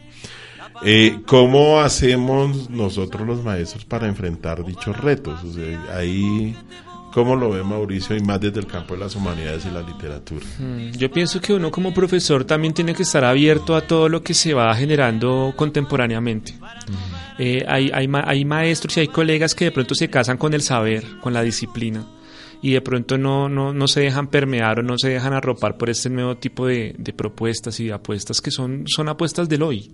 Eh, 0.83 1.21
¿Cómo 1.25 1.81
hacemos 1.81 2.69
nosotros 2.69 3.27
los 3.27 3.43
maestros 3.43 3.83
para 3.85 4.07
enfrentar 4.07 4.63
dichos 4.65 4.97
retos? 4.97 5.43
O 5.43 5.51
sea, 5.51 5.97
ahí, 5.97 6.55
¿cómo 7.13 7.35
lo 7.35 7.49
ve 7.51 7.63
Mauricio 7.63 8.15
y 8.15 8.19
más 8.21 8.39
desde 8.41 8.59
el 8.59 8.67
campo 8.67 8.93
de 8.93 8.99
las 9.01 9.15
humanidades 9.15 9.65
y 9.65 9.71
la 9.71 9.81
literatura? 9.81 10.45
Mm, 10.59 10.91
Yo 10.97 11.11
pienso 11.11 11.39
que 11.41 11.53
uno 11.53 11.71
como 11.71 11.93
profesor 11.93 12.43
también 12.45 12.73
tiene 12.73 12.93
que 12.93 13.03
estar 13.03 13.23
abierto 13.23 13.75
a 13.75 13.81
todo 13.81 14.09
lo 14.09 14.21
que 14.23 14.33
se 14.33 14.53
va 14.53 14.73
generando 14.75 15.53
contemporáneamente. 15.55 16.55
Eh, 17.37 17.63
hay, 17.67 17.89
hay, 17.93 18.07
ma- 18.07 18.23
hay 18.25 18.43
maestros 18.45 18.97
y 18.97 19.01
hay 19.01 19.07
colegas 19.07 19.55
que 19.55 19.65
de 19.65 19.71
pronto 19.71 19.95
se 19.95 20.09
casan 20.09 20.37
con 20.37 20.53
el 20.53 20.61
saber, 20.61 21.03
con 21.21 21.33
la 21.33 21.41
disciplina, 21.41 22.05
y 22.61 22.71
de 22.73 22.81
pronto 22.81 23.17
no, 23.17 23.47
no, 23.47 23.73
no 23.73 23.87
se 23.87 24.01
dejan 24.01 24.27
permear 24.27 24.79
o 24.79 24.83
no 24.83 24.97
se 24.97 25.09
dejan 25.09 25.33
arropar 25.33 25.77
por 25.77 25.89
este 25.89 26.09
nuevo 26.09 26.35
tipo 26.37 26.67
de, 26.67 26.93
de 26.97 27.13
propuestas 27.13 27.79
y 27.79 27.85
de 27.85 27.93
apuestas 27.93 28.41
que 28.41 28.51
son, 28.51 28.83
son 28.87 29.07
apuestas 29.09 29.47
del 29.47 29.61
hoy. 29.63 29.91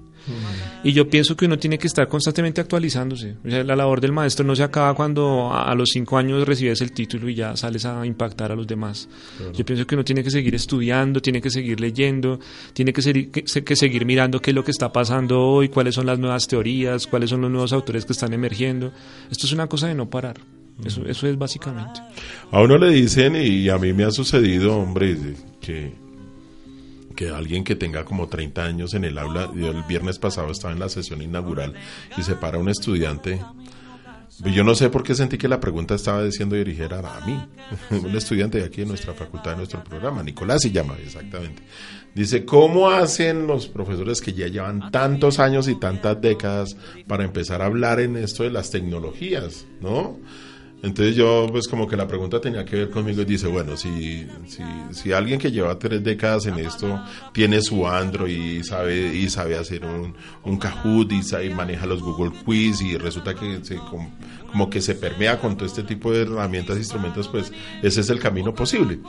Y 0.83 0.91
yo 0.93 1.07
pienso 1.07 1.37
que 1.37 1.45
uno 1.45 1.59
tiene 1.59 1.77
que 1.77 1.85
estar 1.85 2.07
constantemente 2.07 2.59
actualizándose. 2.59 3.35
O 3.45 3.49
sea, 3.49 3.63
la 3.63 3.75
labor 3.75 4.01
del 4.01 4.11
maestro 4.11 4.43
no 4.43 4.55
se 4.55 4.63
acaba 4.63 4.95
cuando 4.95 5.53
a 5.53 5.75
los 5.75 5.89
cinco 5.93 6.17
años 6.17 6.47
recibes 6.47 6.81
el 6.81 6.91
título 6.93 7.29
y 7.29 7.35
ya 7.35 7.55
sales 7.55 7.85
a 7.85 8.03
impactar 8.03 8.51
a 8.51 8.55
los 8.55 8.65
demás. 8.65 9.07
Yo 9.53 9.63
pienso 9.63 9.85
que 9.85 9.93
uno 9.93 10.03
tiene 10.03 10.23
que 10.23 10.31
seguir 10.31 10.55
estudiando, 10.55 11.21
tiene 11.21 11.41
que 11.41 11.51
seguir 11.51 11.79
leyendo, 11.79 12.39
tiene 12.73 12.91
que, 12.91 13.03
ser- 13.03 13.29
que, 13.29 13.43
que 13.43 13.75
seguir 13.75 14.05
mirando 14.07 14.41
qué 14.41 14.49
es 14.49 14.55
lo 14.55 14.63
que 14.63 14.71
está 14.71 14.91
pasando 14.91 15.39
hoy, 15.39 15.69
cuáles 15.69 15.93
son 15.93 16.07
las 16.07 16.17
nuevas 16.17 16.47
teorías, 16.47 17.05
cuáles 17.05 17.29
son 17.29 17.41
los 17.41 17.51
nuevos 17.51 17.71
autores 17.73 18.05
que 18.05 18.13
están 18.13 18.33
emergiendo. 18.33 18.91
Esto 19.29 19.45
es 19.45 19.53
una 19.53 19.67
cosa 19.67 19.87
de 19.87 19.93
no 19.93 20.09
parar. 20.09 20.37
Eso, 20.83 21.05
eso 21.05 21.27
es 21.27 21.37
básicamente. 21.37 22.01
A 22.51 22.61
uno 22.61 22.77
le 22.77 22.89
dicen, 22.89 23.35
y 23.35 23.69
a 23.69 23.77
mí 23.77 23.93
me 23.93 24.03
ha 24.03 24.11
sucedido, 24.11 24.77
hombre, 24.77 25.17
que, 25.61 25.93
que 27.15 27.29
alguien 27.29 27.63
que 27.63 27.75
tenga 27.75 28.03
como 28.03 28.27
30 28.27 28.63
años 28.63 28.93
en 28.93 29.05
el 29.05 29.17
aula, 29.17 29.51
yo 29.55 29.71
el 29.71 29.83
viernes 29.83 30.19
pasado 30.19 30.51
estaba 30.51 30.73
en 30.73 30.79
la 30.79 30.89
sesión 30.89 31.21
inaugural 31.21 31.73
y 32.17 32.23
se 32.23 32.35
para 32.35 32.57
un 32.57 32.69
estudiante 32.69 33.39
Yo 34.53 34.65
no 34.65 34.75
sé 34.75 34.89
por 34.89 35.01
qué 35.01 35.15
sentí 35.15 35.37
que 35.37 35.47
la 35.47 35.61
pregunta 35.61 35.95
estaba 35.95 36.23
diciendo 36.23 36.57
dirigida 36.57 36.99
a 36.99 37.25
mí, 37.25 37.39
un 37.91 38.15
estudiante 38.15 38.57
de 38.57 38.65
aquí 38.65 38.81
de 38.81 38.87
nuestra 38.87 39.13
facultad, 39.13 39.51
de 39.51 39.57
nuestro 39.57 39.81
programa, 39.83 40.23
Nicolás 40.23 40.61
se 40.61 40.71
llama 40.71 40.97
exactamente. 41.01 41.63
Dice, 42.13 42.45
¿cómo 42.45 42.89
hacen 42.89 43.47
los 43.47 43.67
profesores 43.67 44.21
que 44.21 44.33
ya 44.33 44.47
llevan 44.47 44.91
tantos 44.91 45.39
años 45.39 45.67
y 45.67 45.75
tantas 45.75 46.19
décadas 46.21 46.77
para 47.07 47.23
empezar 47.23 47.61
a 47.61 47.65
hablar 47.65 47.99
en 47.99 48.17
esto 48.17 48.43
de 48.43 48.51
las 48.51 48.71
tecnologías, 48.71 49.65
¿no? 49.81 50.17
Entonces 50.83 51.15
yo, 51.15 51.47
pues 51.51 51.67
como 51.67 51.87
que 51.87 51.97
la 51.97 52.07
pregunta 52.07 52.39
tenía 52.39 52.63
que 52.63 52.75
ver 52.75 52.89
conmigo 52.91 53.21
y 53.21 53.25
dice, 53.25 53.47
bueno, 53.47 53.75
si, 53.75 54.27
si, 54.45 54.63
si 54.91 55.11
alguien 55.11 55.39
que 55.39 55.51
lleva 55.51 55.79
tres 55.79 56.03
décadas 56.03 56.45
en 56.45 56.59
esto 56.59 57.01
tiene 57.33 57.61
su 57.61 57.87
Android 57.87 58.59
y 58.59 58.63
sabe, 58.63 59.15
y 59.15 59.27
sabe 59.29 59.57
hacer 59.57 59.83
un, 59.83 60.13
un 60.43 60.57
Kahoot 60.59 61.11
y, 61.11 61.23
sabe, 61.23 61.49
maneja 61.49 61.85
los 61.87 62.03
Google 62.03 62.31
Quiz 62.45 62.81
y 62.81 62.97
resulta 62.97 63.33
que 63.33 63.63
se, 63.63 63.77
como 63.77 64.69
que 64.69 64.79
se 64.79 64.95
permea 64.95 65.39
con 65.39 65.57
todo 65.57 65.65
este 65.65 65.83
tipo 65.83 66.11
de 66.11 66.21
herramientas 66.21 66.77
instrumentos, 66.77 67.27
pues 67.27 67.51
ese 67.81 68.01
es 68.01 68.09
el 68.09 68.19
camino 68.19 68.53
posible. 68.53 68.99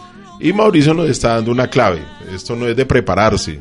Y 0.40 0.52
Mauricio 0.52 0.94
nos 0.94 1.08
está 1.08 1.34
dando 1.34 1.52
una 1.52 1.68
clave. 1.68 2.02
Esto 2.32 2.56
no 2.56 2.66
es 2.66 2.76
de 2.76 2.86
prepararse, 2.86 3.60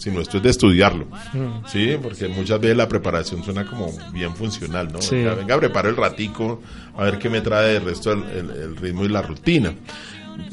sino 0.00 0.20
esto 0.20 0.38
es 0.38 0.42
de 0.42 0.50
estudiarlo. 0.50 1.06
Mm. 1.32 1.66
Sí, 1.66 1.96
porque 2.02 2.26
muchas 2.28 2.58
veces 2.58 2.76
la 2.76 2.88
preparación 2.88 3.44
suena 3.44 3.66
como 3.66 3.92
bien 4.12 4.34
funcional, 4.34 4.88
¿no? 4.90 4.98
venga, 5.10 5.58
preparo 5.58 5.90
el 5.90 5.96
ratico, 5.96 6.62
a 6.96 7.04
ver 7.04 7.18
qué 7.18 7.28
me 7.28 7.42
trae 7.42 7.76
el 7.76 7.84
resto 7.84 8.12
el, 8.12 8.76
ritmo 8.76 9.04
y 9.04 9.08
la 9.08 9.22
rutina 9.22 9.74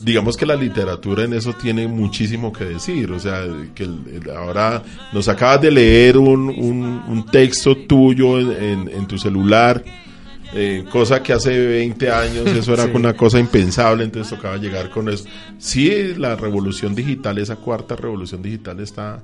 digamos 0.01 0.35
que 0.35 0.45
la 0.45 0.55
literatura 0.55 1.23
en 1.23 1.33
eso 1.33 1.53
tiene 1.53 1.87
muchísimo 1.87 2.51
que 2.51 2.65
decir. 2.65 3.09
O 3.11 3.19
sea, 3.19 3.45
que 3.73 3.87
ahora 4.35 4.83
nos 5.13 5.29
acabas 5.29 5.61
de 5.61 5.71
leer 5.71 6.17
un, 6.17 6.49
un, 6.49 7.25
texto 7.31 7.77
tuyo 7.77 8.37
en, 8.39 8.89
en, 8.89 9.07
tu 9.07 9.17
celular, 9.17 9.81
eh, 10.53 10.85
cosa 10.89 11.21
que 11.21 11.33
hace 11.33 11.57
20 11.57 12.11
años 12.11 12.47
eso 12.47 12.73
era 12.73 12.85
una 12.85 13.13
cosa 13.13 13.39
impensable, 13.39 14.03
entonces 14.03 14.35
tocaba 14.35 14.57
llegar 14.57 14.89
con 14.89 15.09
eso. 15.09 15.25
Sí, 15.57 16.13
la 16.17 16.35
revolución 16.35 16.95
digital, 16.95 17.37
esa 17.37 17.57
cuarta 17.57 17.95
revolución 17.95 18.41
digital 18.41 18.79
está 18.79 19.23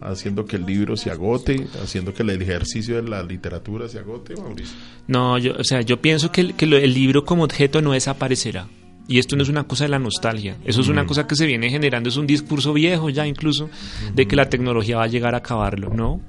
haciendo 0.00 0.44
que 0.44 0.56
el 0.56 0.66
libro 0.66 0.96
se 0.96 1.10
agote, 1.10 1.66
haciendo 1.82 2.12
que 2.12 2.22
el 2.22 2.30
ejercicio 2.30 2.96
de 2.96 3.08
la 3.08 3.22
literatura 3.22 3.88
se 3.88 3.98
agote, 3.98 4.34
Mauricio. 4.36 4.76
No, 5.06 5.38
yo, 5.38 5.54
o 5.58 5.64
sea, 5.64 5.80
yo 5.80 6.00
pienso 6.00 6.30
que 6.30 6.40
el, 6.42 6.54
que 6.54 6.64
el 6.64 6.94
libro 6.94 7.24
como 7.24 7.44
objeto 7.44 7.80
no 7.80 7.92
desaparecerá. 7.92 8.66
Y 9.06 9.18
esto 9.18 9.36
no 9.36 9.42
es 9.42 9.50
una 9.50 9.64
cosa 9.64 9.84
de 9.84 9.90
la 9.90 9.98
nostalgia, 9.98 10.56
eso 10.64 10.80
es 10.80 10.88
una 10.88 11.04
cosa 11.04 11.26
que 11.26 11.36
se 11.36 11.44
viene 11.44 11.68
generando, 11.68 12.08
es 12.08 12.16
un 12.16 12.26
discurso 12.26 12.72
viejo 12.72 13.10
ya 13.10 13.26
incluso 13.26 13.68
de 14.14 14.26
que 14.26 14.34
la 14.34 14.48
tecnología 14.48 14.96
va 14.96 15.04
a 15.04 15.08
llegar 15.08 15.34
a 15.34 15.38
acabarlo, 15.38 15.90
¿no? 15.90 16.22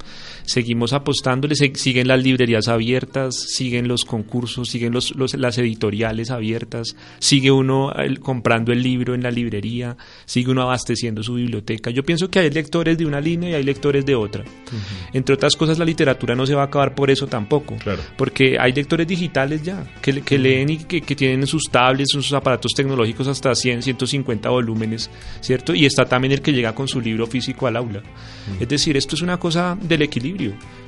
Seguimos 0.45 0.93
apostándole, 0.93 1.55
siguen 1.55 2.07
las 2.07 2.23
librerías 2.23 2.67
abiertas, 2.67 3.35
siguen 3.35 3.87
los 3.87 4.05
concursos, 4.05 4.69
siguen 4.69 4.93
los, 4.93 5.13
las 5.35 5.57
editoriales 5.57 6.31
abiertas, 6.31 6.95
sigue 7.19 7.51
uno 7.51 7.91
comprando 8.21 8.71
el 8.71 8.81
libro 8.81 9.15
en 9.15 9.23
la 9.23 9.31
librería, 9.31 9.97
sigue 10.25 10.51
uno 10.51 10.63
abasteciendo 10.63 11.23
su 11.23 11.35
biblioteca. 11.35 11.89
Yo 11.91 12.03
pienso 12.03 12.29
que 12.29 12.39
hay 12.39 12.49
lectores 12.49 12.97
de 12.97 13.05
una 13.05 13.21
línea 13.21 13.51
y 13.51 13.53
hay 13.53 13.63
lectores 13.63 14.05
de 14.05 14.15
otra. 14.15 14.43
Entre 15.13 15.35
otras 15.35 15.55
cosas, 15.55 15.77
la 15.79 15.85
literatura 15.85 16.35
no 16.35 16.45
se 16.45 16.55
va 16.55 16.63
a 16.63 16.65
acabar 16.65 16.95
por 16.95 17.09
eso 17.09 17.27
tampoco, 17.27 17.75
porque 18.17 18.57
hay 18.59 18.73
lectores 18.73 19.07
digitales 19.07 19.63
ya, 19.63 19.85
que, 20.01 20.21
que 20.21 20.37
leen 20.37 20.69
y 20.69 20.77
que, 20.77 21.01
que, 21.01 21.15
tienen 21.15 21.47
sus 21.47 21.63
tablets, 21.71 22.11
sus 22.11 22.33
aparatos 22.33 22.73
tecnológicos 22.73 23.27
hasta 23.27 23.55
100, 23.55 23.83
150 23.83 24.49
volúmenes, 24.49 25.09
¿cierto? 25.41 25.73
Y 25.73 25.85
está 25.85 26.05
también 26.05 26.33
el 26.33 26.41
que 26.41 26.53
llega 26.53 26.73
con 26.75 26.87
su 26.87 26.99
libro 27.01 27.27
físico 27.27 27.67
al 27.67 27.77
aula. 27.77 28.01
Es 28.59 28.67
decir, 28.67 28.95
esto 28.95 29.15
es 29.15 29.21
una 29.21 29.37
cosa 29.37 29.77
del 29.81 30.03
equilibrio 30.03 30.34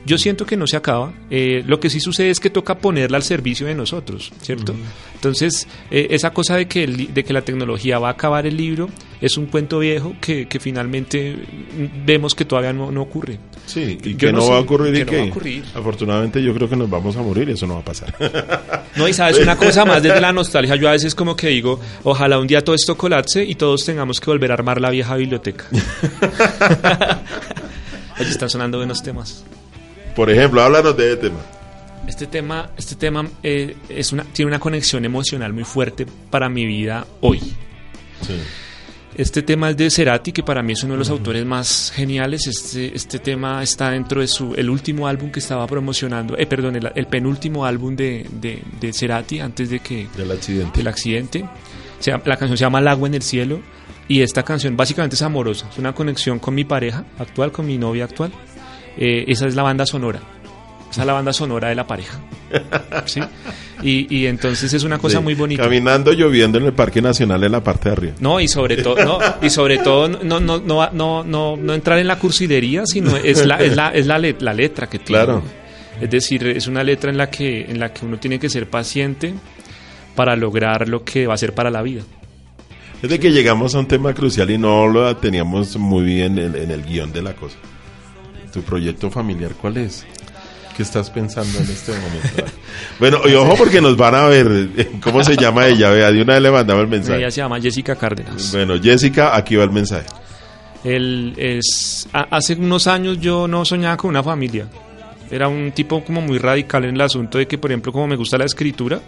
yo 0.08 0.18
siento 0.18 0.46
que 0.46 0.56
no 0.56 0.66
se 0.68 0.78
acaba. 0.78 1.14
Eh, 1.30 1.64
lo 1.68 1.80
que 1.80 1.90
sí 1.90 2.00
sucede 2.00 2.30
es 2.30 2.40
que 2.40 2.50
toca 2.50 2.78
ponerla 2.78 3.18
al 3.18 3.24
servicio 3.24 3.68
de 3.68 3.76
nosotros, 3.76 4.32
¿cierto? 4.42 4.74
Entonces, 5.14 5.68
eh, 5.92 6.08
esa 6.12 6.32
cosa 6.32 6.56
de 6.56 6.68
que, 6.68 6.88
de 6.88 7.24
que 7.24 7.34
la 7.34 7.42
tecnología 7.42 8.00
va 8.00 8.08
a 8.08 8.12
acabar 8.12 8.48
el 8.48 8.56
libro 8.56 8.90
es 9.20 9.38
un 9.38 9.48
cuento 9.48 9.80
viejo 9.80 10.16
que, 10.22 10.48
finalmente 10.62 11.36
vemos 12.06 12.34
que 12.36 12.46
todavía 12.46 12.72
no, 12.72 13.02
ocurre. 13.02 13.38
Sí, 13.66 13.98
y 14.02 14.16
que 14.16 14.32
no, 14.32 14.48
va 14.50 14.58
a 14.58 14.60
ocurrir 14.62 14.96
y 14.96 15.06
que, 15.06 15.64
afortunadamente 15.76 16.42
yo 16.42 16.54
creo 16.54 16.70
que 16.70 16.78
nos 16.78 16.90
vamos 16.90 17.18
a 17.18 17.22
morir 17.22 17.50
y 17.50 17.52
eso 17.52 17.68
no 17.68 17.76
va 17.76 17.82
a 17.82 17.86
pasar. 17.86 18.16
No, 18.96 19.08
y 19.08 19.14
sabes 19.14 19.38
una 19.40 19.58
cosa 19.58 19.86
más 19.86 20.02
desde 20.02 20.22
la 20.22 20.32
nostalgia, 20.32 20.76
yo 20.76 20.88
a 20.88 20.94
veces 20.94 21.14
como 21.14 21.36
que 21.36 21.50
digo, 21.50 21.80
ojalá 22.04 22.40
un 22.40 22.48
día 22.48 22.64
todo 22.64 22.76
esto 22.76 22.98
colapse 22.98 23.44
y 23.44 23.56
todos 23.56 23.86
tengamos 23.86 24.20
que 24.20 24.32
volver 24.32 24.52
a 24.52 24.54
armar 24.56 24.80
la 24.80 24.90
vieja 24.90 25.16
biblioteca. 25.16 25.66
Oye, 28.20 28.30
están 28.30 28.50
sonando 28.50 28.78
buenos 28.78 29.04
temas. 29.04 29.44
Por 30.16 30.30
ejemplo, 30.30 30.62
háblanos 30.62 30.98
de 30.98 31.14
este 31.14 31.30
tema. 31.30 31.40
Este 32.08 32.26
tema, 32.26 32.70
este 32.78 32.96
tema 32.96 33.30
eh, 33.44 33.76
es 33.90 34.12
una, 34.12 34.24
tiene 34.24 34.50
una 34.50 34.60
conexión 34.60 35.06
emocional 35.06 35.54
muy 35.54 35.64
fuerte 35.64 36.08
para 36.30 36.50
mi 36.50 36.66
vida 36.66 37.06
hoy. 37.22 37.42
Este 39.16 39.42
tema 39.42 39.70
es 39.70 39.78
de 39.78 39.90
Cerati, 39.90 40.32
que 40.32 40.42
para 40.42 40.64
mí 40.64 40.74
es 40.74 40.84
uno 40.84 40.94
de 40.94 41.00
los 41.00 41.10
autores 41.10 41.46
más 41.46 41.92
geniales. 41.94 42.48
Este, 42.48 42.96
este 42.96 43.20
tema 43.20 43.62
está 43.62 43.92
dentro 43.92 44.22
de 44.22 44.28
su 44.28 44.54
el 44.56 44.70
último 44.70 45.08
álbum 45.08 45.32
que 45.32 45.40
estaba 45.40 45.68
promocionando, 45.68 46.38
eh, 46.38 46.46
perdón, 46.46 46.76
el, 46.76 47.08
penúltimo 47.08 47.66
álbum 47.66 47.96
de, 47.96 48.26
de, 48.32 48.94
Cerati 48.94 49.40
antes 49.40 49.70
de 49.70 49.80
que 49.80 50.08
del 50.16 50.32
accidente. 50.32 50.78
Del 50.78 50.88
accidente. 50.88 51.46
la 52.26 52.38
canción 52.38 52.58
se 52.58 52.64
llama 52.64 52.80
El 52.80 52.88
agua 52.88 53.08
en 53.08 53.16
el 53.16 53.22
cielo 53.22 53.62
y 54.08 54.22
esta 54.22 54.44
canción 54.44 54.78
básicamente 54.78 55.16
es 55.16 55.22
amorosa, 55.22 55.68
es 55.70 55.78
una 55.78 55.94
conexión 55.94 56.40
con 56.40 56.56
mi 56.56 56.64
pareja 56.64 57.06
actual, 57.20 57.52
con 57.52 57.66
mi 57.66 57.78
novia 57.78 58.06
actual. 58.06 58.32
Eh, 58.98 59.26
esa 59.28 59.48
es 59.48 59.56
la 59.56 59.64
banda 59.64 59.86
sonora. 59.86 60.20
Esa 60.90 61.02
es 61.02 61.08
la 61.08 61.14
banda 61.14 61.34
sonora 61.34 61.70
de 61.70 61.76
la 61.76 61.86
pareja. 61.86 62.20
¿Sí? 63.06 63.22
Y, 63.84 64.26
entonces 64.26 64.74
es 64.74 64.84
una 64.84 64.98
cosa 64.98 65.20
muy 65.20 65.36
bonita. 65.36 65.64
Caminando, 65.64 66.14
lloviendo 66.14 66.58
en 66.58 66.66
el 66.66 66.74
Parque 66.74 67.02
Nacional 67.02 67.44
en 67.44 67.52
la 67.52 67.64
parte 67.64 67.90
de 67.90 67.94
arriba. 67.94 68.14
No, 68.20 68.40
y 68.40 68.48
sobre 68.48 68.78
todo, 68.78 68.96
no, 69.04 69.20
y 69.42 69.50
sobre 69.50 69.78
todo 69.78 70.08
no, 70.08 70.40
no, 70.40 70.60
no, 70.60 70.90
no, 70.92 71.24
no, 71.24 71.58
no 71.58 71.74
entrar 71.74 72.00
en 72.00 72.08
la 72.08 72.18
cursidería, 72.18 72.84
sino 72.86 73.16
es 73.18 73.46
la, 73.46 73.58
es 73.58 73.76
la, 73.76 73.90
es 73.90 74.08
la, 74.08 74.18
la 74.18 74.54
letra 74.54 74.88
que 74.88 75.00
tiene. 75.00 75.24
Claro. 75.24 75.44
Es 76.02 76.10
decir, 76.10 76.48
es 76.48 76.68
una 76.68 76.84
letra 76.84 77.12
en 77.12 77.18
la 77.18 77.30
que, 77.30 77.62
en 77.62 77.80
la 77.80 77.92
que 77.92 78.06
uno 78.06 78.18
tiene 78.18 78.40
que 78.40 78.50
ser 78.50 78.70
paciente 78.70 79.34
para 80.16 80.36
lograr 80.36 80.88
lo 80.88 81.04
que 81.04 81.28
va 81.28 81.34
a 81.34 81.38
ser 81.38 81.54
para 81.54 81.70
la 81.70 81.82
vida. 81.82 82.02
Es 83.02 83.10
de 83.10 83.20
que 83.20 83.32
llegamos 83.32 83.76
a 83.76 83.80
un 83.80 83.88
tema 83.88 84.14
crucial 84.14 84.50
y 84.50 84.58
no 84.58 84.88
lo 84.88 85.16
teníamos 85.18 85.78
muy 85.78 86.04
bien 86.04 86.40
en, 86.40 86.72
el 86.72 86.84
guion 86.84 87.12
de 87.12 87.22
la 87.22 87.34
cosa. 87.34 87.58
¿Tu 88.52 88.62
proyecto 88.64 89.12
familiar 89.12 89.52
cuál 89.54 89.78
es? 89.78 90.06
¿Qué 90.76 90.84
estás 90.84 91.10
pensando 91.10 91.60
en 91.60 91.66
este 91.66 91.92
momento? 91.92 92.54
bueno, 93.00 93.20
y 93.26 93.34
ojo 93.34 93.56
porque 93.56 93.82
nos 93.82 93.96
van 93.98 94.16
a 94.16 94.26
ver. 94.26 94.70
¿Cómo 95.02 95.24
se 95.24 95.36
llama 95.36 95.68
ella? 95.68 95.92
Vea, 95.92 96.12
de 96.12 96.22
una 96.22 96.34
vez 96.34 96.42
le 96.44 96.52
mandamos 96.52 96.84
el 96.84 96.90
mensaje. 96.90 97.20
Ella 97.20 97.32
se 97.32 97.42
llama 97.42 97.62
Jessica 97.62 97.96
Cárdenas. 97.96 98.52
Bueno, 98.52 98.82
Jessica, 98.82 99.36
aquí 99.36 99.56
va 99.56 99.64
el 99.64 99.72
mensaje. 99.72 100.08
Él 100.84 101.34
es, 101.38 102.08
hace 102.14 102.54
unos 102.54 102.88
años 102.88 103.20
yo 103.20 103.48
no 103.48 103.66
soñaba 103.66 103.98
con 103.98 104.10
una 104.10 104.24
familia. 104.24 104.68
Era 105.30 105.48
un 105.48 105.72
tipo 105.72 106.04
como 106.04 106.22
muy 106.22 106.38
radical 106.38 106.86
en 106.86 106.96
el 106.96 107.02
asunto 107.02 107.38
de 107.38 107.48
que, 107.48 107.58
por 107.58 107.72
ejemplo, 107.72 107.92
como 107.92 108.08
me 108.08 108.16
gusta 108.16 108.38
la 108.38 108.46
escritura, 108.46 109.02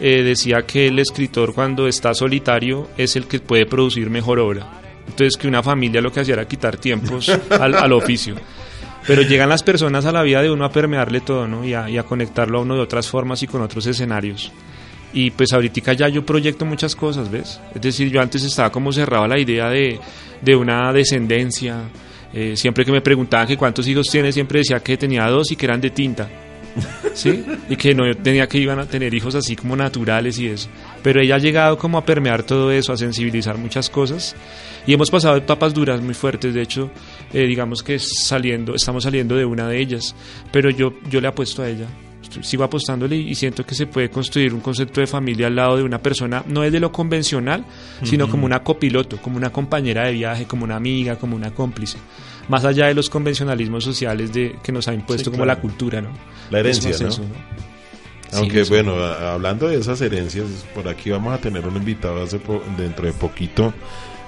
eh, 0.00 0.22
decía 0.22 0.62
que 0.62 0.88
el 0.88 0.98
escritor 0.98 1.54
cuando 1.54 1.86
está 1.86 2.14
solitario 2.14 2.88
es 2.96 3.16
el 3.16 3.26
que 3.26 3.40
puede 3.40 3.66
producir 3.66 4.10
mejor 4.10 4.38
obra. 4.38 4.80
Entonces 5.06 5.36
que 5.36 5.48
una 5.48 5.62
familia 5.62 6.00
lo 6.00 6.12
que 6.12 6.20
hacía 6.20 6.34
era 6.34 6.48
quitar 6.48 6.76
tiempos 6.76 7.28
al, 7.50 7.92
oficio. 7.92 8.36
Pero 9.06 9.22
llegan 9.22 9.48
las 9.48 9.62
personas 9.62 10.06
a 10.06 10.12
la 10.12 10.22
vida 10.22 10.42
de 10.42 10.50
uno 10.50 10.64
a 10.64 10.72
permearle 10.72 11.20
todo, 11.20 11.48
¿no? 11.48 11.64
Y 11.64 11.74
a, 11.74 11.90
y 11.90 11.98
a 11.98 12.04
conectarlo 12.04 12.58
a 12.58 12.62
uno 12.62 12.76
de 12.76 12.80
otras 12.80 13.08
formas 13.08 13.42
y 13.42 13.46
con 13.46 13.60
otros 13.60 13.86
escenarios. 13.86 14.52
Y 15.12 15.30
pues 15.30 15.52
ahorita 15.52 15.92
ya 15.92 16.08
yo 16.08 16.24
proyecto 16.24 16.64
muchas 16.64 16.96
cosas, 16.96 17.30
¿ves? 17.30 17.60
Es 17.74 17.82
decir, 17.82 18.10
yo 18.10 18.20
antes 18.20 18.42
estaba 18.44 18.70
como 18.70 18.92
cerrado 18.92 19.24
a 19.24 19.28
la 19.28 19.38
idea 19.38 19.68
de, 19.68 20.00
de 20.40 20.56
una 20.56 20.92
descendencia. 20.92 21.82
Eh, 22.32 22.56
siempre 22.56 22.84
que 22.84 22.92
me 22.92 23.02
preguntaban 23.02 23.46
que 23.46 23.58
cuántos 23.58 23.86
hijos 23.88 24.06
tiene, 24.10 24.32
siempre 24.32 24.60
decía 24.60 24.80
que 24.80 24.96
tenía 24.96 25.26
dos 25.26 25.50
y 25.52 25.56
que 25.56 25.66
eran 25.66 25.80
de 25.80 25.90
tinta. 25.90 26.28
¿Sí? 27.14 27.44
Y 27.68 27.76
que 27.76 27.94
no 27.94 28.04
tenía 28.16 28.46
que 28.46 28.58
iban 28.58 28.78
a 28.78 28.86
tener 28.86 29.12
hijos 29.14 29.34
así 29.34 29.56
como 29.56 29.76
naturales 29.76 30.38
y 30.38 30.48
eso. 30.48 30.68
Pero 31.02 31.20
ella 31.20 31.36
ha 31.36 31.38
llegado 31.38 31.78
como 31.78 31.98
a 31.98 32.04
permear 32.04 32.42
todo 32.42 32.70
eso, 32.70 32.92
a 32.92 32.96
sensibilizar 32.96 33.58
muchas 33.58 33.90
cosas. 33.90 34.34
Y 34.86 34.94
hemos 34.94 35.10
pasado 35.10 35.36
etapas 35.36 35.74
duras 35.74 36.00
muy 36.00 36.14
fuertes, 36.14 36.54
de 36.54 36.62
hecho, 36.62 36.90
eh, 37.32 37.46
digamos 37.46 37.82
que 37.82 37.98
saliendo, 37.98 38.74
estamos 38.74 39.04
saliendo 39.04 39.36
de 39.36 39.44
una 39.44 39.68
de 39.68 39.78
ellas. 39.78 40.14
Pero 40.50 40.70
yo, 40.70 40.94
yo 41.08 41.20
le 41.20 41.28
apuesto 41.28 41.62
a 41.62 41.68
ella, 41.68 41.86
sigo 42.40 42.64
apostándole 42.64 43.16
y 43.16 43.34
siento 43.34 43.64
que 43.64 43.74
se 43.74 43.86
puede 43.86 44.10
construir 44.10 44.54
un 44.54 44.60
concepto 44.60 45.00
de 45.00 45.06
familia 45.06 45.46
al 45.46 45.56
lado 45.56 45.76
de 45.76 45.82
una 45.82 45.98
persona, 45.98 46.42
no 46.48 46.64
es 46.64 46.72
de 46.72 46.80
lo 46.80 46.90
convencional, 46.90 47.64
sino 48.02 48.28
como 48.28 48.46
una 48.46 48.62
copiloto, 48.62 49.18
como 49.18 49.36
una 49.36 49.50
compañera 49.50 50.06
de 50.06 50.12
viaje, 50.12 50.46
como 50.46 50.64
una 50.64 50.76
amiga, 50.76 51.16
como 51.16 51.36
una 51.36 51.52
cómplice 51.52 51.98
más 52.48 52.64
allá 52.64 52.86
de 52.86 52.94
los 52.94 53.08
convencionalismos 53.10 53.84
sociales 53.84 54.32
de 54.32 54.56
que 54.62 54.72
nos 54.72 54.88
ha 54.88 54.94
impuesto 54.94 55.30
como 55.30 55.44
la 55.44 55.60
cultura, 55.60 56.00
¿no? 56.00 56.10
La 56.50 56.60
herencia, 56.60 56.90
¿no? 57.06 57.10
Aunque 58.34 58.62
bueno, 58.64 58.94
hablando 59.02 59.68
de 59.68 59.78
esas 59.78 60.00
herencias, 60.00 60.46
por 60.74 60.88
aquí 60.88 61.10
vamos 61.10 61.34
a 61.34 61.38
tener 61.38 61.66
un 61.66 61.76
invitado 61.76 62.22
hace 62.22 62.40
dentro 62.78 63.06
de 63.06 63.12
poquito 63.12 63.72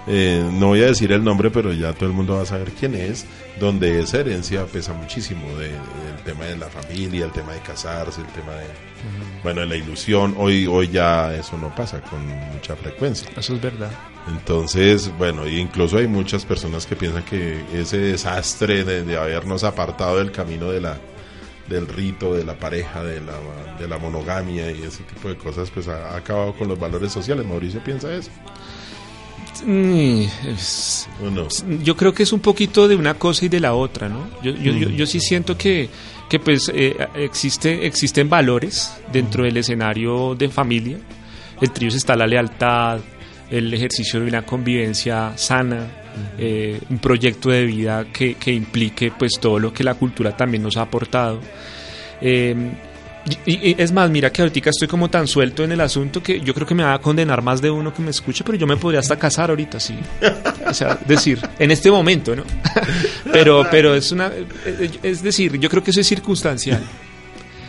eh, 0.07 0.47
no 0.53 0.69
voy 0.69 0.83
a 0.83 0.87
decir 0.87 1.13
el 1.13 1.25
nombre, 1.25 1.51
pero 1.51 1.73
ya 1.73 1.93
todo 1.95 2.07
el 2.09 2.15
mundo 2.15 2.37
va 2.37 2.43
a 2.43 2.47
saber 2.47 2.73
quién 2.73 2.95
es, 2.95 3.25
donde 3.59 4.01
esa 4.01 4.21
herencia 4.21 4.67
pesa 4.67 4.93
muchísimo, 4.93 5.49
de, 5.57 5.71
el 5.71 6.23
tema 6.25 6.45
de 6.45 6.57
la 6.57 6.69
familia, 6.69 7.25
el 7.25 7.33
tema 7.33 7.53
de 7.53 7.61
casarse, 7.61 8.21
el 8.21 8.27
tema 8.29 8.53
de, 8.53 8.67
bueno, 9.43 9.63
de 9.63 9.67
la 9.67 9.77
ilusión. 9.77 10.35
Hoy, 10.37 10.67
hoy 10.67 10.89
ya 10.89 11.35
eso 11.35 11.57
no 11.57 11.75
pasa 11.75 12.01
con 12.03 12.27
mucha 12.27 12.77
frecuencia. 12.77 13.31
Eso 13.37 13.55
es 13.55 13.61
verdad. 13.61 13.91
Entonces, 14.29 15.11
bueno, 15.19 15.47
incluso 15.47 15.99
hay 15.99 16.07
muchas 16.07 16.45
personas 16.47 16.87
que 16.87 16.97
piensan 16.97 17.25
que 17.25 17.63
ese 17.75 17.99
desastre 17.99 18.85
de, 18.85 19.03
de 19.05 19.17
habernos 19.19 19.65
apartado 19.65 20.17
del 20.19 20.33
camino 20.33 20.71
de 20.71 20.81
la 20.81 20.99
del 21.69 21.87
rito, 21.89 22.35
de 22.35 22.45
la 22.45 22.59
pareja, 22.59 23.03
de 23.03 23.21
la, 23.23 23.33
de 23.79 23.89
la 23.89 23.97
monogamia 23.99 24.71
y 24.71 24.83
ese 24.83 25.03
tipo 25.05 25.29
de 25.29 25.37
cosas, 25.37 25.71
pues 25.71 25.89
ha, 25.89 26.11
ha 26.11 26.17
acabado 26.19 26.53
con 26.55 26.69
los 26.69 26.79
valores 26.79 27.11
sociales. 27.11 27.47
Mauricio 27.47 27.83
piensa 27.83 28.13
eso. 28.15 28.31
Mm, 29.65 30.23
es- 30.49 31.09
¿O 31.25 31.31
no? 31.31 31.49
Yo 31.83 31.97
creo 31.97 32.13
que 32.13 32.23
es 32.25 32.33
un 32.33 32.41
poquito 32.41 32.89
de 32.89 32.97
una 32.97 33.15
cosa 33.15 33.45
y 33.47 33.49
de 33.49 33.61
la 33.61 33.75
otra, 33.75 34.09
¿no? 34.09 34.29
Yo, 34.43 34.51
yo, 34.53 34.73
yo, 34.73 34.89
yo 34.91 35.07
sí 35.07 35.21
siento 35.21 35.57
que, 35.57 35.89
que 36.29 36.39
pues 36.39 36.71
eh, 36.75 36.97
existe, 37.15 37.87
existen 37.87 38.29
valores 38.29 38.93
dentro 39.13 39.45
del 39.45 39.57
escenario 39.57 40.35
de 40.35 40.49
familia. 40.51 40.99
Entre 41.61 41.85
ellos 41.87 41.95
está 41.95 42.17
la 42.17 42.27
lealtad, 42.27 43.01
el 43.59 43.73
ejercicio 43.75 44.21
de 44.21 44.27
una 44.29 44.43
convivencia 44.43 45.33
sana, 45.37 45.87
eh, 46.39 46.81
un 46.91 46.99
proyecto 46.99 47.51
de 47.51 47.65
vida 47.65 48.07
que, 48.13 48.35
que 48.35 48.53
implique 48.53 49.13
pues 49.19 49.33
todo 49.41 49.59
lo 49.59 49.73
que 49.73 49.85
la 49.85 49.95
cultura 49.95 50.37
también 50.37 50.63
nos 50.63 50.77
ha 50.77 50.83
aportado. 50.83 51.41
Eh, 52.21 52.55
y, 53.47 53.71
y- 53.71 53.75
es 53.79 53.91
más, 53.91 54.11
mira 54.11 54.31
que 54.31 54.43
ahorita 54.43 54.69
estoy 54.71 54.87
como 54.87 55.09
tan 55.09 55.27
suelto 55.27 55.65
en 55.65 55.73
el 55.73 55.81
asunto 55.81 56.23
que 56.23 56.41
yo 56.41 56.53
creo 56.53 56.67
que 56.67 56.75
me 56.75 56.83
va 56.83 56.93
a 56.95 56.99
condenar 57.01 57.41
más 57.41 57.63
de 57.63 57.71
uno 57.71 57.93
que 57.95 58.03
me 58.03 58.11
escuche, 58.11 58.45
pero 58.45 58.59
yo 58.59 58.67
me 58.67 58.77
podría 58.77 59.01
hasta 59.01 59.17
casar 59.19 59.49
ahorita, 59.51 59.81
sí. 59.81 59.95
O 60.69 60.75
sea, 60.75 60.99
decir, 61.07 61.39
en 61.59 61.71
este 61.71 61.91
momento, 61.91 62.37
¿no? 62.37 62.43
pero, 63.33 63.67
pero 63.71 63.95
es 63.95 64.13
una, 64.13 64.31
es 65.03 65.23
decir, 65.23 65.59
yo 65.59 65.71
creo 65.71 65.83
que 65.83 65.91
eso 65.91 66.01
es 66.01 66.07
circunstancial. 66.07 66.83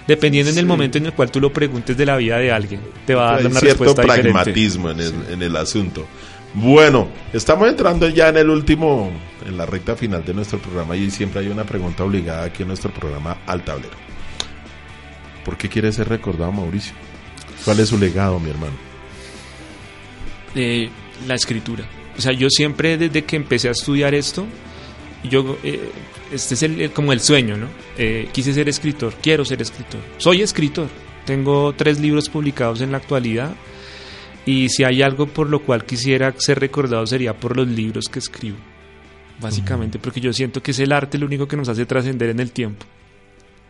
Dependiendo 0.07 0.51
en 0.51 0.57
el 0.59 0.65
momento 0.65 0.97
en 0.99 1.07
el 1.07 1.13
cual 1.13 1.31
tú 1.31 1.39
lo 1.41 1.51
preguntes 1.51 1.97
de 1.97 2.05
la 2.05 2.15
vida 2.17 2.37
de 2.37 2.51
alguien, 2.51 2.81
te 3.07 3.15
va 3.15 3.29
a 3.29 3.31
dar 3.31 3.39
Hay 3.39 3.45
una 3.47 3.59
cierto 3.59 3.83
respuesta 3.85 4.01
diferente. 4.03 4.31
pragmatismo 4.31 4.89
en 4.91 4.99
el, 4.99 5.13
en 5.31 5.41
el 5.41 5.55
asunto. 5.55 6.05
Bueno, 6.53 7.09
estamos 7.33 7.67
entrando 7.67 8.07
ya 8.07 8.29
en 8.29 8.37
el 8.37 8.49
último, 8.49 9.11
en 9.45 9.57
la 9.57 9.65
recta 9.65 9.95
final 9.95 10.23
de 10.23 10.33
nuestro 10.33 10.59
programa 10.59 10.95
y 10.95 11.09
siempre 11.11 11.41
hay 11.41 11.47
una 11.47 11.63
pregunta 11.65 12.03
obligada 12.03 12.43
aquí 12.43 12.61
en 12.61 12.69
nuestro 12.69 12.91
programa 12.93 13.39
al 13.47 13.63
tablero. 13.63 13.95
¿Por 15.43 15.57
qué 15.57 15.67
quiere 15.69 15.91
ser 15.91 16.07
recordado 16.07 16.51
Mauricio? 16.51 16.93
¿Cuál 17.65 17.79
es 17.79 17.89
su 17.89 17.97
legado, 17.97 18.39
mi 18.39 18.49
hermano? 18.51 18.73
eh, 20.55 20.89
la 21.27 21.35
escritura. 21.35 21.83
O 22.17 22.21
sea, 22.21 22.31
yo 22.31 22.49
siempre 22.49 22.97
desde 22.97 23.23
que 23.25 23.35
empecé 23.35 23.67
a 23.67 23.71
estudiar 23.71 24.13
esto, 24.13 24.45
yo 25.27 25.57
eh, 25.63 25.91
este 26.31 26.53
es 26.55 26.63
el, 26.63 26.81
el- 26.81 26.91
como 26.91 27.13
el 27.13 27.19
sueño, 27.19 27.57
¿no? 27.57 27.67
Eh, 27.97 28.29
quise 28.31 28.53
ser 28.53 28.67
escritor, 28.69 29.13
quiero 29.21 29.45
ser 29.45 29.61
escritor. 29.61 30.01
Soy 30.17 30.41
escritor. 30.41 30.87
Tengo 31.25 31.73
tres 31.75 31.99
libros 31.99 32.29
publicados 32.29 32.81
en 32.81 32.91
la 32.91 32.97
actualidad 32.97 33.55
y 34.45 34.69
si 34.69 34.83
hay 34.83 35.01
algo 35.01 35.25
por 35.25 35.49
lo 35.49 35.61
cual 35.63 35.83
quisiera 35.85 36.33
ser 36.37 36.59
recordado 36.59 37.05
sería 37.07 37.33
por 37.35 37.57
los 37.57 37.67
libros 37.67 38.05
que 38.09 38.19
escribo. 38.19 38.57
Básicamente, 39.39 39.99
porque 39.99 40.21
yo 40.21 40.31
siento 40.31 40.61
que 40.63 40.71
es 40.71 40.79
el 40.79 40.91
arte 40.93 41.17
lo 41.17 41.25
único 41.25 41.47
que 41.47 41.57
nos 41.57 41.67
hace 41.67 41.85
trascender 41.85 42.29
en 42.29 42.39
el 42.39 42.51
tiempo. 42.51 42.85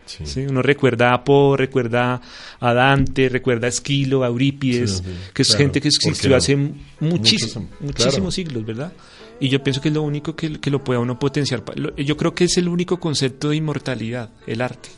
Sí. 0.04 0.24
¿sí? 0.24 0.40
Uno 0.48 0.62
recuerda 0.62 1.12
a 1.12 1.24
Poe, 1.24 1.56
recuerda 1.56 2.20
a 2.60 2.72
Dante, 2.72 3.28
recuerda 3.28 3.66
a 3.66 3.70
Esquilo, 3.70 4.22
a 4.22 4.28
Eurípides, 4.28 4.98
Sí, 4.98 5.02
que 5.34 5.42
es 5.42 5.48
claro. 5.48 5.58
gente 5.64 5.80
que 5.80 5.88
¿Por 5.90 5.98
qué 5.98 6.08
existió 6.10 6.36
hace 6.36 6.54
Muchos- 6.54 6.76
muchísimo, 7.00 7.68
claro. 7.68 7.84
muchísimos 7.86 8.34
siglos, 8.34 8.64
¿verdad? 8.64 8.92
Y 9.40 9.48
yo 9.48 9.62
pienso 9.62 9.80
que 9.80 9.88
es 9.88 9.94
lo 9.94 10.02
único 10.02 10.34
que, 10.34 10.60
que 10.60 10.70
lo 10.70 10.82
puede 10.82 10.98
a 10.98 11.02
uno 11.02 11.18
potenciar. 11.18 11.62
Yo 11.96 12.16
creo 12.16 12.34
que 12.34 12.44
es 12.44 12.56
el 12.56 12.68
único 12.68 12.98
concepto 12.98 13.50
de 13.50 13.56
inmortalidad, 13.56 14.30
el 14.46 14.60
arte. 14.60 14.88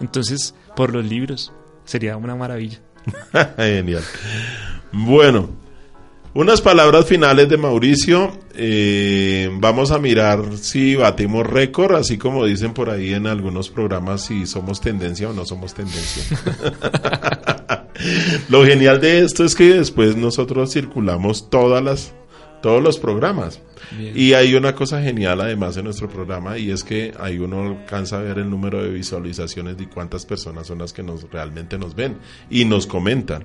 Entonces, 0.00 0.54
por 0.76 0.92
los 0.92 1.04
libros, 1.04 1.52
sería 1.84 2.16
una 2.16 2.34
maravilla. 2.34 2.80
Genial. 3.56 4.02
Bueno, 4.92 5.50
unas 6.32 6.60
palabras 6.60 7.06
finales 7.06 7.48
de 7.48 7.56
Mauricio. 7.56 8.32
Eh, 8.54 9.50
vamos 9.52 9.90
a 9.90 9.98
mirar 9.98 10.56
si 10.56 10.94
batimos 10.94 11.46
récord, 11.46 11.96
así 11.96 12.16
como 12.18 12.44
dicen 12.46 12.72
por 12.72 12.90
ahí 12.90 13.12
en 13.12 13.26
algunos 13.26 13.68
programas, 13.68 14.24
si 14.24 14.46
somos 14.46 14.80
tendencia 14.80 15.28
o 15.28 15.32
no 15.32 15.44
somos 15.44 15.74
tendencia. 15.74 16.38
Lo 18.48 18.64
genial 18.64 19.00
de 19.00 19.20
esto 19.20 19.44
es 19.44 19.54
que 19.54 19.74
después 19.74 20.16
nosotros 20.16 20.72
circulamos 20.72 21.50
todas 21.50 21.82
las, 21.82 22.14
todos 22.64 22.82
los 22.82 22.98
programas. 22.98 23.60
Bien. 23.90 24.18
Y 24.18 24.32
hay 24.32 24.54
una 24.54 24.74
cosa 24.74 25.02
genial 25.02 25.38
además 25.42 25.76
en 25.76 25.84
nuestro 25.84 26.08
programa 26.08 26.56
y 26.56 26.70
es 26.70 26.82
que 26.82 27.12
ahí 27.20 27.36
uno 27.36 27.60
alcanza 27.60 28.16
a 28.16 28.22
ver 28.22 28.38
el 28.38 28.48
número 28.48 28.82
de 28.82 28.88
visualizaciones 28.88 29.76
de 29.76 29.86
cuántas 29.86 30.24
personas 30.24 30.66
son 30.66 30.78
las 30.78 30.94
que 30.94 31.02
nos 31.02 31.30
realmente 31.30 31.76
nos 31.76 31.94
ven 31.94 32.16
y 32.48 32.64
nos 32.64 32.86
comentan. 32.86 33.44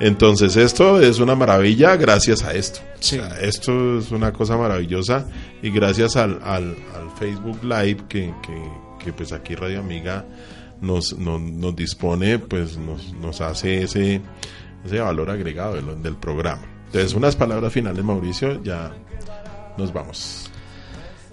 Entonces 0.00 0.56
esto 0.56 0.98
es 0.98 1.18
una 1.18 1.34
maravilla 1.34 1.94
gracias 1.96 2.42
a 2.42 2.54
esto. 2.54 2.80
Sí. 3.00 3.18
O 3.18 3.28
sea, 3.28 3.38
esto 3.40 3.98
es 3.98 4.10
una 4.12 4.32
cosa 4.32 4.56
maravillosa 4.56 5.26
y 5.62 5.68
gracias 5.68 6.16
al, 6.16 6.40
al, 6.42 6.74
al 6.96 7.10
Facebook 7.18 7.62
Live 7.62 8.04
que, 8.08 8.32
que, 8.42 9.04
que, 9.04 9.12
pues 9.12 9.30
aquí 9.34 9.56
Radio 9.56 9.80
Amiga 9.80 10.24
nos, 10.80 11.18
nos, 11.18 11.38
nos 11.38 11.76
dispone, 11.76 12.38
pues 12.38 12.78
nos, 12.78 13.12
nos 13.12 13.42
hace 13.42 13.82
ese, 13.82 14.22
ese 14.86 15.00
valor 15.00 15.28
agregado 15.28 15.74
del, 15.74 16.02
del 16.02 16.16
programa. 16.16 16.77
Entonces 16.88 17.14
unas 17.14 17.36
palabras 17.36 17.72
finales 17.72 18.02
Mauricio, 18.04 18.62
ya 18.62 18.92
nos 19.76 19.92
vamos. 19.92 20.50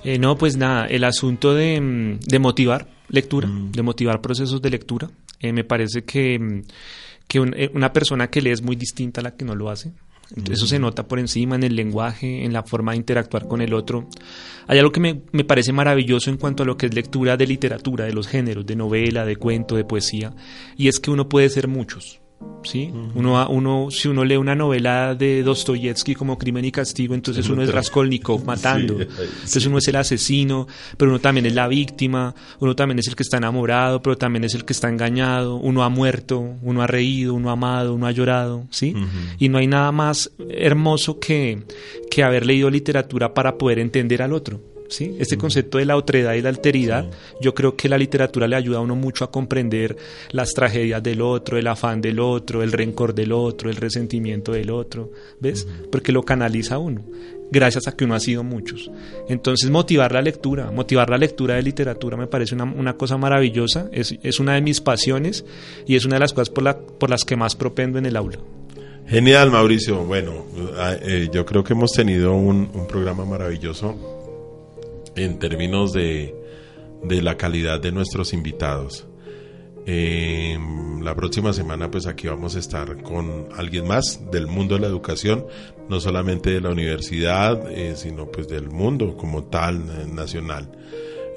Eh, 0.04 0.20
no, 0.20 0.38
pues 0.38 0.56
nada, 0.58 0.86
el 0.86 1.04
asunto 1.04 1.54
de, 1.56 1.82
mm, 1.82 2.20
de 2.20 2.40
motivar 2.40 2.88
lectura, 3.10 3.48
Mm. 3.48 3.72
de 3.72 3.82
motivar 3.82 4.22
procesos 4.22 4.62
de 4.62 4.70
lectura. 4.70 5.10
Eh, 5.40 5.52
me 5.54 5.64
parece 5.64 6.04
que, 6.04 6.38
mm, 6.40 6.62
que 7.28 7.40
un- 7.40 7.54
eh, 7.58 7.72
una 7.74 7.92
persona 7.92 8.28
que 8.30 8.42
lee 8.42 8.52
es 8.52 8.62
muy 8.62 8.76
distinta 8.76 9.22
a 9.22 9.24
la 9.24 9.36
que 9.36 9.46
no 9.46 9.56
lo 9.56 9.70
hace. 9.70 9.94
Entonces, 10.30 10.58
Eso 10.58 10.66
se 10.68 10.80
nota 10.80 11.08
por 11.08 11.20
encima 11.20 11.56
en 11.56 11.64
el 11.64 11.76
lenguaje, 11.76 12.44
en 12.46 12.52
la 12.52 12.64
forma 12.64 12.92
de 12.94 12.98
interactuar 12.98 13.48
con 13.48 13.62
el 13.62 13.76
otro. 13.76 14.08
Hay 14.68 14.80
algo 14.80 14.92
que 14.92 15.00
me, 15.00 15.22
me 15.32 15.44
parece 15.44 15.72
maravilloso 15.72 16.32
en 16.32 16.38
cuanto 16.38 16.64
a 16.64 16.66
lo 16.66 16.78
que 16.78 16.88
es 16.88 16.96
lectura 16.96 17.38
de 17.38 17.46
literatura, 17.46 18.06
de 18.06 18.14
los 18.14 18.28
géneros, 18.28 18.66
de 18.66 18.76
novela, 18.76 19.24
de 19.24 19.36
cuento, 19.36 19.76
de 19.76 19.86
poesía, 19.86 20.34
y 20.78 20.88
es 20.88 21.00
que 21.00 21.12
uno 21.12 21.30
puede 21.30 21.50
ser 21.50 21.68
muchos. 21.68 22.22
¿Sí? 22.64 22.92
uno, 23.14 23.38
a- 23.40 23.48
uno, 23.48 23.88
si 23.92 24.08
uno 24.08 24.24
lee 24.26 24.38
una 24.38 24.56
novela 24.56 25.14
de 25.16 25.44
Dostoyevsky 25.44 26.16
como 26.16 26.38
Crimen 26.38 26.66
y 26.66 26.72
Castigo, 26.72 27.14
entonces 27.14 27.48
uno 27.50 27.62
es 27.62 27.72
Raskolnikov 27.72 28.44
matando. 28.46 28.98
Sí, 28.98 29.06
Entonces 29.36 29.66
uno 29.68 29.78
es 29.78 29.88
el 29.88 29.96
asesino, 29.98 30.68
pero 30.98 31.12
uno 31.12 31.20
también 31.20 31.46
es 31.46 31.54
la 31.54 31.68
víctima, 31.68 32.34
uno 32.60 32.76
también 32.76 33.00
es 33.00 33.08
el 33.08 33.16
que 33.16 33.24
está 33.24 33.38
enamorado, 33.38 34.02
pero 34.02 34.18
también 34.18 34.44
es 34.46 34.56
el 34.56 34.66
que 34.66 34.74
está 34.74 34.90
engañado, 34.90 35.56
uno 35.58 35.84
ha 35.84 35.90
muerto, 35.90 36.40
uno 36.64 36.82
ha 36.82 36.88
reído, 36.88 37.34
uno 37.36 37.50
ha 37.50 37.54
amado, 37.54 37.94
uno 37.94 38.08
ha 38.08 38.12
llorado, 38.12 38.66
¿sí? 38.72 38.96
Y 39.40 39.50
no 39.50 39.60
hay 39.60 39.68
nada 39.68 39.92
más 39.92 40.32
hermoso 40.50 41.20
que, 41.20 41.64
que 42.10 42.24
haber 42.24 42.46
leído 42.46 42.70
literatura 42.70 43.34
para 43.34 43.58
poder 43.58 43.78
entender 43.80 44.22
al 44.24 44.34
otro. 44.34 44.60
¿Sí? 44.88 45.16
Este 45.20 45.36
concepto 45.36 45.80
de 45.80 45.86
la 45.86 45.98
otredad 45.98 46.34
y 46.36 46.42
la 46.44 46.50
alteridad, 46.50 47.10
yo 47.42 47.56
creo 47.56 47.76
que 47.76 47.90
la 47.90 47.98
literatura 47.98 48.48
le 48.48 48.56
ayuda 48.56 48.78
a 48.78 48.82
uno 48.82 48.96
mucho 48.96 49.26
a 49.26 49.32
comprender 49.32 49.98
las 50.32 50.52
tragedias 50.54 51.02
del 51.02 51.22
otro, 51.22 51.58
el 51.58 51.66
afán 51.68 52.02
del 52.02 52.20
otro, 52.20 52.62
el 52.62 52.72
rencor 52.72 53.16
del 53.16 53.32
otro, 53.32 53.70
el 53.72 53.78
resentimiento 53.78 54.52
del 54.52 54.70
otro, 54.70 55.12
¿ves? 55.40 55.68
Porque 55.92 56.12
lo 56.12 56.22
canaliza 56.22 56.78
uno, 56.78 57.04
gracias 57.52 57.88
a 57.88 57.94
que 57.96 58.06
uno 58.06 58.14
ha 58.14 58.20
sido 58.20 58.44
muchos. 58.44 58.92
Entonces, 59.28 59.72
motivar 59.72 60.12
la 60.12 60.22
lectura, 60.22 60.70
motivar 60.70 61.10
la 61.10 61.18
lectura 61.18 61.56
de 61.56 61.64
literatura 61.64 62.16
me 62.16 62.28
parece 62.28 62.54
una, 62.54 62.66
una 62.66 62.94
cosa 62.96 63.18
maravillosa, 63.18 63.90
es, 63.92 64.16
es 64.22 64.40
una 64.40 64.54
de 64.54 64.62
mis 64.62 64.82
pasiones 64.82 65.46
y 65.88 65.96
es 65.96 66.06
una 66.06 66.18
de 66.18 66.20
las 66.20 66.34
cosas 66.34 66.52
por, 66.52 66.64
la- 66.64 66.78
por 66.78 67.10
las 67.10 67.24
que 67.26 67.36
más 67.36 67.56
propendo 67.56 67.98
en 67.98 68.06
el 68.06 68.16
aula. 68.18 68.38
Genial, 69.08 69.52
Mauricio. 69.52 70.04
Bueno, 70.04 70.46
eh, 71.02 71.28
yo 71.32 71.44
creo 71.46 71.64
que 71.64 71.74
hemos 71.74 71.92
tenido 71.92 72.34
un, 72.36 72.70
un 72.74 72.88
programa 72.88 73.24
maravilloso 73.26 74.15
en 75.16 75.40
términos 75.40 75.94
de, 75.94 76.36
de 77.04 77.22
la 77.22 77.38
calidad 77.38 77.80
de 77.80 77.92
nuestros 77.92 78.34
invitados. 78.34 79.08
Eh, 79.88 80.58
la 81.06 81.16
próxima 81.16 81.54
semana, 81.54 81.92
pues 81.92 82.08
aquí 82.08 82.28
vamos 82.28 82.56
a 82.56 82.60
estar 82.60 83.04
con 83.04 83.48
alguien 83.56 83.88
más 83.88 84.32
del 84.32 84.48
mundo 84.48 84.74
de 84.76 84.82
la 84.82 84.88
educación, 84.88 85.46
no 85.88 86.00
solamente 86.00 86.50
de 86.50 86.62
la 86.62 86.72
universidad, 86.72 87.72
eh, 87.72 87.96
sino 87.96 88.32
pues 88.32 88.48
del 88.48 88.70
mundo 88.72 89.16
como 89.16 89.44
tal, 89.44 89.76
eh, 89.76 90.08
nacional. 90.12 90.72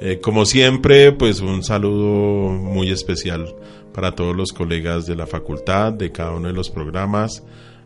Eh, 0.01 0.21
como 0.21 0.47
siempre, 0.47 1.13
pues 1.13 1.41
un 1.41 1.63
saludo 1.63 2.51
muy 2.53 2.91
especial 2.91 3.55
para 3.93 4.15
todos 4.15 4.35
los 4.35 4.53
colegas 4.53 5.07
de 5.07 5.17
la 5.17 5.27
facultad, 5.27 5.93
de 5.93 6.13
cada 6.13 6.31
uno 6.31 6.49
de 6.49 6.55
los 6.55 6.71
programas, 6.71 7.43